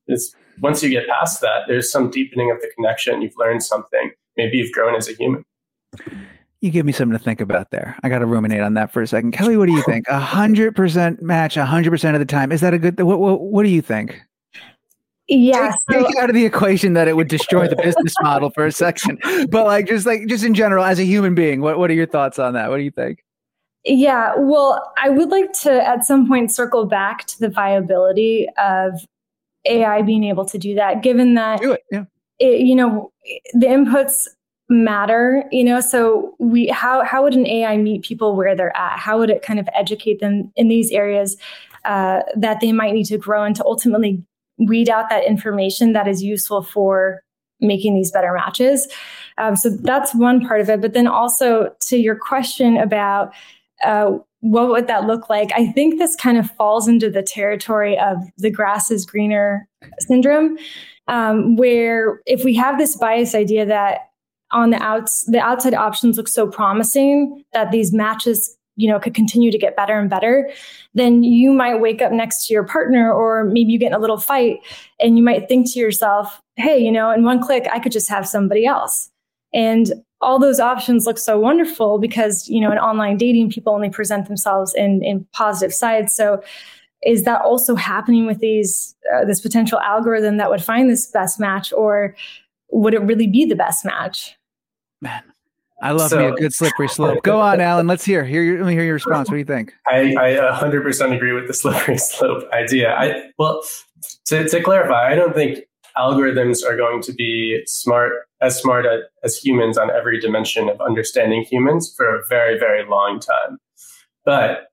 It's 0.07 0.35
once 0.61 0.83
you 0.83 0.91
get 0.91 1.09
past 1.09 1.41
that, 1.41 1.63
there's 1.69 1.91
some 1.91 2.11
deepening 2.11 2.51
of 2.51 2.61
the 2.61 2.71
connection. 2.75 3.23
You've 3.23 3.37
learned 3.37 3.63
something. 3.63 4.11
Maybe 4.37 4.59
you've 4.59 4.73
grown 4.73 4.95
as 4.95 5.09
a 5.09 5.15
human. 5.15 5.45
You 6.61 6.71
give 6.71 6.87
me 6.87 6.93
something 6.93 7.19
to 7.19 7.23
think 7.23 7.41
about 7.41 7.71
there. 7.71 7.99
I 8.03 8.09
got 8.09 8.21
to 8.21 8.27
ruminate 8.27 8.61
on 8.61 8.75
that 8.75 8.93
for 8.93 9.03
a 9.03 9.07
second. 9.07 9.33
Kellie, 9.33 9.57
what 9.57 9.67
do 9.67 9.73
you 9.73 9.83
think? 9.83 10.07
A 10.09 10.21
hundred 10.21 10.77
percent 10.77 11.21
match, 11.21 11.57
a 11.57 11.65
hundred 11.67 11.91
percent 11.91 12.15
of 12.15 12.21
the 12.21 12.27
time. 12.27 12.53
Is 12.53 12.61
that 12.61 12.73
a 12.73 12.79
good? 12.79 13.01
What, 13.01 13.19
what, 13.19 13.41
what 13.41 13.65
do 13.65 13.69
you 13.69 13.83
think? 13.83 14.23
Yeah, 15.29 15.73
take, 15.91 16.07
take 16.07 16.17
out 16.19 16.29
of 16.29 16.35
the 16.35 16.45
equation 16.45 16.93
that 16.95 17.09
it 17.09 17.17
would 17.17 17.29
destroy 17.29 17.67
the 17.67 17.77
business 17.77 18.15
model 18.23 18.51
for 18.51 18.67
a 18.67 18.73
second, 18.73 19.19
but 19.51 19.65
like 19.67 19.87
just 19.87 20.07
like 20.07 20.27
just 20.27 20.45
in 20.45 20.55
general, 20.55 20.85
as 20.85 20.99
a 20.99 21.05
human 21.05 21.35
being, 21.35 21.61
what 21.61 21.79
what 21.79 21.91
are 21.91 21.95
your 21.95 22.07
thoughts 22.07 22.39
on 22.39 22.55
that? 22.55 22.71
What 22.71 22.77
do 22.77 22.83
you 22.83 22.91
think? 22.91 23.25
Yeah, 23.85 24.35
well, 24.37 24.93
I 24.97 25.09
would 25.09 25.31
like 25.31 25.53
to 25.63 25.73
at 25.73 26.05
some 26.05 26.29
point 26.29 26.53
circle 26.53 26.87
back 26.87 27.27
to 27.27 27.41
the 27.41 27.49
viability 27.49 28.47
of 28.63 29.05
AI 29.67 30.03
being 30.03 30.25
able 30.25 30.45
to 30.47 30.59
do 30.59 30.75
that, 30.75 31.03
given 31.03 31.35
that 31.35 31.61
do 31.61 31.73
it, 31.73 31.83
yeah. 31.91 32.05
It, 32.39 32.61
you 32.61 32.75
know, 32.75 33.13
the 33.53 33.67
inputs 33.67 34.27
matter, 34.69 35.45
you 35.53 35.65
know, 35.65 35.81
so 35.81 36.35
we 36.39 36.69
how 36.69 37.05
how 37.05 37.23
would 37.23 37.35
an 37.35 37.47
AI 37.47 37.77
meet 37.77 38.03
people 38.03 38.35
where 38.37 38.57
they're 38.57 38.77
at? 38.77 38.99
How 38.99 39.19
would 39.19 39.31
it 39.31 39.43
kind 39.43 39.61
of 39.61 39.69
educate 39.75 40.21
them 40.21 40.53
in 40.57 40.69
these 40.69 40.91
areas 40.91 41.37
uh, 41.85 42.21
that 42.37 42.61
they 42.61 42.73
might 42.73 42.95
need 42.95 43.07
to 43.07 43.19
grow 43.19 43.45
and 43.45 43.57
to 43.57 43.65
ultimately 43.65 44.25
weed 44.59 44.89
out 44.89 45.11
that 45.11 45.25
information 45.25 45.93
that 45.93 46.07
is 46.07 46.23
useful 46.23 46.63
for 46.63 47.23
making 47.61 47.95
these 47.95 48.11
better 48.11 48.33
matches. 48.33 48.89
Um, 49.39 49.57
so 49.57 49.71
that's 49.71 50.15
one 50.15 50.47
part 50.47 50.61
of 50.61 50.69
it. 50.69 50.81
But 50.81 50.93
then 50.93 51.07
also 51.07 51.75
to 51.81 51.97
your 51.97 52.17
question 52.17 52.77
about 52.77 53.33
uh, 53.85 54.19
what 54.43 54.69
would 54.69 54.89
that 54.89 55.07
look 55.07 55.31
like? 55.31 55.51
I 55.55 55.67
think 55.67 55.99
this 55.99 56.17
kind 56.17 56.37
of 56.37 56.51
falls 56.51 56.89
into 56.89 57.09
the 57.09 57.23
territory 57.23 57.97
of 57.97 58.19
the 58.39 58.51
grass 58.51 58.91
is 58.91 59.07
greener 59.07 59.69
syndrome, 60.01 60.59
um, 61.07 61.57
where 61.57 62.21
if 62.27 62.45
we 62.45 62.55
have 62.57 62.77
this 62.77 62.97
bias 62.97 63.37
idea 63.37 63.65
that 63.65 64.09
on 64.51 64.71
the 64.71 64.83
outs 64.83 65.25
the 65.29 65.41
outside 65.41 65.75
options 65.75 66.17
look 66.17 66.29
so 66.29 66.47
promising 66.47 67.43
that 67.53 67.71
these 67.71 67.93
matches 67.93 68.57
you 68.77 68.91
know 68.91 68.99
could 68.99 69.15
continue 69.15 69.51
to 69.51 69.59
get 69.59 69.77
better 69.77 69.99
and 69.99 70.11
better 70.11 70.51
then 70.93 71.23
you 71.23 71.53
might 71.53 71.81
wake 71.81 72.03
up 72.03 72.13
next 72.13 72.47
to 72.47 72.53
your 72.53 72.65
partner 72.65 73.11
or 73.11 73.45
maybe 73.45 73.73
you 73.73 73.79
get 73.79 73.89
in 73.89 73.95
a 73.95 73.99
little 73.99 74.19
fight 74.19 74.59
and 75.01 75.17
you 75.17 75.25
might 75.25 75.49
think 75.49 75.73
to 75.73 75.79
yourself 75.79 76.43
hey 76.57 76.79
you 76.79 76.93
know 76.93 77.11
in 77.11 77.25
one 77.25 77.41
click 77.43 77.67
i 77.73 77.79
could 77.79 77.93
just 77.93 78.11
have 78.11 78.29
somebody 78.29 78.67
else 78.67 79.11
and 79.53 79.93
all 80.21 80.39
those 80.39 80.61
options 80.61 81.05
look 81.05 81.19
so 81.19 81.39
wonderful 81.39 81.99
because 81.99 82.49
you 82.49 82.61
know 82.61 82.71
in 82.71 82.79
online 82.79 83.17
dating 83.17 83.51
people 83.51 83.73
only 83.73 83.91
present 83.91 84.27
themselves 84.27 84.75
in 84.75 85.03
in 85.03 85.27
positive 85.33 85.75
sides 85.75 86.15
so 86.15 86.43
is 87.05 87.25
that 87.25 87.43
also 87.43 87.75
happening 87.75 88.27
with 88.27 88.39
these 88.39 88.95
uh, 89.15 89.25
this 89.25 89.41
potential 89.41 89.79
algorithm 89.81 90.37
that 90.37 90.49
would 90.49 90.63
find 90.63 90.89
this 90.89 91.07
best 91.11 91.41
match 91.41 91.73
or 91.73 92.15
would 92.71 92.95
it 92.95 93.03
really 93.03 93.27
be 93.27 93.45
the 93.45 93.57
best 93.57 93.85
match 93.85 94.37
man 95.01 95.23
I 95.83 95.91
love 95.91 96.11
so, 96.11 96.19
me 96.19 96.27
a 96.27 96.33
good 96.33 96.55
slippery 96.55 96.89
slope. 96.89 97.25
Go 97.25 97.41
on, 97.41 97.61
Alan. 97.61 97.89
Let's 97.89 98.05
hear. 98.05 98.25
Hear 98.25 98.45
your, 98.45 98.59
let 98.59 98.69
me 98.69 98.73
hear 98.75 98.85
your 98.85 98.95
response. 98.95 99.29
What 99.29 99.35
do 99.35 99.39
you 99.41 99.45
think? 99.45 99.75
I, 99.89 100.15
I 100.15 100.61
100% 100.61 101.17
agree 101.17 101.33
with 101.33 101.49
the 101.49 101.55
slippery 101.55 101.99
slope 101.99 102.49
idea. 102.53 102.95
I 102.95 103.31
well, 103.37 103.65
to, 104.27 104.49
to 104.49 104.63
clarify, 104.63 105.11
I 105.11 105.17
don't 105.17 105.35
think 105.35 105.59
algorithms 105.97 106.65
are 106.65 106.77
going 106.77 107.03
to 107.03 107.13
be 107.13 107.63
smart 107.67 108.13
as 108.41 108.61
smart 108.61 108.87
as, 108.87 109.01
as 109.25 109.37
humans 109.37 109.79
on 109.79 109.91
every 109.91 110.19
dimension 110.21 110.69
of 110.69 110.81
understanding 110.81 111.43
humans 111.43 111.93
for 111.97 112.07
a 112.15 112.23
very 112.29 112.59
very 112.59 112.85
long 112.89 113.21
time. 113.21 113.59
But 114.25 114.69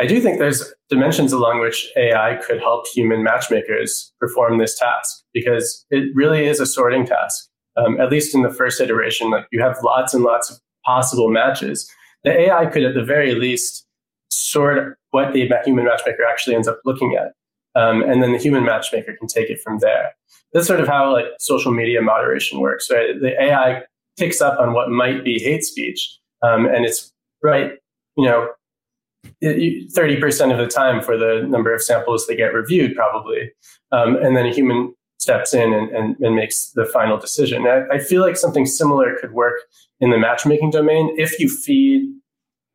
I 0.00 0.06
do 0.06 0.20
think 0.20 0.38
there's 0.38 0.72
dimensions 0.88 1.32
along 1.32 1.60
which 1.60 1.90
AI 1.96 2.38
could 2.44 2.58
help 2.58 2.86
human 2.88 3.22
matchmakers 3.22 4.12
perform 4.18 4.58
this 4.58 4.78
task 4.78 5.22
because 5.32 5.84
it 5.90 6.10
really 6.14 6.46
is 6.46 6.60
a 6.60 6.66
sorting 6.66 7.06
task 7.06 7.48
um, 7.76 8.00
at 8.00 8.10
least 8.10 8.34
in 8.34 8.42
the 8.42 8.50
first 8.50 8.80
iteration, 8.80 9.30
like 9.30 9.46
you 9.50 9.62
have 9.62 9.78
lots 9.82 10.14
and 10.14 10.24
lots 10.24 10.50
of 10.50 10.58
possible 10.84 11.30
matches. 11.30 11.90
The 12.24 12.32
AI 12.32 12.66
could, 12.66 12.84
at 12.84 12.94
the 12.94 13.04
very 13.04 13.34
least, 13.34 13.86
sort 14.30 14.98
what 15.10 15.32
the 15.32 15.48
human 15.64 15.84
matchmaker 15.84 16.24
actually 16.28 16.54
ends 16.54 16.68
up 16.68 16.80
looking 16.84 17.16
at, 17.20 17.32
um, 17.74 18.02
and 18.02 18.22
then 18.22 18.32
the 18.32 18.38
human 18.38 18.64
matchmaker 18.64 19.14
can 19.18 19.28
take 19.28 19.50
it 19.50 19.60
from 19.60 19.78
there. 19.78 20.12
That's 20.52 20.66
sort 20.66 20.80
of 20.80 20.88
how 20.88 21.12
like 21.12 21.26
social 21.38 21.72
media 21.72 22.02
moderation 22.02 22.60
works, 22.60 22.90
right? 22.90 23.18
The 23.20 23.40
AI 23.40 23.82
picks 24.18 24.40
up 24.40 24.58
on 24.58 24.74
what 24.74 24.90
might 24.90 25.24
be 25.24 25.38
hate 25.38 25.64
speech, 25.64 26.18
um, 26.42 26.66
and 26.66 26.84
it's 26.84 27.12
right, 27.42 27.72
you 28.16 28.26
know, 28.26 28.50
thirty 29.94 30.20
percent 30.20 30.52
of 30.52 30.58
the 30.58 30.66
time 30.66 31.02
for 31.02 31.16
the 31.16 31.46
number 31.48 31.74
of 31.74 31.82
samples 31.82 32.26
they 32.26 32.36
get 32.36 32.52
reviewed, 32.52 32.94
probably, 32.94 33.50
um, 33.92 34.16
and 34.16 34.36
then 34.36 34.46
a 34.46 34.52
human 34.52 34.94
steps 35.22 35.54
in 35.54 35.72
and, 35.72 35.88
and, 35.90 36.16
and 36.18 36.34
makes 36.34 36.72
the 36.74 36.84
final 36.84 37.16
decision. 37.16 37.64
I, 37.66 37.86
I, 37.94 37.98
feel 38.00 38.20
like 38.20 38.36
something 38.36 38.66
similar 38.66 39.16
could 39.20 39.32
work 39.32 39.54
in 40.00 40.10
the 40.10 40.18
matchmaking 40.18 40.70
domain 40.70 41.14
if 41.16 41.38
you 41.38 41.48
feed 41.48 42.08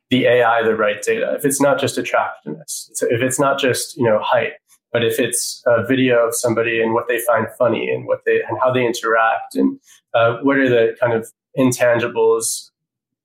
the 0.09 0.25
AI 0.25 0.63
the 0.63 0.73
right 0.73 1.01
data. 1.01 1.33
If 1.35 1.43
it's 1.43 1.59
not 1.59 1.77
just 1.77 1.97
attractiveness, 1.97 2.89
if 3.01 3.21
it's 3.21 3.37
not 3.37 3.59
just 3.59 3.97
you 3.97 4.03
know 4.03 4.19
height, 4.21 4.53
but 4.91 5.03
if 5.03 5.19
it's 5.19 5.61
a 5.65 5.85
video 5.85 6.27
of 6.27 6.35
somebody 6.35 6.81
and 6.81 6.93
what 6.93 7.07
they 7.07 7.19
find 7.19 7.47
funny 7.57 7.89
and 7.89 8.05
what 8.07 8.21
they 8.25 8.41
and 8.47 8.57
how 8.59 8.71
they 8.71 8.85
interact 8.85 9.55
and 9.55 9.79
uh, 10.13 10.37
what 10.41 10.57
are 10.57 10.69
the 10.69 10.95
kind 10.99 11.13
of 11.13 11.27
intangibles, 11.57 12.71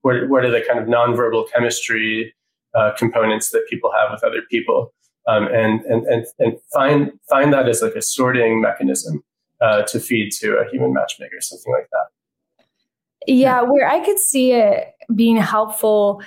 what, 0.02 0.28
what 0.28 0.44
are 0.44 0.50
the 0.50 0.62
kind 0.66 0.78
of 0.78 0.86
nonverbal 0.86 1.50
chemistry 1.52 2.34
uh, 2.74 2.92
components 2.96 3.50
that 3.50 3.64
people 3.68 3.92
have 3.92 4.10
with 4.10 4.24
other 4.24 4.42
people 4.50 4.92
um, 5.28 5.46
and, 5.46 5.82
and, 5.82 6.04
and, 6.06 6.26
and 6.38 6.56
find, 6.72 7.12
find 7.28 7.52
that 7.52 7.68
as 7.68 7.82
like 7.82 7.94
a 7.94 8.02
sorting 8.02 8.60
mechanism 8.60 9.22
uh, 9.60 9.82
to 9.82 10.00
feed 10.00 10.32
to 10.32 10.56
a 10.56 10.68
human 10.70 10.92
matchmaker, 10.92 11.40
something 11.40 11.72
like 11.72 11.88
that. 11.92 12.06
Yeah, 13.26 13.62
where 13.62 13.88
I 13.88 14.04
could 14.04 14.18
see 14.18 14.52
it 14.52 14.94
being 15.14 15.36
helpful 15.36 16.22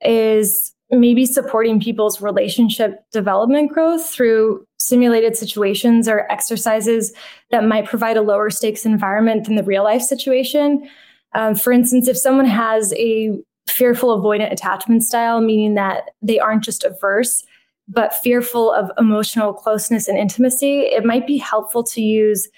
is 0.00 0.72
maybe 0.90 1.24
supporting 1.24 1.80
people's 1.80 2.20
relationship 2.20 3.04
development 3.12 3.72
growth 3.72 4.08
through 4.08 4.66
simulated 4.80 5.36
situations 5.36 6.08
or 6.08 6.30
exercises 6.32 7.12
that 7.50 7.64
might 7.64 7.84
provide 7.84 8.16
a 8.16 8.22
lower 8.22 8.50
stakes 8.50 8.86
environment 8.86 9.44
than 9.44 9.54
the 9.54 9.62
real 9.62 9.84
life 9.84 10.02
situation. 10.02 10.88
Um, 11.34 11.54
for 11.54 11.72
instance, 11.72 12.08
if 12.08 12.16
someone 12.16 12.46
has 12.46 12.92
a 12.94 13.38
fearful 13.68 14.20
avoidant 14.20 14.50
attachment 14.50 15.04
style, 15.04 15.40
meaning 15.40 15.74
that 15.74 16.10
they 16.22 16.38
aren't 16.40 16.64
just 16.64 16.82
averse, 16.82 17.44
but 17.88 18.14
fearful 18.14 18.72
of 18.72 18.90
emotional 18.98 19.52
closeness 19.52 20.08
and 20.08 20.18
intimacy, 20.18 20.80
it 20.80 21.04
might 21.04 21.26
be 21.26 21.36
helpful 21.36 21.84
to 21.84 22.00
use 22.00 22.48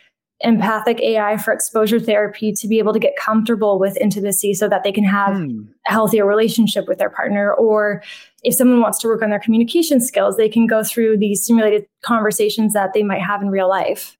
empathic 0.41 1.01
AI 1.01 1.37
for 1.37 1.53
exposure 1.53 2.01
therapy 2.01 2.53
to 2.53 2.69
be 2.69 2.79
able 2.79 2.93
to 2.93 2.99
get 2.99 3.17
comfortable 3.17 3.79
with 3.79 3.97
intimacy 3.99 4.55
so 4.55 4.69
that 4.69 4.85
they 4.85 4.93
can 4.93 5.05
have 5.05 5.37
hmm. 5.37 5.63
a 5.89 5.93
healthier 5.93 6.27
relationship 6.27 6.87
with 6.87 6.99
their 6.99 7.11
partner. 7.11 7.53
Or 7.55 8.03
if 8.43 8.55
someone 8.55 8.81
wants 8.81 8.99
to 9.01 9.07
work 9.07 9.23
on 9.23 9.31
their 9.31 9.41
communication 9.41 10.01
skills, 10.01 10.37
they 10.37 10.49
can 10.49 10.67
go 10.67 10.83
through 10.83 11.19
these 11.19 11.45
simulated 11.45 11.87
conversations 12.03 12.73
that 12.73 12.93
they 12.93 13.03
might 13.03 13.23
have 13.23 13.43
in 13.43 13.51
real 13.51 13.69
life. 13.69 14.17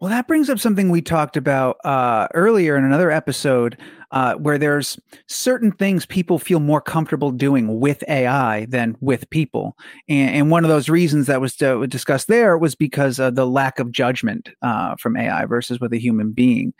Well, 0.00 0.10
that 0.10 0.26
brings 0.26 0.48
up 0.48 0.58
something 0.58 0.88
we 0.88 1.02
talked 1.02 1.36
about 1.36 1.76
uh, 1.84 2.28
earlier 2.32 2.76
in 2.76 2.84
another 2.84 3.10
episode 3.10 3.76
uh, 4.12 4.34
where 4.34 4.58
there's 4.58 4.98
certain 5.28 5.72
things 5.72 6.06
people 6.06 6.38
feel 6.38 6.60
more 6.60 6.80
comfortable 6.80 7.30
doing 7.30 7.80
with 7.80 8.02
AI 8.08 8.66
than 8.66 8.96
with 9.00 9.28
people. 9.30 9.76
And, 10.08 10.30
and 10.30 10.50
one 10.50 10.64
of 10.64 10.70
those 10.70 10.88
reasons 10.88 11.26
that 11.26 11.40
was 11.40 11.60
uh, 11.62 11.86
discussed 11.86 12.28
there 12.28 12.58
was 12.58 12.74
because 12.74 13.18
of 13.18 13.34
the 13.34 13.46
lack 13.46 13.78
of 13.78 13.92
judgment 13.92 14.50
uh, 14.62 14.96
from 14.98 15.16
AI 15.16 15.44
versus 15.46 15.80
with 15.80 15.92
a 15.92 15.98
human 15.98 16.32
being. 16.32 16.72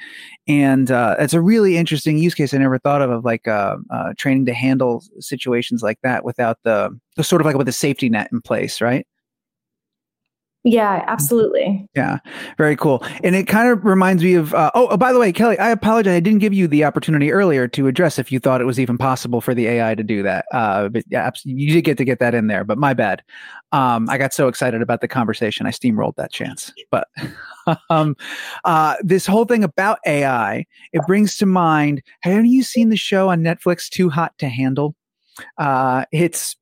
And 0.49 0.91
uh, 0.91 1.17
it's 1.19 1.35
a 1.35 1.41
really 1.41 1.77
interesting 1.77 2.19
use 2.19 2.35
case 2.35 2.53
I 2.53 2.59
never 2.59 2.79
thought 2.79 3.03
of, 3.03 3.11
of 3.11 3.25
like 3.25 3.47
uh, 3.47 3.77
training 4.17 4.47
to 4.47 4.55
handle 4.55 5.05
situations 5.21 5.83
like 5.83 5.99
that 6.03 6.25
without 6.25 6.59
the, 6.65 6.91
the 7.17 7.25
sort 7.25 7.41
of 7.41 7.47
like 7.47 7.57
with 7.57 7.69
a 7.69 7.73
safety 7.73 8.09
net 8.09 8.29
in 8.33 8.41
place, 8.41 8.81
right? 8.81 9.07
Yeah, 10.63 11.03
absolutely. 11.07 11.87
Yeah, 11.97 12.19
very 12.59 12.77
cool. 12.77 13.03
And 13.25 13.35
it 13.35 13.47
kind 13.47 13.69
of 13.71 13.83
reminds 13.83 14.23
me 14.23 14.35
of. 14.35 14.53
Uh, 14.53 14.71
oh, 14.75 14.89
oh, 14.91 14.97
by 14.99 15.11
the 15.11 15.19
way, 15.19 15.33
Kellie, 15.33 15.59
I 15.59 15.71
apologize. 15.71 16.15
I 16.15 16.21
didn't 16.21 16.41
give 16.41 16.53
you 16.53 16.69
the 16.69 16.85
opportunity 16.85 17.33
earlier 17.33 17.67
to 17.69 17.87
address 17.87 18.19
if 18.19 18.31
you 18.31 18.39
thought 18.39 18.61
it 18.61 18.67
was 18.67 18.79
even 18.79 18.99
possible 18.99 19.41
for 19.41 19.55
the 19.55 19.67
AI 19.67 19.95
to 19.95 20.03
do 20.03 20.23
that. 20.23 20.45
Uh, 20.53 20.91
but 20.91 21.05
yeah, 21.09 21.31
you 21.45 21.73
did 21.73 21.83
get 21.83 21.97
to 21.97 22.05
get 22.05 22.19
that 22.19 22.35
in 22.35 22.49
there. 22.49 22.65
But 22.65 22.77
my 22.77 22.93
bad. 22.93 23.23
Um, 23.73 24.11
I 24.11 24.19
got 24.19 24.35
so 24.35 24.49
excited 24.49 24.83
about 24.83 25.01
the 25.01 25.09
conversation, 25.09 25.65
I 25.65 25.71
steamrolled 25.71 26.17
that 26.17 26.33
chance. 26.33 26.73
But 26.91 27.09
um, 27.91 28.17
uh, 28.65 28.97
this 29.03 29.27
whole 29.27 29.47
thing 29.47 29.65
about 29.65 29.99
AI, 30.07 30.67
it 30.93 31.03
brings 31.07 31.39
to 31.39 31.47
mind. 31.47 32.03
Have 32.21 32.45
you 32.45 32.65
seen 32.65 32.91
the 32.91 32.97
show 32.97 33.31
on 33.31 33.43
Netflix, 33.43 33.89
Too 33.89 34.11
Hot 34.11 34.37
to 34.39 34.49
Handle? 34.49 34.95
Uh, 35.57 36.05
it's 36.13 36.57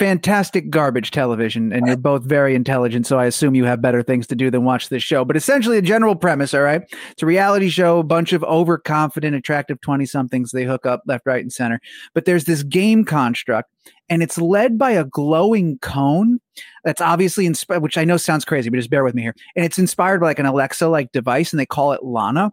fantastic 0.00 0.70
garbage 0.70 1.10
television 1.10 1.74
and 1.74 1.86
you're 1.86 1.94
both 1.94 2.22
very 2.22 2.54
intelligent 2.54 3.06
so 3.06 3.18
i 3.18 3.26
assume 3.26 3.54
you 3.54 3.66
have 3.66 3.82
better 3.82 4.02
things 4.02 4.26
to 4.26 4.34
do 4.34 4.50
than 4.50 4.64
watch 4.64 4.88
this 4.88 5.02
show. 5.02 5.24
But 5.26 5.36
essentially 5.36 5.76
a 5.76 5.82
general 5.82 6.16
premise 6.16 6.54
all 6.54 6.62
right? 6.62 6.82
It's 7.10 7.22
a 7.22 7.26
reality 7.26 7.68
show 7.68 7.98
a 7.98 8.02
bunch 8.02 8.32
of 8.32 8.42
overconfident 8.44 9.36
attractive 9.36 9.80
20 9.82 10.06
somethings 10.06 10.52
they 10.52 10.64
hook 10.64 10.86
up 10.86 11.02
left 11.06 11.26
right 11.26 11.42
and 11.42 11.52
center. 11.52 11.80
But 12.14 12.24
there's 12.24 12.44
this 12.44 12.62
game 12.62 13.04
construct 13.04 13.70
and 14.08 14.22
it's 14.22 14.38
led 14.38 14.76
by 14.76 14.90
a 14.90 15.04
glowing 15.04 15.78
cone 15.78 16.40
that's 16.84 17.00
obviously 17.00 17.46
inspired, 17.46 17.80
which 17.82 17.96
I 17.96 18.04
know 18.04 18.16
sounds 18.16 18.44
crazy, 18.44 18.68
but 18.68 18.76
just 18.76 18.90
bear 18.90 19.04
with 19.04 19.14
me 19.14 19.22
here. 19.22 19.34
And 19.54 19.64
it's 19.64 19.78
inspired 19.78 20.20
by 20.20 20.26
like 20.26 20.38
an 20.38 20.46
Alexa 20.46 20.88
like 20.88 21.12
device, 21.12 21.52
and 21.52 21.60
they 21.60 21.66
call 21.66 21.92
it 21.92 22.04
Lana. 22.04 22.52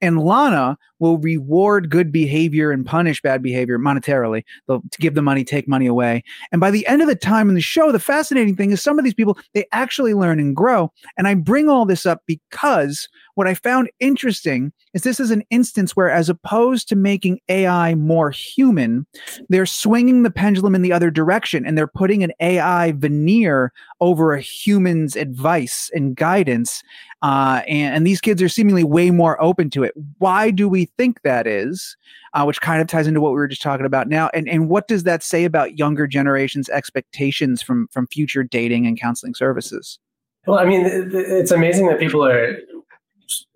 And 0.00 0.20
Lana 0.20 0.76
will 0.98 1.18
reward 1.18 1.90
good 1.90 2.10
behavior 2.12 2.72
and 2.72 2.84
punish 2.84 3.22
bad 3.22 3.42
behavior 3.42 3.78
monetarily. 3.78 4.42
They'll 4.66 4.82
give 4.98 5.14
the 5.14 5.22
money, 5.22 5.44
take 5.44 5.68
money 5.68 5.86
away. 5.86 6.24
And 6.52 6.60
by 6.60 6.70
the 6.70 6.86
end 6.86 7.00
of 7.00 7.08
the 7.08 7.14
time 7.14 7.48
in 7.48 7.54
the 7.54 7.60
show, 7.60 7.92
the 7.92 8.00
fascinating 8.00 8.56
thing 8.56 8.72
is 8.72 8.82
some 8.82 8.98
of 8.98 9.04
these 9.04 9.14
people 9.14 9.38
they 9.54 9.66
actually 9.72 10.14
learn 10.14 10.40
and 10.40 10.54
grow. 10.54 10.92
And 11.16 11.28
I 11.28 11.34
bring 11.34 11.68
all 11.68 11.86
this 11.86 12.04
up 12.04 12.22
because 12.26 13.08
what 13.38 13.46
I 13.46 13.54
found 13.54 13.88
interesting 14.00 14.72
is 14.94 15.02
this 15.02 15.20
is 15.20 15.30
an 15.30 15.44
instance 15.48 15.94
where, 15.94 16.10
as 16.10 16.28
opposed 16.28 16.88
to 16.88 16.96
making 16.96 17.38
AI 17.48 17.94
more 17.94 18.32
human, 18.32 19.06
they're 19.48 19.64
swinging 19.64 20.24
the 20.24 20.30
pendulum 20.32 20.74
in 20.74 20.82
the 20.82 20.92
other 20.92 21.08
direction 21.08 21.64
and 21.64 21.78
they're 21.78 21.86
putting 21.86 22.24
an 22.24 22.32
AI 22.40 22.90
veneer 22.90 23.72
over 24.00 24.32
a 24.32 24.40
human's 24.40 25.14
advice 25.14 25.88
and 25.94 26.16
guidance. 26.16 26.82
Uh, 27.22 27.62
and, 27.68 27.94
and, 27.94 28.06
these 28.06 28.20
kids 28.20 28.42
are 28.42 28.48
seemingly 28.48 28.82
way 28.82 29.12
more 29.12 29.40
open 29.40 29.70
to 29.70 29.84
it. 29.84 29.94
Why 30.18 30.50
do 30.50 30.68
we 30.68 30.86
think 30.98 31.22
that 31.22 31.46
is? 31.46 31.96
Uh, 32.34 32.42
which 32.42 32.60
kind 32.60 32.82
of 32.82 32.88
ties 32.88 33.06
into 33.06 33.20
what 33.20 33.30
we 33.30 33.36
were 33.36 33.46
just 33.46 33.62
talking 33.62 33.86
about 33.86 34.08
now. 34.08 34.30
And 34.34 34.48
and 34.48 34.68
what 34.68 34.88
does 34.88 35.04
that 35.04 35.22
say 35.22 35.44
about 35.44 35.78
younger 35.78 36.08
generations' 36.08 36.68
expectations 36.68 37.62
from 37.62 37.86
from 37.92 38.08
future 38.08 38.42
dating 38.42 38.86
and 38.86 39.00
counseling 39.00 39.34
services? 39.34 40.00
Well, 40.48 40.58
I 40.58 40.64
mean, 40.64 40.86
it's 41.12 41.50
amazing 41.50 41.88
that 41.88 41.98
people 41.98 42.24
are 42.24 42.56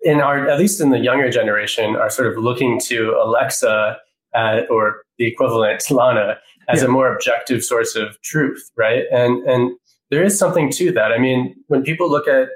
in 0.01 0.21
our 0.21 0.47
at 0.47 0.59
least 0.59 0.81
in 0.81 0.89
the 0.89 0.99
younger 0.99 1.29
generation 1.29 1.95
are 1.95 2.09
sort 2.09 2.31
of 2.31 2.41
looking 2.41 2.79
to 2.87 3.15
Alexa 3.21 3.97
at, 4.35 4.69
or 4.69 5.03
the 5.17 5.27
equivalent 5.27 5.83
Lana 5.89 6.37
as 6.69 6.81
yeah. 6.81 6.87
a 6.87 6.91
more 6.91 7.13
objective 7.13 7.63
source 7.63 7.95
of 7.95 8.19
truth, 8.21 8.71
right? 8.77 9.03
And 9.11 9.43
and 9.47 9.71
there 10.09 10.23
is 10.23 10.37
something 10.37 10.71
to 10.71 10.91
that. 10.91 11.11
I 11.11 11.17
mean, 11.17 11.55
when 11.67 11.83
people 11.83 12.09
look 12.09 12.27
at 12.27 12.49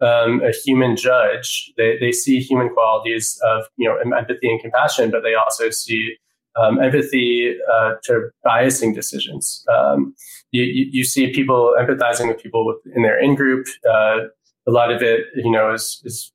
um, 0.00 0.42
a 0.42 0.52
human 0.64 0.96
judge, 0.96 1.72
they, 1.76 1.98
they 1.98 2.12
see 2.12 2.40
human 2.40 2.70
qualities 2.70 3.38
of 3.44 3.64
you 3.76 3.88
know 3.88 3.96
empathy 4.16 4.50
and 4.50 4.60
compassion, 4.60 5.10
but 5.10 5.22
they 5.22 5.34
also 5.34 5.70
see 5.70 6.16
um, 6.56 6.80
empathy 6.80 7.56
uh, 7.72 7.92
to 8.04 8.30
biasing 8.44 8.94
decisions. 8.94 9.64
Um, 9.72 10.14
you, 10.52 10.64
you, 10.64 11.04
see 11.04 11.32
people 11.32 11.74
empathizing 11.78 12.26
with 12.26 12.42
people 12.42 12.66
with, 12.66 12.78
in 12.94 13.02
their 13.02 13.20
in 13.22 13.36
group. 13.36 13.66
Uh, 13.88 14.18
a 14.66 14.70
lot 14.70 14.90
of 14.90 15.00
it, 15.00 15.26
you 15.36 15.50
know, 15.50 15.72
is, 15.72 16.02
is 16.04 16.32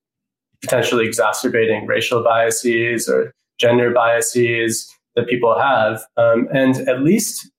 potentially 0.66 1.06
exacerbating 1.06 1.86
racial 1.86 2.24
biases 2.24 3.08
or 3.08 3.32
gender 3.60 3.92
biases 3.92 4.92
that 5.16 5.28
people 5.28 5.58
have. 5.58 6.02
Um, 6.18 6.48
and 6.54 6.78
at 6.90 7.02
least 7.02 7.50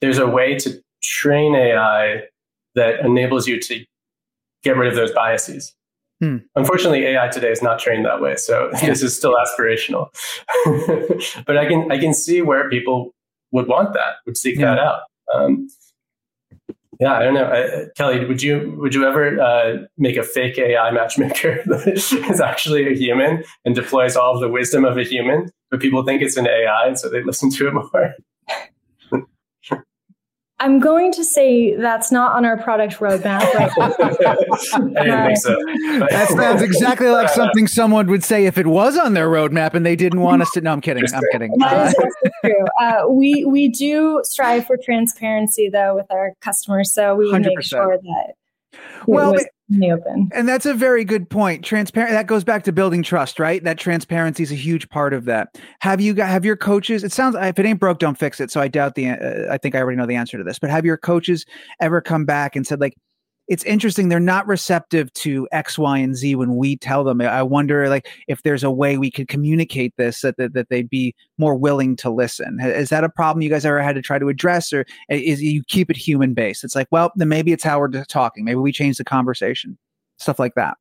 there's 0.00 0.18
a 0.18 0.26
way 0.26 0.56
to 0.56 0.82
train 1.02 1.54
AI 1.54 2.22
that 2.74 3.00
enables 3.00 3.46
you 3.46 3.60
to 3.60 3.84
get 4.62 4.76
rid 4.76 4.88
of 4.88 4.94
those 4.94 5.12
biases. 5.12 5.74
Hmm. 6.20 6.38
Unfortunately, 6.54 7.04
AI 7.06 7.28
today 7.28 7.50
is 7.50 7.62
not 7.62 7.78
trained 7.78 8.04
that 8.04 8.20
way, 8.20 8.36
so 8.36 8.70
this 8.82 9.02
is 9.02 9.16
still 9.16 9.34
aspirational. 9.34 10.08
but 11.46 11.56
I 11.56 11.66
can 11.66 11.90
I 11.90 11.98
can 11.98 12.12
see 12.12 12.42
where 12.42 12.68
people 12.68 13.12
would 13.52 13.66
want 13.66 13.94
that, 13.94 14.16
would 14.26 14.36
seek 14.36 14.58
yeah. 14.58 14.74
that 14.74 14.78
out. 14.78 15.00
Um, 15.34 15.68
yeah, 17.00 17.14
I 17.14 17.22
don't 17.22 17.34
know, 17.34 17.44
uh, 17.44 17.86
Kellie. 17.96 18.26
Would 18.26 18.42
you 18.42 18.74
would 18.78 18.94
you 18.94 19.06
ever 19.06 19.40
uh, 19.40 19.78
make 19.96 20.16
a 20.16 20.22
fake 20.22 20.58
AI 20.58 20.90
matchmaker 20.90 21.62
that 21.66 21.86
is 22.30 22.40
actually 22.40 22.86
a 22.86 22.94
human 22.94 23.42
and 23.64 23.74
deploys 23.74 24.16
all 24.16 24.34
of 24.34 24.40
the 24.40 24.48
wisdom 24.48 24.84
of 24.84 24.98
a 24.98 25.02
human, 25.02 25.50
but 25.70 25.80
people 25.80 26.04
think 26.04 26.20
it's 26.20 26.36
an 26.36 26.46
AI, 26.46 26.92
so 26.94 27.08
they 27.08 27.22
listen 27.22 27.50
to 27.52 27.68
it 27.68 27.74
more? 27.74 28.14
I'm 30.60 30.78
going 30.78 31.10
to 31.12 31.24
say 31.24 31.74
that's 31.74 32.12
not 32.12 32.36
on 32.36 32.44
our 32.44 32.58
product 32.58 32.98
roadmap. 32.98 33.40
Right 33.54 33.70
I 33.78 33.88
didn't 34.78 35.26
think 35.26 35.38
so. 35.38 35.56
that 36.10 36.28
sounds 36.28 36.60
exactly 36.60 37.08
like 37.08 37.30
something 37.30 37.66
someone 37.66 38.08
would 38.08 38.22
say 38.22 38.44
if 38.44 38.58
it 38.58 38.66
was 38.66 38.98
on 38.98 39.14
their 39.14 39.28
roadmap 39.28 39.72
and 39.72 39.86
they 39.86 39.96
didn't 39.96 40.20
want 40.20 40.42
us 40.42 40.50
to. 40.52 40.60
No, 40.60 40.72
I'm 40.72 40.82
kidding. 40.82 41.02
I'm 41.14 41.22
kidding. 41.32 41.52
That 41.58 41.88
is 41.88 41.94
uh, 41.94 42.28
true. 42.44 42.64
Uh, 42.78 43.08
we 43.08 43.44
we 43.46 43.68
do 43.68 44.20
strive 44.22 44.66
for 44.66 44.76
transparency 44.76 45.70
though 45.70 45.96
with 45.96 46.06
our 46.10 46.34
customers, 46.42 46.92
so 46.92 47.16
we 47.16 47.32
100%. 47.32 47.44
make 47.46 47.62
sure 47.62 47.98
that 47.98 48.34
well, 49.06 49.34
open. 49.92 50.28
And 50.32 50.48
that's 50.48 50.66
a 50.66 50.74
very 50.74 51.04
good 51.04 51.28
point. 51.30 51.64
Transparent. 51.64 52.12
That 52.12 52.26
goes 52.26 52.44
back 52.44 52.64
to 52.64 52.72
building 52.72 53.02
trust, 53.02 53.38
right? 53.38 53.62
That 53.62 53.78
transparency 53.78 54.42
is 54.42 54.52
a 54.52 54.56
huge 54.56 54.88
part 54.88 55.14
of 55.14 55.24
that. 55.26 55.58
Have 55.80 56.00
you 56.00 56.14
got 56.14 56.28
have 56.28 56.44
your 56.44 56.56
coaches? 56.56 57.04
It 57.04 57.12
sounds 57.12 57.36
if 57.38 57.58
it 57.58 57.66
ain't 57.66 57.80
broke, 57.80 57.98
don't 57.98 58.18
fix 58.18 58.40
it. 58.40 58.50
So 58.50 58.60
I 58.60 58.68
doubt 58.68 58.94
the. 58.94 59.10
Uh, 59.10 59.52
I 59.52 59.58
think 59.58 59.74
I 59.74 59.78
already 59.78 59.96
know 59.96 60.06
the 60.06 60.16
answer 60.16 60.38
to 60.38 60.44
this. 60.44 60.58
But 60.58 60.70
have 60.70 60.84
your 60.84 60.96
coaches 60.96 61.46
ever 61.80 62.00
come 62.00 62.24
back 62.24 62.56
and 62.56 62.66
said 62.66 62.80
like, 62.80 62.94
it's 63.50 63.64
interesting 63.64 64.08
they're 64.08 64.20
not 64.20 64.46
receptive 64.46 65.12
to 65.12 65.48
x 65.50 65.76
y 65.76 65.98
and 65.98 66.16
z 66.16 66.36
when 66.36 66.54
we 66.54 66.76
tell 66.76 67.02
them. 67.02 67.20
I 67.20 67.42
wonder 67.42 67.88
like 67.88 68.08
if 68.28 68.42
there's 68.42 68.62
a 68.62 68.70
way 68.70 68.96
we 68.96 69.10
could 69.10 69.26
communicate 69.26 69.92
this 69.98 70.20
that, 70.20 70.36
that, 70.36 70.54
that 70.54 70.68
they'd 70.70 70.88
be 70.88 71.14
more 71.36 71.56
willing 71.56 71.96
to 71.96 72.10
listen. 72.10 72.58
Is 72.60 72.90
that 72.90 73.02
a 73.02 73.08
problem 73.08 73.42
you 73.42 73.50
guys 73.50 73.66
ever 73.66 73.82
had 73.82 73.96
to 73.96 74.02
try 74.02 74.20
to 74.20 74.28
address 74.28 74.72
or 74.72 74.86
eh, 75.10 75.16
is 75.16 75.42
you 75.42 75.64
keep 75.66 75.90
it 75.90 75.96
human 75.96 76.32
based? 76.32 76.62
It's 76.62 76.76
like 76.76 76.86
well 76.92 77.10
then 77.16 77.28
maybe 77.28 77.52
it's 77.52 77.64
how 77.64 77.80
we're 77.80 78.04
talking. 78.04 78.44
Maybe 78.44 78.56
we 78.56 78.72
change 78.72 78.96
the 78.96 79.04
conversation. 79.04 79.76
Stuff 80.18 80.38
like 80.38 80.54
that. 80.54 80.76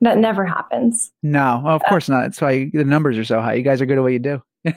That 0.00 0.18
never 0.18 0.46
happens. 0.46 1.10
No 1.24 1.60
well, 1.64 1.74
of 1.74 1.82
uh, 1.84 1.88
course 1.88 2.08
not. 2.08 2.22
That's 2.22 2.40
why 2.40 2.70
the 2.72 2.84
numbers 2.84 3.18
are 3.18 3.24
so 3.24 3.40
high. 3.40 3.54
You 3.54 3.62
guys 3.62 3.82
are 3.82 3.86
good 3.86 3.98
at 3.98 4.02
what 4.02 4.12
you 4.12 4.20
do 4.20 4.42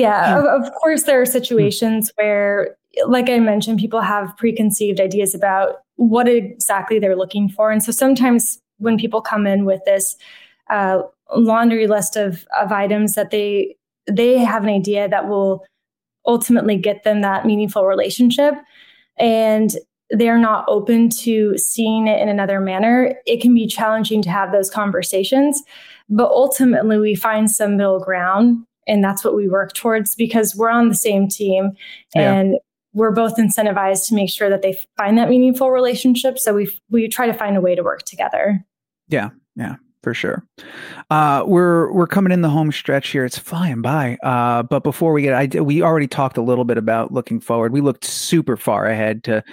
yeah 0.00 0.38
of, 0.38 0.44
of 0.44 0.72
course 0.74 1.04
there 1.04 1.20
are 1.20 1.26
situations 1.26 2.10
where 2.16 2.76
like 3.04 3.28
I 3.28 3.38
mentioned, 3.38 3.78
people 3.78 4.00
have 4.00 4.36
preconceived 4.36 5.00
ideas 5.00 5.34
about 5.34 5.80
what 5.96 6.28
exactly 6.28 6.98
they're 6.98 7.16
looking 7.16 7.48
for. 7.48 7.70
And 7.70 7.82
so 7.82 7.92
sometimes 7.92 8.60
when 8.78 8.98
people 8.98 9.20
come 9.20 9.46
in 9.46 9.64
with 9.64 9.80
this 9.84 10.16
uh, 10.70 11.02
laundry 11.34 11.86
list 11.86 12.16
of, 12.16 12.46
of 12.60 12.72
items 12.72 13.14
that 13.14 13.30
they 13.30 13.76
they 14.08 14.38
have 14.38 14.62
an 14.62 14.68
idea 14.68 15.08
that 15.08 15.26
will 15.26 15.64
ultimately 16.26 16.76
get 16.76 17.02
them 17.02 17.22
that 17.22 17.44
meaningful 17.44 17.86
relationship 17.86 18.54
and 19.18 19.72
they're 20.10 20.38
not 20.38 20.64
open 20.68 21.08
to 21.08 21.58
seeing 21.58 22.06
it 22.06 22.20
in 22.20 22.28
another 22.28 22.60
manner, 22.60 23.16
it 23.26 23.40
can 23.40 23.52
be 23.52 23.66
challenging 23.66 24.22
to 24.22 24.30
have 24.30 24.52
those 24.52 24.70
conversations. 24.70 25.60
But 26.08 26.30
ultimately, 26.30 26.98
we 26.98 27.16
find 27.16 27.50
some 27.50 27.76
middle 27.76 27.98
ground 27.98 28.64
and 28.86 29.02
that's 29.02 29.24
what 29.24 29.34
we 29.34 29.48
work 29.48 29.72
towards 29.74 30.14
because 30.14 30.54
we're 30.54 30.70
on 30.70 30.88
the 30.88 30.94
same 30.94 31.28
team 31.28 31.72
yeah. 32.14 32.34
and 32.34 32.56
we're 32.96 33.12
both 33.12 33.36
incentivized 33.36 34.08
to 34.08 34.14
make 34.14 34.30
sure 34.30 34.48
that 34.48 34.62
they 34.62 34.76
find 34.96 35.18
that 35.18 35.28
meaningful 35.28 35.70
relationship. 35.70 36.38
So 36.38 36.54
we 36.54 36.68
we 36.90 37.08
try 37.08 37.26
to 37.26 37.34
find 37.34 37.56
a 37.56 37.60
way 37.60 37.74
to 37.74 37.82
work 37.82 38.02
together. 38.04 38.64
Yeah, 39.08 39.30
yeah, 39.54 39.76
for 40.02 40.14
sure. 40.14 40.44
Uh, 41.10 41.44
we're 41.46 41.92
we're 41.92 42.06
coming 42.06 42.32
in 42.32 42.40
the 42.40 42.48
home 42.48 42.72
stretch 42.72 43.08
here. 43.08 43.26
It's 43.26 43.38
flying 43.38 43.82
by. 43.82 44.16
Uh, 44.22 44.62
but 44.62 44.82
before 44.82 45.12
we 45.12 45.22
get, 45.22 45.34
I 45.34 45.60
we 45.60 45.82
already 45.82 46.08
talked 46.08 46.38
a 46.38 46.42
little 46.42 46.64
bit 46.64 46.78
about 46.78 47.12
looking 47.12 47.38
forward. 47.38 47.72
We 47.72 47.82
looked 47.82 48.04
super 48.04 48.56
far 48.56 48.86
ahead 48.86 49.22
to 49.24 49.44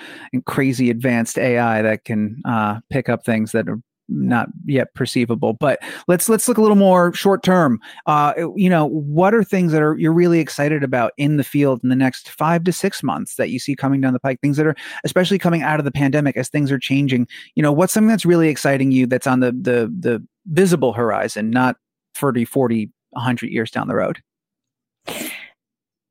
crazy 0.45 0.89
advanced 0.89 1.37
AI 1.37 1.81
that 1.81 2.05
can 2.05 2.41
uh, 2.45 2.79
pick 2.89 3.09
up 3.09 3.25
things 3.25 3.51
that 3.51 3.67
are 3.67 3.79
not 4.09 4.49
yet 4.65 4.93
perceivable 4.93 5.53
but 5.53 5.79
let's 6.07 6.27
let's 6.27 6.47
look 6.47 6.57
a 6.57 6.61
little 6.61 6.75
more 6.75 7.13
short 7.13 7.43
term 7.43 7.79
uh 8.05 8.33
you 8.55 8.69
know 8.69 8.85
what 8.85 9.33
are 9.33 9.43
things 9.43 9.71
that 9.71 9.81
are 9.81 9.97
you're 9.97 10.13
really 10.13 10.39
excited 10.39 10.83
about 10.83 11.13
in 11.17 11.37
the 11.37 11.43
field 11.43 11.79
in 11.83 11.89
the 11.89 11.95
next 11.95 12.29
five 12.29 12.63
to 12.63 12.71
six 12.71 13.01
months 13.01 13.35
that 13.35 13.49
you 13.49 13.59
see 13.59 13.75
coming 13.75 14.01
down 14.01 14.13
the 14.13 14.19
pike 14.19 14.39
things 14.41 14.57
that 14.57 14.67
are 14.67 14.75
especially 15.05 15.39
coming 15.39 15.61
out 15.61 15.79
of 15.79 15.85
the 15.85 15.91
pandemic 15.91 16.35
as 16.35 16.49
things 16.49 16.71
are 16.71 16.79
changing 16.79 17.27
you 17.55 17.63
know 17.63 17.71
what's 17.71 17.93
something 17.93 18.09
that's 18.09 18.25
really 18.25 18.49
exciting 18.49 18.91
you 18.91 19.07
that's 19.07 19.27
on 19.27 19.39
the 19.39 19.51
the 19.51 19.93
the 19.99 20.25
visible 20.47 20.93
horizon 20.93 21.49
not 21.49 21.77
30 22.15 22.45
40 22.45 22.91
100 23.11 23.49
years 23.49 23.71
down 23.71 23.87
the 23.87 23.95
road 23.95 24.21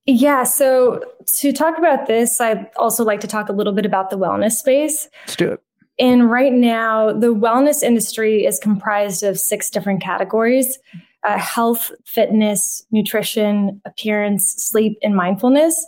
yeah. 0.07 0.43
So 0.43 1.01
to 1.39 1.53
talk 1.53 1.79
about 1.79 2.07
this, 2.07 2.41
I'd 2.41 2.69
also 2.77 3.05
like 3.05 3.21
to 3.21 3.27
talk 3.27 3.49
a 3.49 3.53
little 3.53 3.73
bit 3.73 3.87
about 3.87 4.11
the 4.11 4.19
wellness 4.19 4.53
space. 4.53 5.09
Let's 5.23 5.37
do 5.37 5.53
it. 5.53 5.61
And 5.99 6.31
right 6.31 6.53
now, 6.53 7.13
the 7.13 7.35
wellness 7.35 7.83
industry 7.83 8.47
is 8.47 8.59
comprised 8.59 9.23
of 9.23 9.39
six 9.39 9.71
different 9.71 10.03
categories 10.03 10.79
uh, 11.25 11.39
health, 11.39 11.93
fitness, 12.05 12.85
nutrition, 12.91 13.81
appearance, 13.85 14.55
sleep, 14.59 14.99
and 15.03 15.15
mindfulness. 15.15 15.87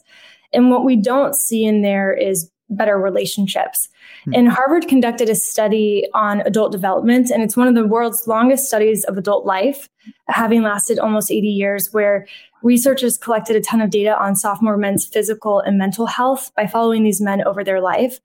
And 0.52 0.70
what 0.70 0.84
we 0.84 0.94
don't 0.94 1.34
see 1.34 1.64
in 1.64 1.82
there 1.82 2.12
is 2.12 2.48
better 2.70 2.98
relationships. 2.98 3.88
Hmm. 4.24 4.34
And 4.34 4.48
Harvard 4.48 4.88
conducted 4.88 5.28
a 5.28 5.34
study 5.34 6.06
on 6.14 6.40
adult 6.42 6.72
development, 6.72 7.30
and 7.30 7.42
it's 7.42 7.56
one 7.56 7.68
of 7.68 7.74
the 7.74 7.86
world's 7.86 8.26
longest 8.26 8.66
studies 8.66 9.04
of 9.04 9.18
adult 9.18 9.44
life, 9.44 9.88
having 10.28 10.62
lasted 10.62 10.98
almost 10.98 11.30
80 11.30 11.48
years, 11.48 11.88
where 11.92 12.26
researchers 12.64 13.16
collected 13.16 13.54
a 13.54 13.60
ton 13.60 13.80
of 13.80 13.90
data 13.90 14.20
on 14.20 14.34
sophomore 14.34 14.76
men's 14.76 15.06
physical 15.06 15.60
and 15.60 15.78
mental 15.78 16.06
health 16.06 16.50
by 16.56 16.66
following 16.66 17.04
these 17.04 17.20
men 17.20 17.44
over 17.46 17.62
their 17.62 17.80
life. 17.80 18.18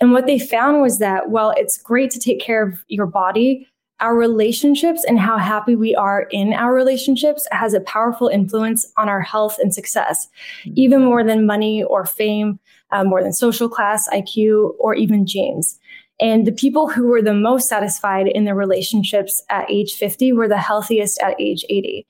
And 0.00 0.12
what 0.12 0.26
they 0.26 0.38
found 0.38 0.80
was 0.80 0.98
that 0.98 1.28
while 1.28 1.52
it's 1.56 1.76
great 1.76 2.10
to 2.12 2.18
take 2.18 2.40
care 2.40 2.66
of 2.66 2.82
your 2.88 3.06
body, 3.06 3.66
our 3.98 4.16
relationships 4.16 5.04
and 5.04 5.20
how 5.20 5.36
happy 5.36 5.76
we 5.76 5.94
are 5.94 6.26
in 6.30 6.54
our 6.54 6.72
relationships 6.72 7.46
has 7.52 7.74
a 7.74 7.80
powerful 7.80 8.28
influence 8.28 8.90
on 8.96 9.10
our 9.10 9.20
health 9.20 9.58
and 9.58 9.74
success, 9.74 10.26
mm-hmm. 10.64 10.72
even 10.76 11.04
more 11.04 11.22
than 11.22 11.44
money 11.44 11.82
or 11.82 12.06
fame, 12.06 12.58
uh, 12.92 13.04
more 13.04 13.22
than 13.22 13.32
social 13.32 13.68
class, 13.68 14.08
IQ, 14.08 14.72
or 14.78 14.94
even 14.94 15.26
genes. 15.26 15.78
And 16.18 16.46
the 16.46 16.52
people 16.52 16.88
who 16.88 17.08
were 17.08 17.22
the 17.22 17.34
most 17.34 17.68
satisfied 17.68 18.28
in 18.28 18.44
their 18.44 18.54
relationships 18.54 19.42
at 19.50 19.70
age 19.70 19.94
50 19.94 20.32
were 20.32 20.48
the 20.48 20.58
healthiest 20.58 21.20
at 21.20 21.38
age 21.40 21.64
80. 21.68 22.06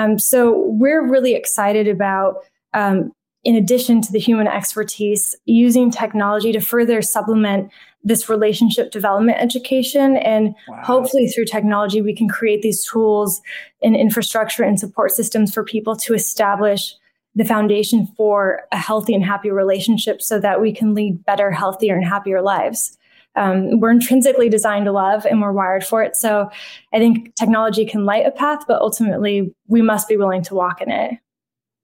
Um, 0.00 0.18
so 0.18 0.64
we're 0.66 1.06
really 1.06 1.34
excited 1.34 1.86
about 1.86 2.36
um, 2.72 3.12
in 3.44 3.54
addition 3.54 4.00
to 4.00 4.12
the 4.12 4.18
human 4.18 4.46
expertise, 4.46 5.34
using 5.44 5.90
technology 5.90 6.52
to 6.52 6.60
further 6.60 7.02
supplement 7.02 7.70
this 8.02 8.28
relationship 8.28 8.92
development 8.92 9.38
education. 9.40 10.16
And 10.16 10.54
wow. 10.68 10.80
hopefully, 10.82 11.28
through 11.28 11.44
technology, 11.46 12.00
we 12.00 12.14
can 12.14 12.28
create 12.28 12.62
these 12.62 12.84
tools 12.84 13.42
and 13.82 13.94
infrastructure 13.94 14.62
and 14.62 14.80
support 14.80 15.10
systems 15.10 15.52
for 15.52 15.64
people 15.64 15.96
to 15.96 16.14
establish 16.14 16.94
the 17.34 17.44
foundation 17.44 18.08
for 18.16 18.62
a 18.72 18.78
healthy 18.78 19.14
and 19.14 19.24
happy 19.24 19.50
relationship 19.50 20.22
so 20.22 20.40
that 20.40 20.60
we 20.62 20.72
can 20.72 20.94
lead 20.94 21.24
better, 21.26 21.50
healthier, 21.50 21.94
and 21.94 22.06
happier 22.06 22.40
lives. 22.40 22.96
Um, 23.36 23.80
we're 23.80 23.90
intrinsically 23.90 24.48
designed 24.48 24.86
to 24.86 24.92
love 24.92 25.24
and 25.24 25.40
we're 25.40 25.52
wired 25.52 25.84
for 25.84 26.02
it. 26.02 26.16
So 26.16 26.50
I 26.92 26.98
think 26.98 27.34
technology 27.36 27.84
can 27.84 28.04
light 28.04 28.26
a 28.26 28.30
path, 28.30 28.64
but 28.66 28.80
ultimately 28.80 29.54
we 29.68 29.82
must 29.82 30.08
be 30.08 30.16
willing 30.16 30.42
to 30.42 30.54
walk 30.54 30.80
in 30.80 30.90
it. 30.90 31.14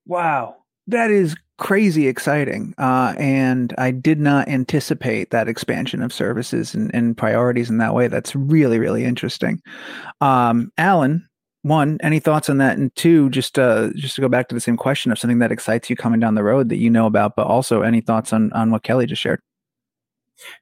Wow. 0.05 0.57
That 0.87 1.11
is 1.11 1.35
crazy 1.57 2.07
exciting. 2.07 2.73
Uh, 2.77 3.15
and 3.17 3.73
I 3.77 3.91
did 3.91 4.19
not 4.19 4.47
anticipate 4.47 5.31
that 5.31 5.47
expansion 5.47 6.01
of 6.01 6.13
services 6.13 6.75
and, 6.75 6.93
and 6.93 7.17
priorities 7.17 7.69
in 7.69 7.77
that 7.79 7.93
way. 7.93 8.07
That's 8.07 8.35
really, 8.35 8.79
really 8.79 9.03
interesting. 9.03 9.61
Um, 10.21 10.71
Alan, 10.77 11.27
one, 11.63 11.97
any 12.01 12.19
thoughts 12.19 12.49
on 12.49 12.59
that? 12.59 12.77
And 12.77 12.95
two, 12.95 13.29
just 13.29 13.57
uh, 13.59 13.89
just 13.95 14.15
to 14.15 14.21
go 14.21 14.29
back 14.29 14.47
to 14.49 14.55
the 14.55 14.61
same 14.61 14.77
question 14.77 15.11
of 15.11 15.19
something 15.19 15.39
that 15.39 15.51
excites 15.51 15.89
you 15.89 15.95
coming 15.95 16.19
down 16.19 16.35
the 16.35 16.43
road 16.43 16.69
that 16.69 16.77
you 16.77 16.89
know 16.89 17.07
about, 17.07 17.35
but 17.35 17.47
also 17.47 17.81
any 17.81 17.99
thoughts 17.99 18.31
on 18.31 18.53
on 18.53 18.71
what 18.71 18.83
Kellie 18.83 19.05
just 19.05 19.21
shared? 19.21 19.41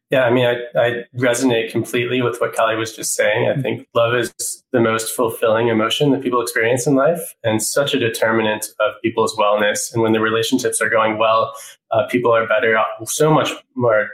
Yeah, 0.09 0.23
I 0.23 0.29
mean, 0.29 0.45
I, 0.45 0.79
I 0.79 1.03
resonate 1.17 1.71
completely 1.71 2.21
with 2.21 2.39
what 2.39 2.55
Kellie 2.55 2.75
was 2.75 2.95
just 2.95 3.15
saying. 3.15 3.47
I 3.47 3.51
mm-hmm. 3.53 3.61
think 3.61 3.87
love 3.93 4.15
is 4.15 4.33
the 4.71 4.79
most 4.79 5.13
fulfilling 5.13 5.67
emotion 5.67 6.11
that 6.11 6.21
people 6.21 6.41
experience 6.41 6.87
in 6.87 6.95
life 6.95 7.35
and 7.43 7.61
such 7.61 7.93
a 7.93 7.99
determinant 7.99 8.67
of 8.79 8.93
people's 9.01 9.35
wellness. 9.35 9.93
And 9.93 10.01
when 10.01 10.13
the 10.13 10.21
relationships 10.21 10.81
are 10.81 10.89
going 10.89 11.17
well, 11.17 11.53
uh, 11.91 12.07
people 12.07 12.33
are 12.33 12.47
better, 12.47 12.77
so 13.05 13.33
much 13.33 13.51
more 13.75 14.09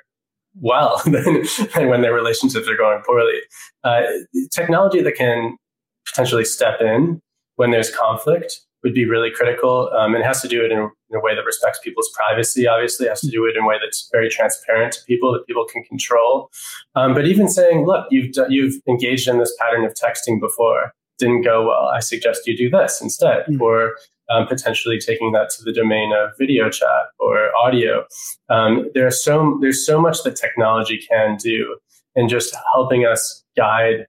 well 0.60 1.02
than, 1.06 1.44
than 1.76 1.90
when 1.90 2.02
their 2.02 2.14
relationships 2.14 2.68
are 2.68 2.78
going 2.78 3.02
poorly. 3.06 3.40
Uh, 3.84 4.04
technology 4.52 5.02
that 5.02 5.16
can 5.16 5.58
potentially 6.06 6.46
step 6.46 6.82
in 6.82 7.22
when 7.56 7.72
there's 7.72 7.96
conflict 7.96 8.62
would 8.84 8.94
be 8.94 9.06
really 9.06 9.30
critical. 9.32 9.92
Um, 9.98 10.16
and 10.16 10.24
it 10.24 10.28
has 10.28 10.42
to 10.42 10.48
do 10.48 10.64
it 10.64 10.72
in, 10.72 10.80
in, 10.80 11.16
a 11.16 11.20
way 11.20 11.36
that 11.36 11.46
respects 11.46 11.80
people's 11.84 12.10
privacy, 12.16 12.68
obviously, 12.68 13.06
it 13.06 13.10
has 13.10 13.22
to 13.22 13.30
do 13.30 13.46
it 13.46 13.56
in 13.56 13.64
a 13.64 13.68
way 13.68 13.76
that's 13.82 14.10
very 14.12 14.30
transparent 14.30 14.94
to 14.94 15.00
people 15.06 15.32
that 15.34 15.46
people 15.46 15.66
can 15.72 15.84
control. 15.84 16.50
Um, 16.96 17.14
but 17.14 17.28
even 17.28 17.48
saying, 17.48 17.86
look, 17.86 18.08
you've, 18.10 18.34
you've 18.50 18.76
engaged 18.88 19.28
in 19.28 19.40
this 19.40 19.56
pattern 19.60 19.86
of 19.86 19.94
texting 19.94 20.40
before, 20.40 20.94
didn't 21.20 21.44
go 21.44 21.68
well. 21.68 21.90
I 21.94 22.00
suggest 22.00 22.48
you 22.48 22.58
do 22.58 22.70
this 22.70 23.00
instead. 23.02 23.46
Mm-hmm. 23.46 23.62
Or 23.62 23.96
um, 24.32 24.48
potentially 24.48 24.98
taking 24.98 25.32
that 25.34 25.50
to 25.52 25.64
the 25.64 25.74
domain 25.74 26.14
of 26.14 26.32
video 26.40 26.70
chat 26.70 26.88
or 27.20 27.50
audio. 27.56 28.06
Um, 28.50 28.90
there's 28.94 29.24
so 29.24 29.58
there's 29.62 29.86
so 29.86 30.02
much 30.02 30.24
that 30.24 30.36
technology 30.36 31.06
can 31.10 31.38
do, 31.38 31.78
and 32.16 32.30
just 32.30 32.56
helping 32.74 33.06
us 33.06 33.44
guide 33.58 34.06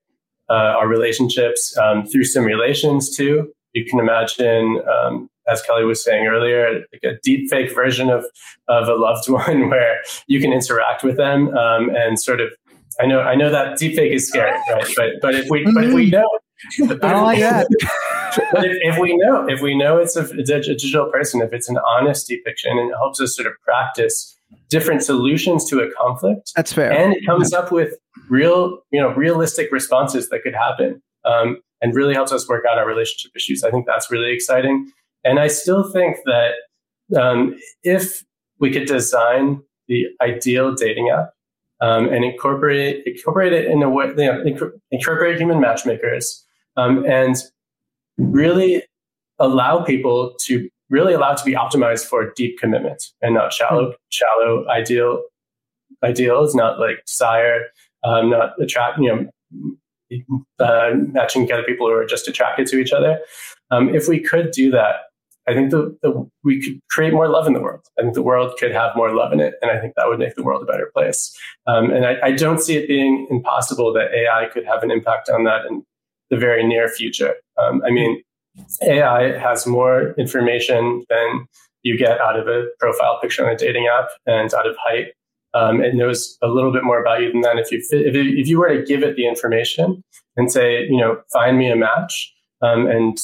uh, 0.49 0.77
our 0.79 0.87
relationships 0.87 1.77
um, 1.77 2.07
through 2.07 2.25
simulations 2.25 3.15
too. 3.15 3.53
You 3.73 3.85
can 3.85 3.99
imagine, 4.01 4.83
um, 4.89 5.29
as 5.49 5.63
Kellie 5.63 5.85
was 5.85 6.05
saying 6.05 6.27
earlier, 6.27 6.85
like 6.93 7.03
a 7.05 7.19
deep 7.23 7.51
fake 7.51 7.75
version 7.75 8.11
of 8.11 8.25
of 8.69 8.89
a 8.89 8.95
loved 8.95 9.29
one 9.29 9.71
where 9.71 10.01
you 10.27 10.41
can 10.41 10.53
interact 10.53 11.03
with 11.03 11.17
them 11.17 11.57
um, 11.57 11.91
and 11.95 12.21
sort 12.21 12.41
of. 12.41 12.51
I 13.01 13.07
know, 13.07 13.21
I 13.21 13.35
know 13.35 13.51
that 13.51 13.79
deep 13.79 13.97
fake 13.97 14.13
is 14.13 14.29
scary, 14.29 14.53
right? 14.71 14.87
But 14.97 15.13
but 15.23 15.35
if 15.35 15.49
we 15.49 15.65
but 15.73 15.85
if 15.85 15.95
we 15.95 16.11
know, 16.11 16.29
I 16.83 16.87
don't 16.87 17.25
like 17.25 17.41
that. 17.41 17.67
but 18.53 18.65
if, 18.65 18.77
if, 18.83 18.99
we 18.99 19.17
know, 19.17 19.47
if 19.49 19.63
we 19.63 19.75
know 19.75 19.99
it's 19.99 20.15
a, 20.15 20.29
it's 20.39 20.51
a 20.51 20.61
digital 20.61 21.11
person, 21.11 21.41
if 21.41 21.53
it's 21.53 21.71
an 21.71 21.79
honest 21.89 22.29
depiction, 22.29 22.73
and 22.73 22.91
it 22.91 22.95
helps 22.95 23.21
us 23.21 23.35
sort 23.35 23.47
of 23.47 23.55
practice 23.65 24.37
different 24.69 25.03
solutions 25.03 25.69
to 25.71 25.81
a 25.81 25.91
conflict. 25.93 26.53
That's 26.57 26.73
fair. 26.73 26.93
And 26.93 27.15
it 27.15 27.25
comes 27.27 27.53
yeah. 27.53 27.59
up 27.59 27.73
with 27.73 27.95
real, 28.29 28.79
you 28.91 29.01
know, 29.01 29.09
realistic 29.15 29.71
responses 29.73 30.29
that 30.29 30.43
could 30.43 30.55
happen, 30.55 31.03
um, 31.25 31.59
and 31.83 31.95
really 31.95 32.15
helps 32.15 32.33
us 32.33 32.49
work 32.49 32.65
out 32.71 32.79
our 32.79 32.87
relationship 32.87 33.33
issues. 33.37 33.65
I 33.65 33.71
think 33.71 33.87
that's 33.87 34.11
really 34.11 34.33
exciting. 34.33 34.91
And 35.25 35.39
I 35.39 35.49
still 35.49 35.91
think 35.93 36.17
that 36.25 36.53
um, 37.21 37.57
if 37.83 38.25
we 38.59 38.71
could 38.71 38.87
design 38.87 39.61
the 39.89 40.07
ideal 40.23 40.75
dating 40.75 41.11
app 41.11 41.31
um, 41.81 42.09
and 42.09 42.25
incorporate 42.25 43.03
incorporate 43.05 43.53
it 43.53 43.67
in 43.67 43.83
a 43.83 43.91
way, 43.91 44.07
you 44.07 44.15
know, 44.15 44.73
incorporate 44.91 45.39
human 45.39 45.61
matchmakers, 45.61 46.45
um, 46.77 47.05
and 47.05 47.37
really 48.17 48.85
allow 49.39 49.83
people 49.83 50.35
to 50.45 50.69
really 50.91 51.15
allow 51.15 51.33
it 51.33 51.39
to 51.39 51.45
be 51.45 51.55
optimized 51.55 52.07
for 52.07 52.33
deep 52.37 52.59
commitment 52.59 53.03
and 53.21 53.35
not 53.35 53.53
shallow, 53.53 53.87
mm-hmm. 53.87 53.95
shallow 54.11 54.67
ideal 54.69 55.23
ideals, 56.05 56.55
not 56.55 56.79
like 56.79 57.05
desire, 57.07 57.67
um, 58.05 58.31
not 58.31 58.51
attract, 58.61 58.99
you 58.99 59.09
know, 59.09 59.73
uh, 60.59 60.91
matching 60.95 61.43
together 61.43 61.63
people 61.63 61.87
who 61.87 61.95
are 61.95 62.07
just 62.07 62.29
attracted 62.29 62.67
to 62.69 62.79
each 62.79 62.93
other. 62.93 63.21
Um, 63.71 63.95
if 63.95 64.09
we 64.09 64.21
could 64.21 64.51
do 64.51 64.71
that, 64.71 64.97
I 65.49 65.55
think 65.55 65.71
the, 65.71 65.97
the, 66.03 66.29
we 66.45 66.63
could 66.63 66.81
create 66.91 67.13
more 67.13 67.29
love 67.29 67.47
in 67.47 67.53
the 67.53 67.61
world. 67.61 67.87
I 67.99 68.03
think 68.03 68.15
the 68.15 68.23
world 68.23 68.55
could 68.59 68.73
have 68.73 68.95
more 68.95 69.15
love 69.15 69.33
in 69.33 69.41
it, 69.41 69.55
and 69.61 69.71
I 69.71 69.81
think 69.81 69.95
that 69.97 70.07
would 70.07 70.19
make 70.19 70.37
the 70.37 70.43
world 70.43 70.63
a 70.63 70.67
better 70.67 70.91
place. 70.95 71.37
Um, 71.67 71.91
and 71.91 72.07
I, 72.07 72.17
I, 72.23 72.33
don't 72.33 72.61
see 72.61 72.77
it 72.77 72.87
being 72.87 73.27
impossible 73.29 73.93
that 73.95 74.15
AI 74.15 74.49
could 74.53 74.65
have 74.67 74.85
an 74.85 74.91
impact 74.91 75.29
on 75.29 75.45
that 75.45 75.67
in 75.67 75.85
the 76.31 76.37
very 76.37 76.65
near 76.65 76.89
future. 76.89 77.35
Um, 77.61 77.83
I 77.85 77.91
mean, 77.91 78.23
AI 78.83 79.37
has 79.39 79.67
more 79.67 80.13
information 80.13 81.05
than 81.09 81.47
you 81.83 81.99
get 81.99 82.21
out 82.21 82.39
of 82.39 82.47
a 82.47 82.67
profile 82.79 83.19
picture 83.21 83.45
on 83.45 83.53
a 83.53 83.57
dating 83.57 83.89
app 83.93 84.11
and 84.27 84.53
out 84.55 84.67
of 84.67 84.77
height. 84.79 85.09
Um, 85.55 85.83
it 85.83 85.95
knows 85.95 86.39
a 86.43 86.49
little 86.49 86.73
bit 86.73 86.85
more 86.85 87.01
about 87.01 87.21
you 87.21 87.31
than 87.31 87.43
that. 87.43 87.59
If 87.59 87.71
you 87.71 87.79
if, 87.79 88.15
if 88.15 88.49
you 88.49 88.59
were 88.59 88.69
to 88.69 88.83
give 88.83 89.03
it 89.03 89.17
the 89.17 89.27
information 89.27 90.03
and 90.37 90.51
say, 90.51 90.85
you 90.85 90.97
know, 90.97 91.21
find 91.33 91.59
me 91.59 91.71
a 91.71 91.77
match, 91.77 92.33
um, 92.63 92.87
and 92.87 93.19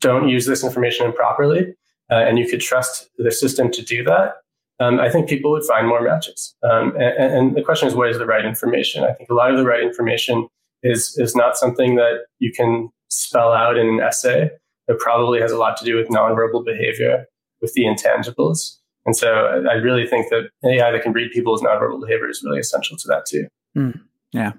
don't 0.00 0.28
use 0.28 0.46
this 0.46 0.62
information 0.62 1.06
improperly, 1.06 1.74
uh, 2.10 2.16
and 2.16 2.38
you 2.38 2.46
could 2.46 2.60
trust 2.60 3.08
the 3.16 3.30
system 3.30 3.70
to 3.70 3.82
do 3.82 4.04
that, 4.04 4.34
um, 4.80 5.00
I 5.00 5.08
think 5.08 5.28
people 5.28 5.50
would 5.52 5.64
find 5.64 5.86
more 5.86 6.02
matches. 6.02 6.54
Um, 6.62 6.94
and, 6.96 7.32
and, 7.32 7.56
the 7.56 7.62
question 7.62 7.88
is, 7.88 7.94
what 7.94 8.10
is 8.10 8.18
the 8.18 8.26
right 8.26 8.44
information? 8.44 9.04
I 9.04 9.12
think 9.12 9.30
a 9.30 9.34
lot 9.34 9.50
of 9.50 9.56
the 9.56 9.64
right 9.64 9.82
information 9.82 10.48
is 10.82 11.16
is 11.18 11.34
not 11.34 11.56
something 11.56 11.94
that 11.96 12.26
you 12.38 12.52
can 12.52 12.90
spell 13.08 13.52
out 13.52 13.78
in 13.78 13.86
an 13.86 14.00
essay. 14.00 14.50
It 14.88 14.98
probably 14.98 15.40
has 15.40 15.52
a 15.52 15.56
lot 15.56 15.76
to 15.78 15.84
do 15.84 15.96
with 15.96 16.08
nonverbal 16.08 16.64
behavior, 16.64 17.26
with 17.62 17.72
the 17.74 17.84
intangibles. 17.84 18.76
And 19.06 19.16
so 19.16 19.64
I 19.70 19.74
really 19.74 20.06
think 20.06 20.30
that 20.30 20.48
AI 20.64 20.90
that 20.90 21.02
can 21.02 21.12
read 21.12 21.30
people's 21.30 21.62
nonverbal 21.62 22.00
behavior 22.00 22.28
is 22.28 22.42
really 22.44 22.58
essential 22.58 22.96
to 22.96 23.08
that 23.08 23.26
too. 23.26 23.46
Mm, 23.76 24.00
yeah. 24.32 24.52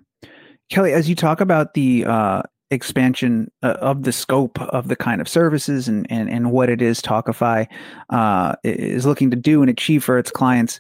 Kellie, 0.70 0.94
as 0.94 1.10
you 1.10 1.16
talk 1.16 1.42
about 1.42 1.74
the 1.74 2.06
uh, 2.06 2.42
expansion 2.72 3.52
uh, 3.64 3.78
of 3.82 4.04
the 4.04 4.12
scope 4.12 4.60
of 4.62 4.88
the 4.88 4.96
kind 4.96 5.22
of 5.22 5.28
services 5.28 5.88
and, 5.88 6.06
and, 6.10 6.30
and 6.30 6.52
what 6.52 6.70
it 6.70 6.82
is 6.82 7.02
Tawkify 7.02 7.68
uh, 8.10 8.56
is 8.64 9.06
looking 9.06 9.32
to 9.32 9.38
do 9.38 9.62
and 9.62 9.70
achieve 9.70 10.04
for 10.04 10.18
its 10.18 10.32
clients, 10.32 10.80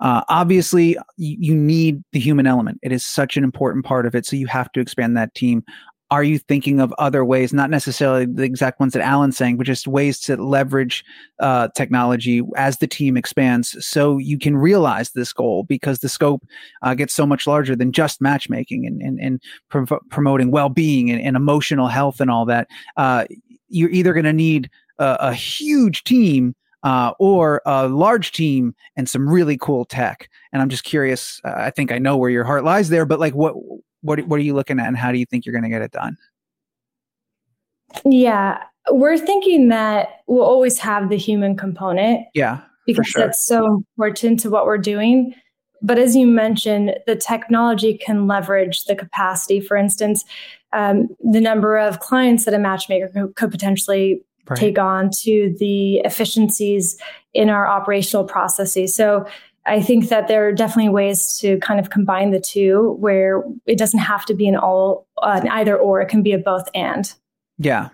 uh, 0.00 0.22
obviously, 0.28 0.96
you 1.16 1.54
need 1.54 2.02
the 2.12 2.20
human 2.20 2.46
element. 2.46 2.78
It 2.82 2.92
is 2.92 3.06
such 3.06 3.36
an 3.36 3.44
important 3.44 3.84
part 3.84 4.06
of 4.06 4.14
it. 4.14 4.26
So 4.26 4.36
you 4.36 4.46
have 4.48 4.70
to 4.72 4.80
expand 4.80 5.16
that 5.16 5.34
team 5.34 5.62
are 6.10 6.22
you 6.22 6.38
thinking 6.38 6.80
of 6.80 6.92
other 6.98 7.24
ways, 7.24 7.52
not 7.52 7.70
necessarily 7.70 8.26
the 8.26 8.42
exact 8.42 8.78
ones 8.78 8.92
that 8.92 9.02
Alan's 9.02 9.36
saying, 9.36 9.56
but 9.56 9.66
just 9.66 9.88
ways 9.88 10.20
to 10.20 10.36
leverage 10.36 11.04
uh, 11.40 11.68
technology 11.74 12.42
as 12.56 12.78
the 12.78 12.86
team 12.86 13.16
expands 13.16 13.84
so 13.84 14.18
you 14.18 14.38
can 14.38 14.56
realize 14.56 15.10
this 15.10 15.32
goal 15.32 15.64
because 15.64 16.00
the 16.00 16.08
scope 16.08 16.44
uh, 16.82 16.94
gets 16.94 17.14
so 17.14 17.26
much 17.26 17.46
larger 17.46 17.74
than 17.74 17.90
just 17.90 18.20
matchmaking 18.20 18.86
and, 18.86 19.00
and, 19.00 19.18
and 19.18 19.42
pro- 19.70 20.00
promoting 20.10 20.50
well 20.50 20.68
being 20.68 21.10
and, 21.10 21.20
and, 21.20 21.36
emotional 21.36 21.88
health 21.88 22.20
and 22.20 22.30
all 22.30 22.44
that. 22.44 22.68
Uh, 22.96 23.24
you're 23.68 23.90
either 23.90 24.12
going 24.12 24.24
to 24.24 24.32
need 24.32 24.70
a, 24.98 25.16
a, 25.20 25.34
huge 25.34 26.04
team. 26.04 26.54
Uh, 26.82 27.14
or 27.18 27.62
a 27.64 27.88
large 27.88 28.30
team 28.30 28.74
and 28.94 29.08
some 29.08 29.26
really 29.26 29.56
cool 29.56 29.86
tech. 29.86 30.28
And 30.52 30.60
I'm 30.60 30.68
just 30.68 30.84
curious. 30.84 31.40
Uh, 31.42 31.54
I 31.56 31.70
think 31.70 31.90
I 31.90 31.96
know 31.96 32.18
where 32.18 32.28
your 32.28 32.44
heart 32.44 32.62
lies 32.62 32.90
there, 32.90 33.06
but 33.06 33.18
like, 33.18 33.34
what 33.34 33.54
what 34.04 34.20
what 34.28 34.38
are 34.38 34.42
you 34.42 34.54
looking 34.54 34.78
at 34.78 34.86
and 34.86 34.96
how 34.96 35.10
do 35.10 35.18
you 35.18 35.26
think 35.26 35.44
you're 35.44 35.52
going 35.52 35.64
to 35.64 35.70
get 35.70 35.82
it 35.82 35.90
done 35.90 36.16
yeah 38.04 38.62
we're 38.90 39.18
thinking 39.18 39.68
that 39.68 40.20
we'll 40.26 40.44
always 40.44 40.78
have 40.78 41.08
the 41.08 41.16
human 41.16 41.56
component 41.56 42.26
yeah 42.34 42.60
because 42.86 43.06
sure. 43.06 43.22
that's 43.22 43.46
so 43.46 43.82
important 43.96 44.38
to 44.38 44.50
what 44.50 44.66
we're 44.66 44.78
doing 44.78 45.34
but 45.82 45.98
as 45.98 46.14
you 46.14 46.26
mentioned 46.26 46.94
the 47.06 47.16
technology 47.16 47.96
can 47.96 48.26
leverage 48.26 48.84
the 48.84 48.94
capacity 48.94 49.60
for 49.60 49.76
instance 49.76 50.24
um, 50.72 51.08
the 51.32 51.40
number 51.40 51.78
of 51.78 52.00
clients 52.00 52.44
that 52.46 52.54
a 52.54 52.58
matchmaker 52.58 53.08
could, 53.08 53.36
could 53.36 53.50
potentially 53.50 54.20
right. 54.48 54.58
take 54.58 54.78
on 54.78 55.08
to 55.22 55.54
the 55.58 55.98
efficiencies 55.98 56.98
in 57.32 57.48
our 57.48 57.66
operational 57.66 58.24
processes 58.24 58.94
so 58.94 59.26
I 59.66 59.80
think 59.80 60.08
that 60.08 60.28
there 60.28 60.46
are 60.46 60.52
definitely 60.52 60.90
ways 60.90 61.38
to 61.40 61.58
kind 61.58 61.80
of 61.80 61.90
combine 61.90 62.30
the 62.30 62.40
two 62.40 62.96
where 63.00 63.42
it 63.66 63.78
doesn't 63.78 64.00
have 64.00 64.26
to 64.26 64.34
be 64.34 64.46
an 64.46 64.56
all 64.56 65.06
uh, 65.22 65.40
an 65.42 65.48
either 65.48 65.76
or 65.76 66.00
it 66.00 66.08
can 66.08 66.22
be 66.22 66.32
a 66.32 66.38
both 66.38 66.68
and 66.74 67.12
yeah 67.58 67.88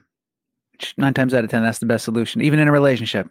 nine 0.97 1.15
times 1.15 1.35
out 1.35 1.45
of 1.45 1.51
ten 1.51 1.63
that's 1.63 1.79
the 1.79 1.87
best 1.87 2.05
solution 2.05 2.41
even 2.41 2.59
in 2.59 2.67
a 2.67 2.73
relationship 2.73 3.29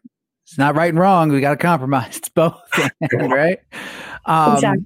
It's 0.49 0.57
not 0.57 0.75
right 0.75 0.89
and 0.89 0.97
wrong. 0.97 1.29
We 1.29 1.41
got 1.41 1.51
to 1.51 1.57
compromise. 1.57 2.17
It's 2.17 2.29
both, 2.29 2.59
right? 3.13 3.59
Um, 4.25 4.53
exactly. 4.53 4.85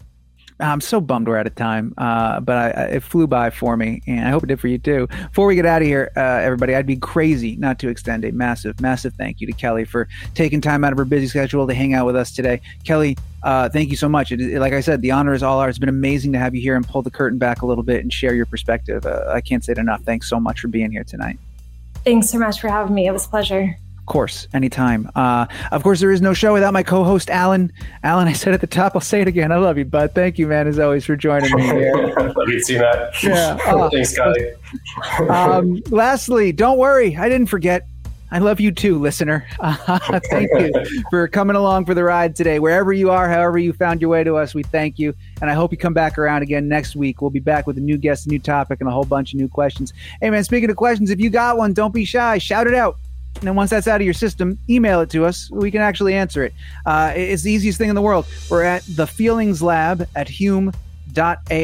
I'm 0.60 0.82
so 0.82 1.02
bummed 1.02 1.28
we're 1.28 1.38
out 1.38 1.48
of 1.48 1.56
time, 1.56 1.94
uh, 1.98 2.40
but 2.40 2.58
I, 2.58 2.70
I, 2.70 2.84
it 2.86 3.04
flew 3.04 3.28
by 3.28 3.50
for 3.50 3.76
me, 3.76 4.02
and 4.08 4.28
I 4.28 4.30
hope 4.30 4.44
it 4.44 4.48
did 4.48 4.60
for 4.60 4.68
you 4.68 4.78
too. 4.78 5.08
Before 5.08 5.48
we 5.48 5.56
get 5.56 5.66
out 5.66 5.82
of 5.82 5.88
here, 5.88 6.12
uh, 6.16 6.20
everybody, 6.20 6.76
I'd 6.76 6.86
be 6.86 6.98
crazy 6.98 7.56
not 7.56 7.80
to 7.80 7.90
extend 7.90 8.24
a 8.26 8.32
massive, 8.32 8.80
massive 8.80 9.14
thank 9.16 9.42
you 9.42 9.48
to 9.48 9.54
Kellie 9.54 9.86
for 9.86 10.08
taking 10.36 10.62
time 10.62 10.84
out 10.84 10.92
of 10.92 10.98
her 10.98 11.06
busy 11.06 11.28
schedule 11.28 11.68
to 11.68 11.74
hang 11.74 11.94
out 11.94 12.06
with 12.06 12.16
us 12.16 12.32
today. 12.32 12.62
Kellie, 12.84 13.18
uh, 13.44 13.70
thank 13.70 13.90
you 13.90 13.96
so 13.96 14.08
much. 14.08 14.32
It, 14.32 14.40
it, 14.40 14.60
like 14.60 14.74
I 14.74 14.82
said, 14.82 15.02
the 15.02 15.12
honor 15.12 15.34
is 15.34 15.44
all 15.44 15.60
ours. 15.60 15.72
It's 15.72 15.80
been 15.80 15.90
amazing 15.90 16.34
to 16.34 16.40
have 16.40 16.56
you 16.56 16.62
here 16.62 16.76
and 16.76 16.88
pull 16.88 17.02
the 17.02 17.12
curtain 17.12 17.38
back 17.38 17.62
a 17.62 17.66
little 17.66 17.84
bit 17.84 18.02
and 18.02 18.12
share 18.12 18.34
your 18.36 18.46
perspective. 18.46 19.06
Uh, 19.06 19.26
I 19.28 19.42
can't 19.42 19.64
say 19.64 19.74
it 19.74 19.78
enough. 19.78 20.02
Thanks 20.04 20.30
so 20.30 20.40
much 20.40 20.60
for 20.60 20.68
being 20.68 20.92
here 20.92 21.04
tonight. 21.04 21.40
Thanks 22.06 22.30
so 22.30 22.38
much 22.38 22.60
for 22.60 22.68
having 22.68 22.94
me. 22.94 23.08
It 23.08 23.12
was 23.12 23.26
a 23.26 23.30
pleasure. 23.30 23.78
Of 24.04 24.08
course, 24.08 24.50
anytime. 24.54 25.10
Uh, 25.16 25.46
of 25.72 25.82
course, 25.82 26.02
there 26.02 26.12
is 26.12 26.22
no 26.22 26.34
show 26.34 26.52
without 26.52 26.74
my 26.74 26.84
co-host 26.84 27.30
Alan. 27.30 27.72
Alan, 28.04 28.28
I 28.28 28.34
said 28.34 28.54
at 28.54 28.60
the 28.60 28.68
top, 28.68 28.96
I'll 28.96 29.02
say 29.02 29.22
it 29.22 29.30
again. 29.30 29.50
I 29.50 29.56
love 29.56 29.78
you, 29.78 29.86
bud. 29.86 30.12
Thank 30.14 30.38
you, 30.38 30.46
man, 30.46 30.68
as 30.68 30.78
always, 30.78 31.06
for 31.06 31.16
joining 31.16 31.56
me 31.56 31.64
here. 31.64 31.96
love 32.18 32.50
you 32.50 32.62
too, 32.62 32.80
Matt. 32.80 33.24
Yeah. 33.24 33.58
Uh, 33.66 33.90
Thanks, 33.94 34.10
Scotty. 34.10 34.52
um, 35.30 35.82
lastly, 35.90 36.52
don't 36.52 36.78
worry, 36.78 37.16
I 37.16 37.30
didn't 37.30 37.48
forget. 37.48 37.88
I 38.30 38.40
love 38.40 38.60
you 38.60 38.74
too, 38.74 39.00
listener. 39.00 39.48
Uh, 39.62 40.20
thank 40.30 40.50
you 40.60 40.74
for 41.10 41.26
coming 41.30 41.56
along 41.56 41.86
for 41.86 41.94
the 41.94 42.04
ride 42.04 42.36
today. 42.36 42.60
Wherever 42.60 42.92
you 42.92 43.10
are, 43.10 43.30
however 43.30 43.58
you 43.58 43.72
found 43.72 44.02
your 44.02 44.10
way 44.10 44.26
to 44.26 44.36
us, 44.36 44.54
we 44.54 44.64
thank 44.64 45.00
you. 45.00 45.14
And 45.40 45.50
I 45.50 45.54
hope 45.54 45.72
you 45.72 45.78
come 45.78 45.94
back 45.94 46.18
around 46.18 46.42
again 46.42 46.68
next 46.68 46.98
week. 46.98 47.22
We'll 47.22 47.30
be 47.30 47.40
back 47.40 47.68
with 47.68 47.78
a 47.78 47.82
new 47.82 47.96
guest, 47.96 48.26
a 48.26 48.30
new 48.30 48.40
topic, 48.40 48.82
and 48.82 48.90
a 48.90 48.92
whole 48.92 49.06
bunch 49.06 49.34
of 49.34 49.40
new 49.40 49.48
questions. 49.48 49.94
Hey, 50.20 50.30
man, 50.30 50.44
speaking 50.44 50.70
of 50.70 50.76
questions, 50.76 51.10
if 51.10 51.22
you 51.22 51.30
got 51.30 51.58
one, 51.58 51.72
don't 51.72 51.94
be 51.94 52.04
shy. 52.04 52.38
Shout 52.40 52.68
it 52.68 52.74
out. 52.74 52.98
And 53.44 53.50
then 53.50 53.56
once 53.56 53.72
that's 53.72 53.90
out 53.90 54.00
of 54.00 54.06
your 54.06 54.14
system, 54.14 54.58
email 54.70 55.02
it 55.02 55.10
to 55.10 55.26
us. 55.26 55.52
We 55.52 55.70
can 55.70 55.82
actually 55.82 56.14
answer 56.14 56.46
it. 56.46 56.54
Uh, 56.86 57.12
it's 57.14 57.44
the 57.44 57.52
easiest 57.52 57.78
thing 57.78 57.90
in 57.90 57.96
the 57.96 58.02
world. 58.02 58.26
We're 58.50 58.64
at 58.64 58.84
the 58.96 59.06
Feelings 59.06 59.62
Lab 59.62 60.08
at 60.16 60.30
Hume.ai. 60.30 60.72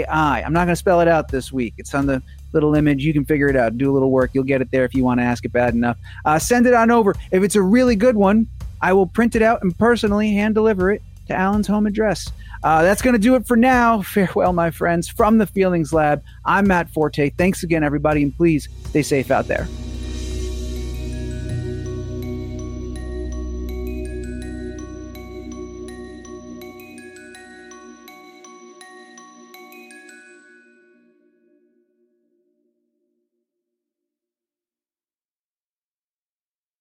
I'm 0.05 0.51
not 0.51 0.65
going 0.65 0.73
to 0.73 0.75
spell 0.75 0.99
it 0.99 1.07
out 1.07 1.29
this 1.29 1.53
week. 1.53 1.75
It's 1.77 1.93
on 1.93 2.05
the 2.05 2.21
little 2.51 2.75
image. 2.75 3.05
You 3.05 3.13
can 3.13 3.23
figure 3.23 3.47
it 3.47 3.55
out. 3.55 3.77
Do 3.77 3.89
a 3.89 3.93
little 3.93 4.11
work. 4.11 4.31
You'll 4.33 4.43
get 4.43 4.59
it 4.59 4.71
there 4.71 4.83
if 4.83 4.93
you 4.93 5.05
want 5.05 5.21
to 5.21 5.23
ask 5.23 5.45
it 5.45 5.53
bad 5.53 5.73
enough. 5.73 5.97
Uh, 6.25 6.37
send 6.37 6.67
it 6.67 6.73
on 6.73 6.91
over. 6.91 7.15
If 7.31 7.43
it's 7.43 7.55
a 7.55 7.61
really 7.61 7.95
good 7.95 8.17
one, 8.17 8.45
I 8.81 8.91
will 8.91 9.07
print 9.07 9.37
it 9.37 9.41
out 9.41 9.61
and 9.61 9.77
personally 9.77 10.33
hand 10.33 10.55
deliver 10.55 10.91
it 10.91 11.01
to 11.27 11.33
Alan's 11.33 11.67
home 11.67 11.87
address. 11.87 12.29
Uh, 12.61 12.83
that's 12.83 13.01
going 13.01 13.13
to 13.13 13.19
do 13.19 13.35
it 13.35 13.47
for 13.47 13.55
now. 13.55 14.01
Farewell, 14.01 14.51
my 14.51 14.69
friends. 14.69 15.07
From 15.07 15.37
the 15.37 15.47
Feelings 15.47 15.93
Lab, 15.93 16.21
I'm 16.43 16.67
Matt 16.67 16.89
Forte. 16.89 17.29
Thanks 17.37 17.63
again, 17.63 17.85
everybody, 17.85 18.21
and 18.21 18.35
please 18.35 18.67
stay 18.89 19.01
safe 19.01 19.31
out 19.31 19.47
there. 19.47 19.65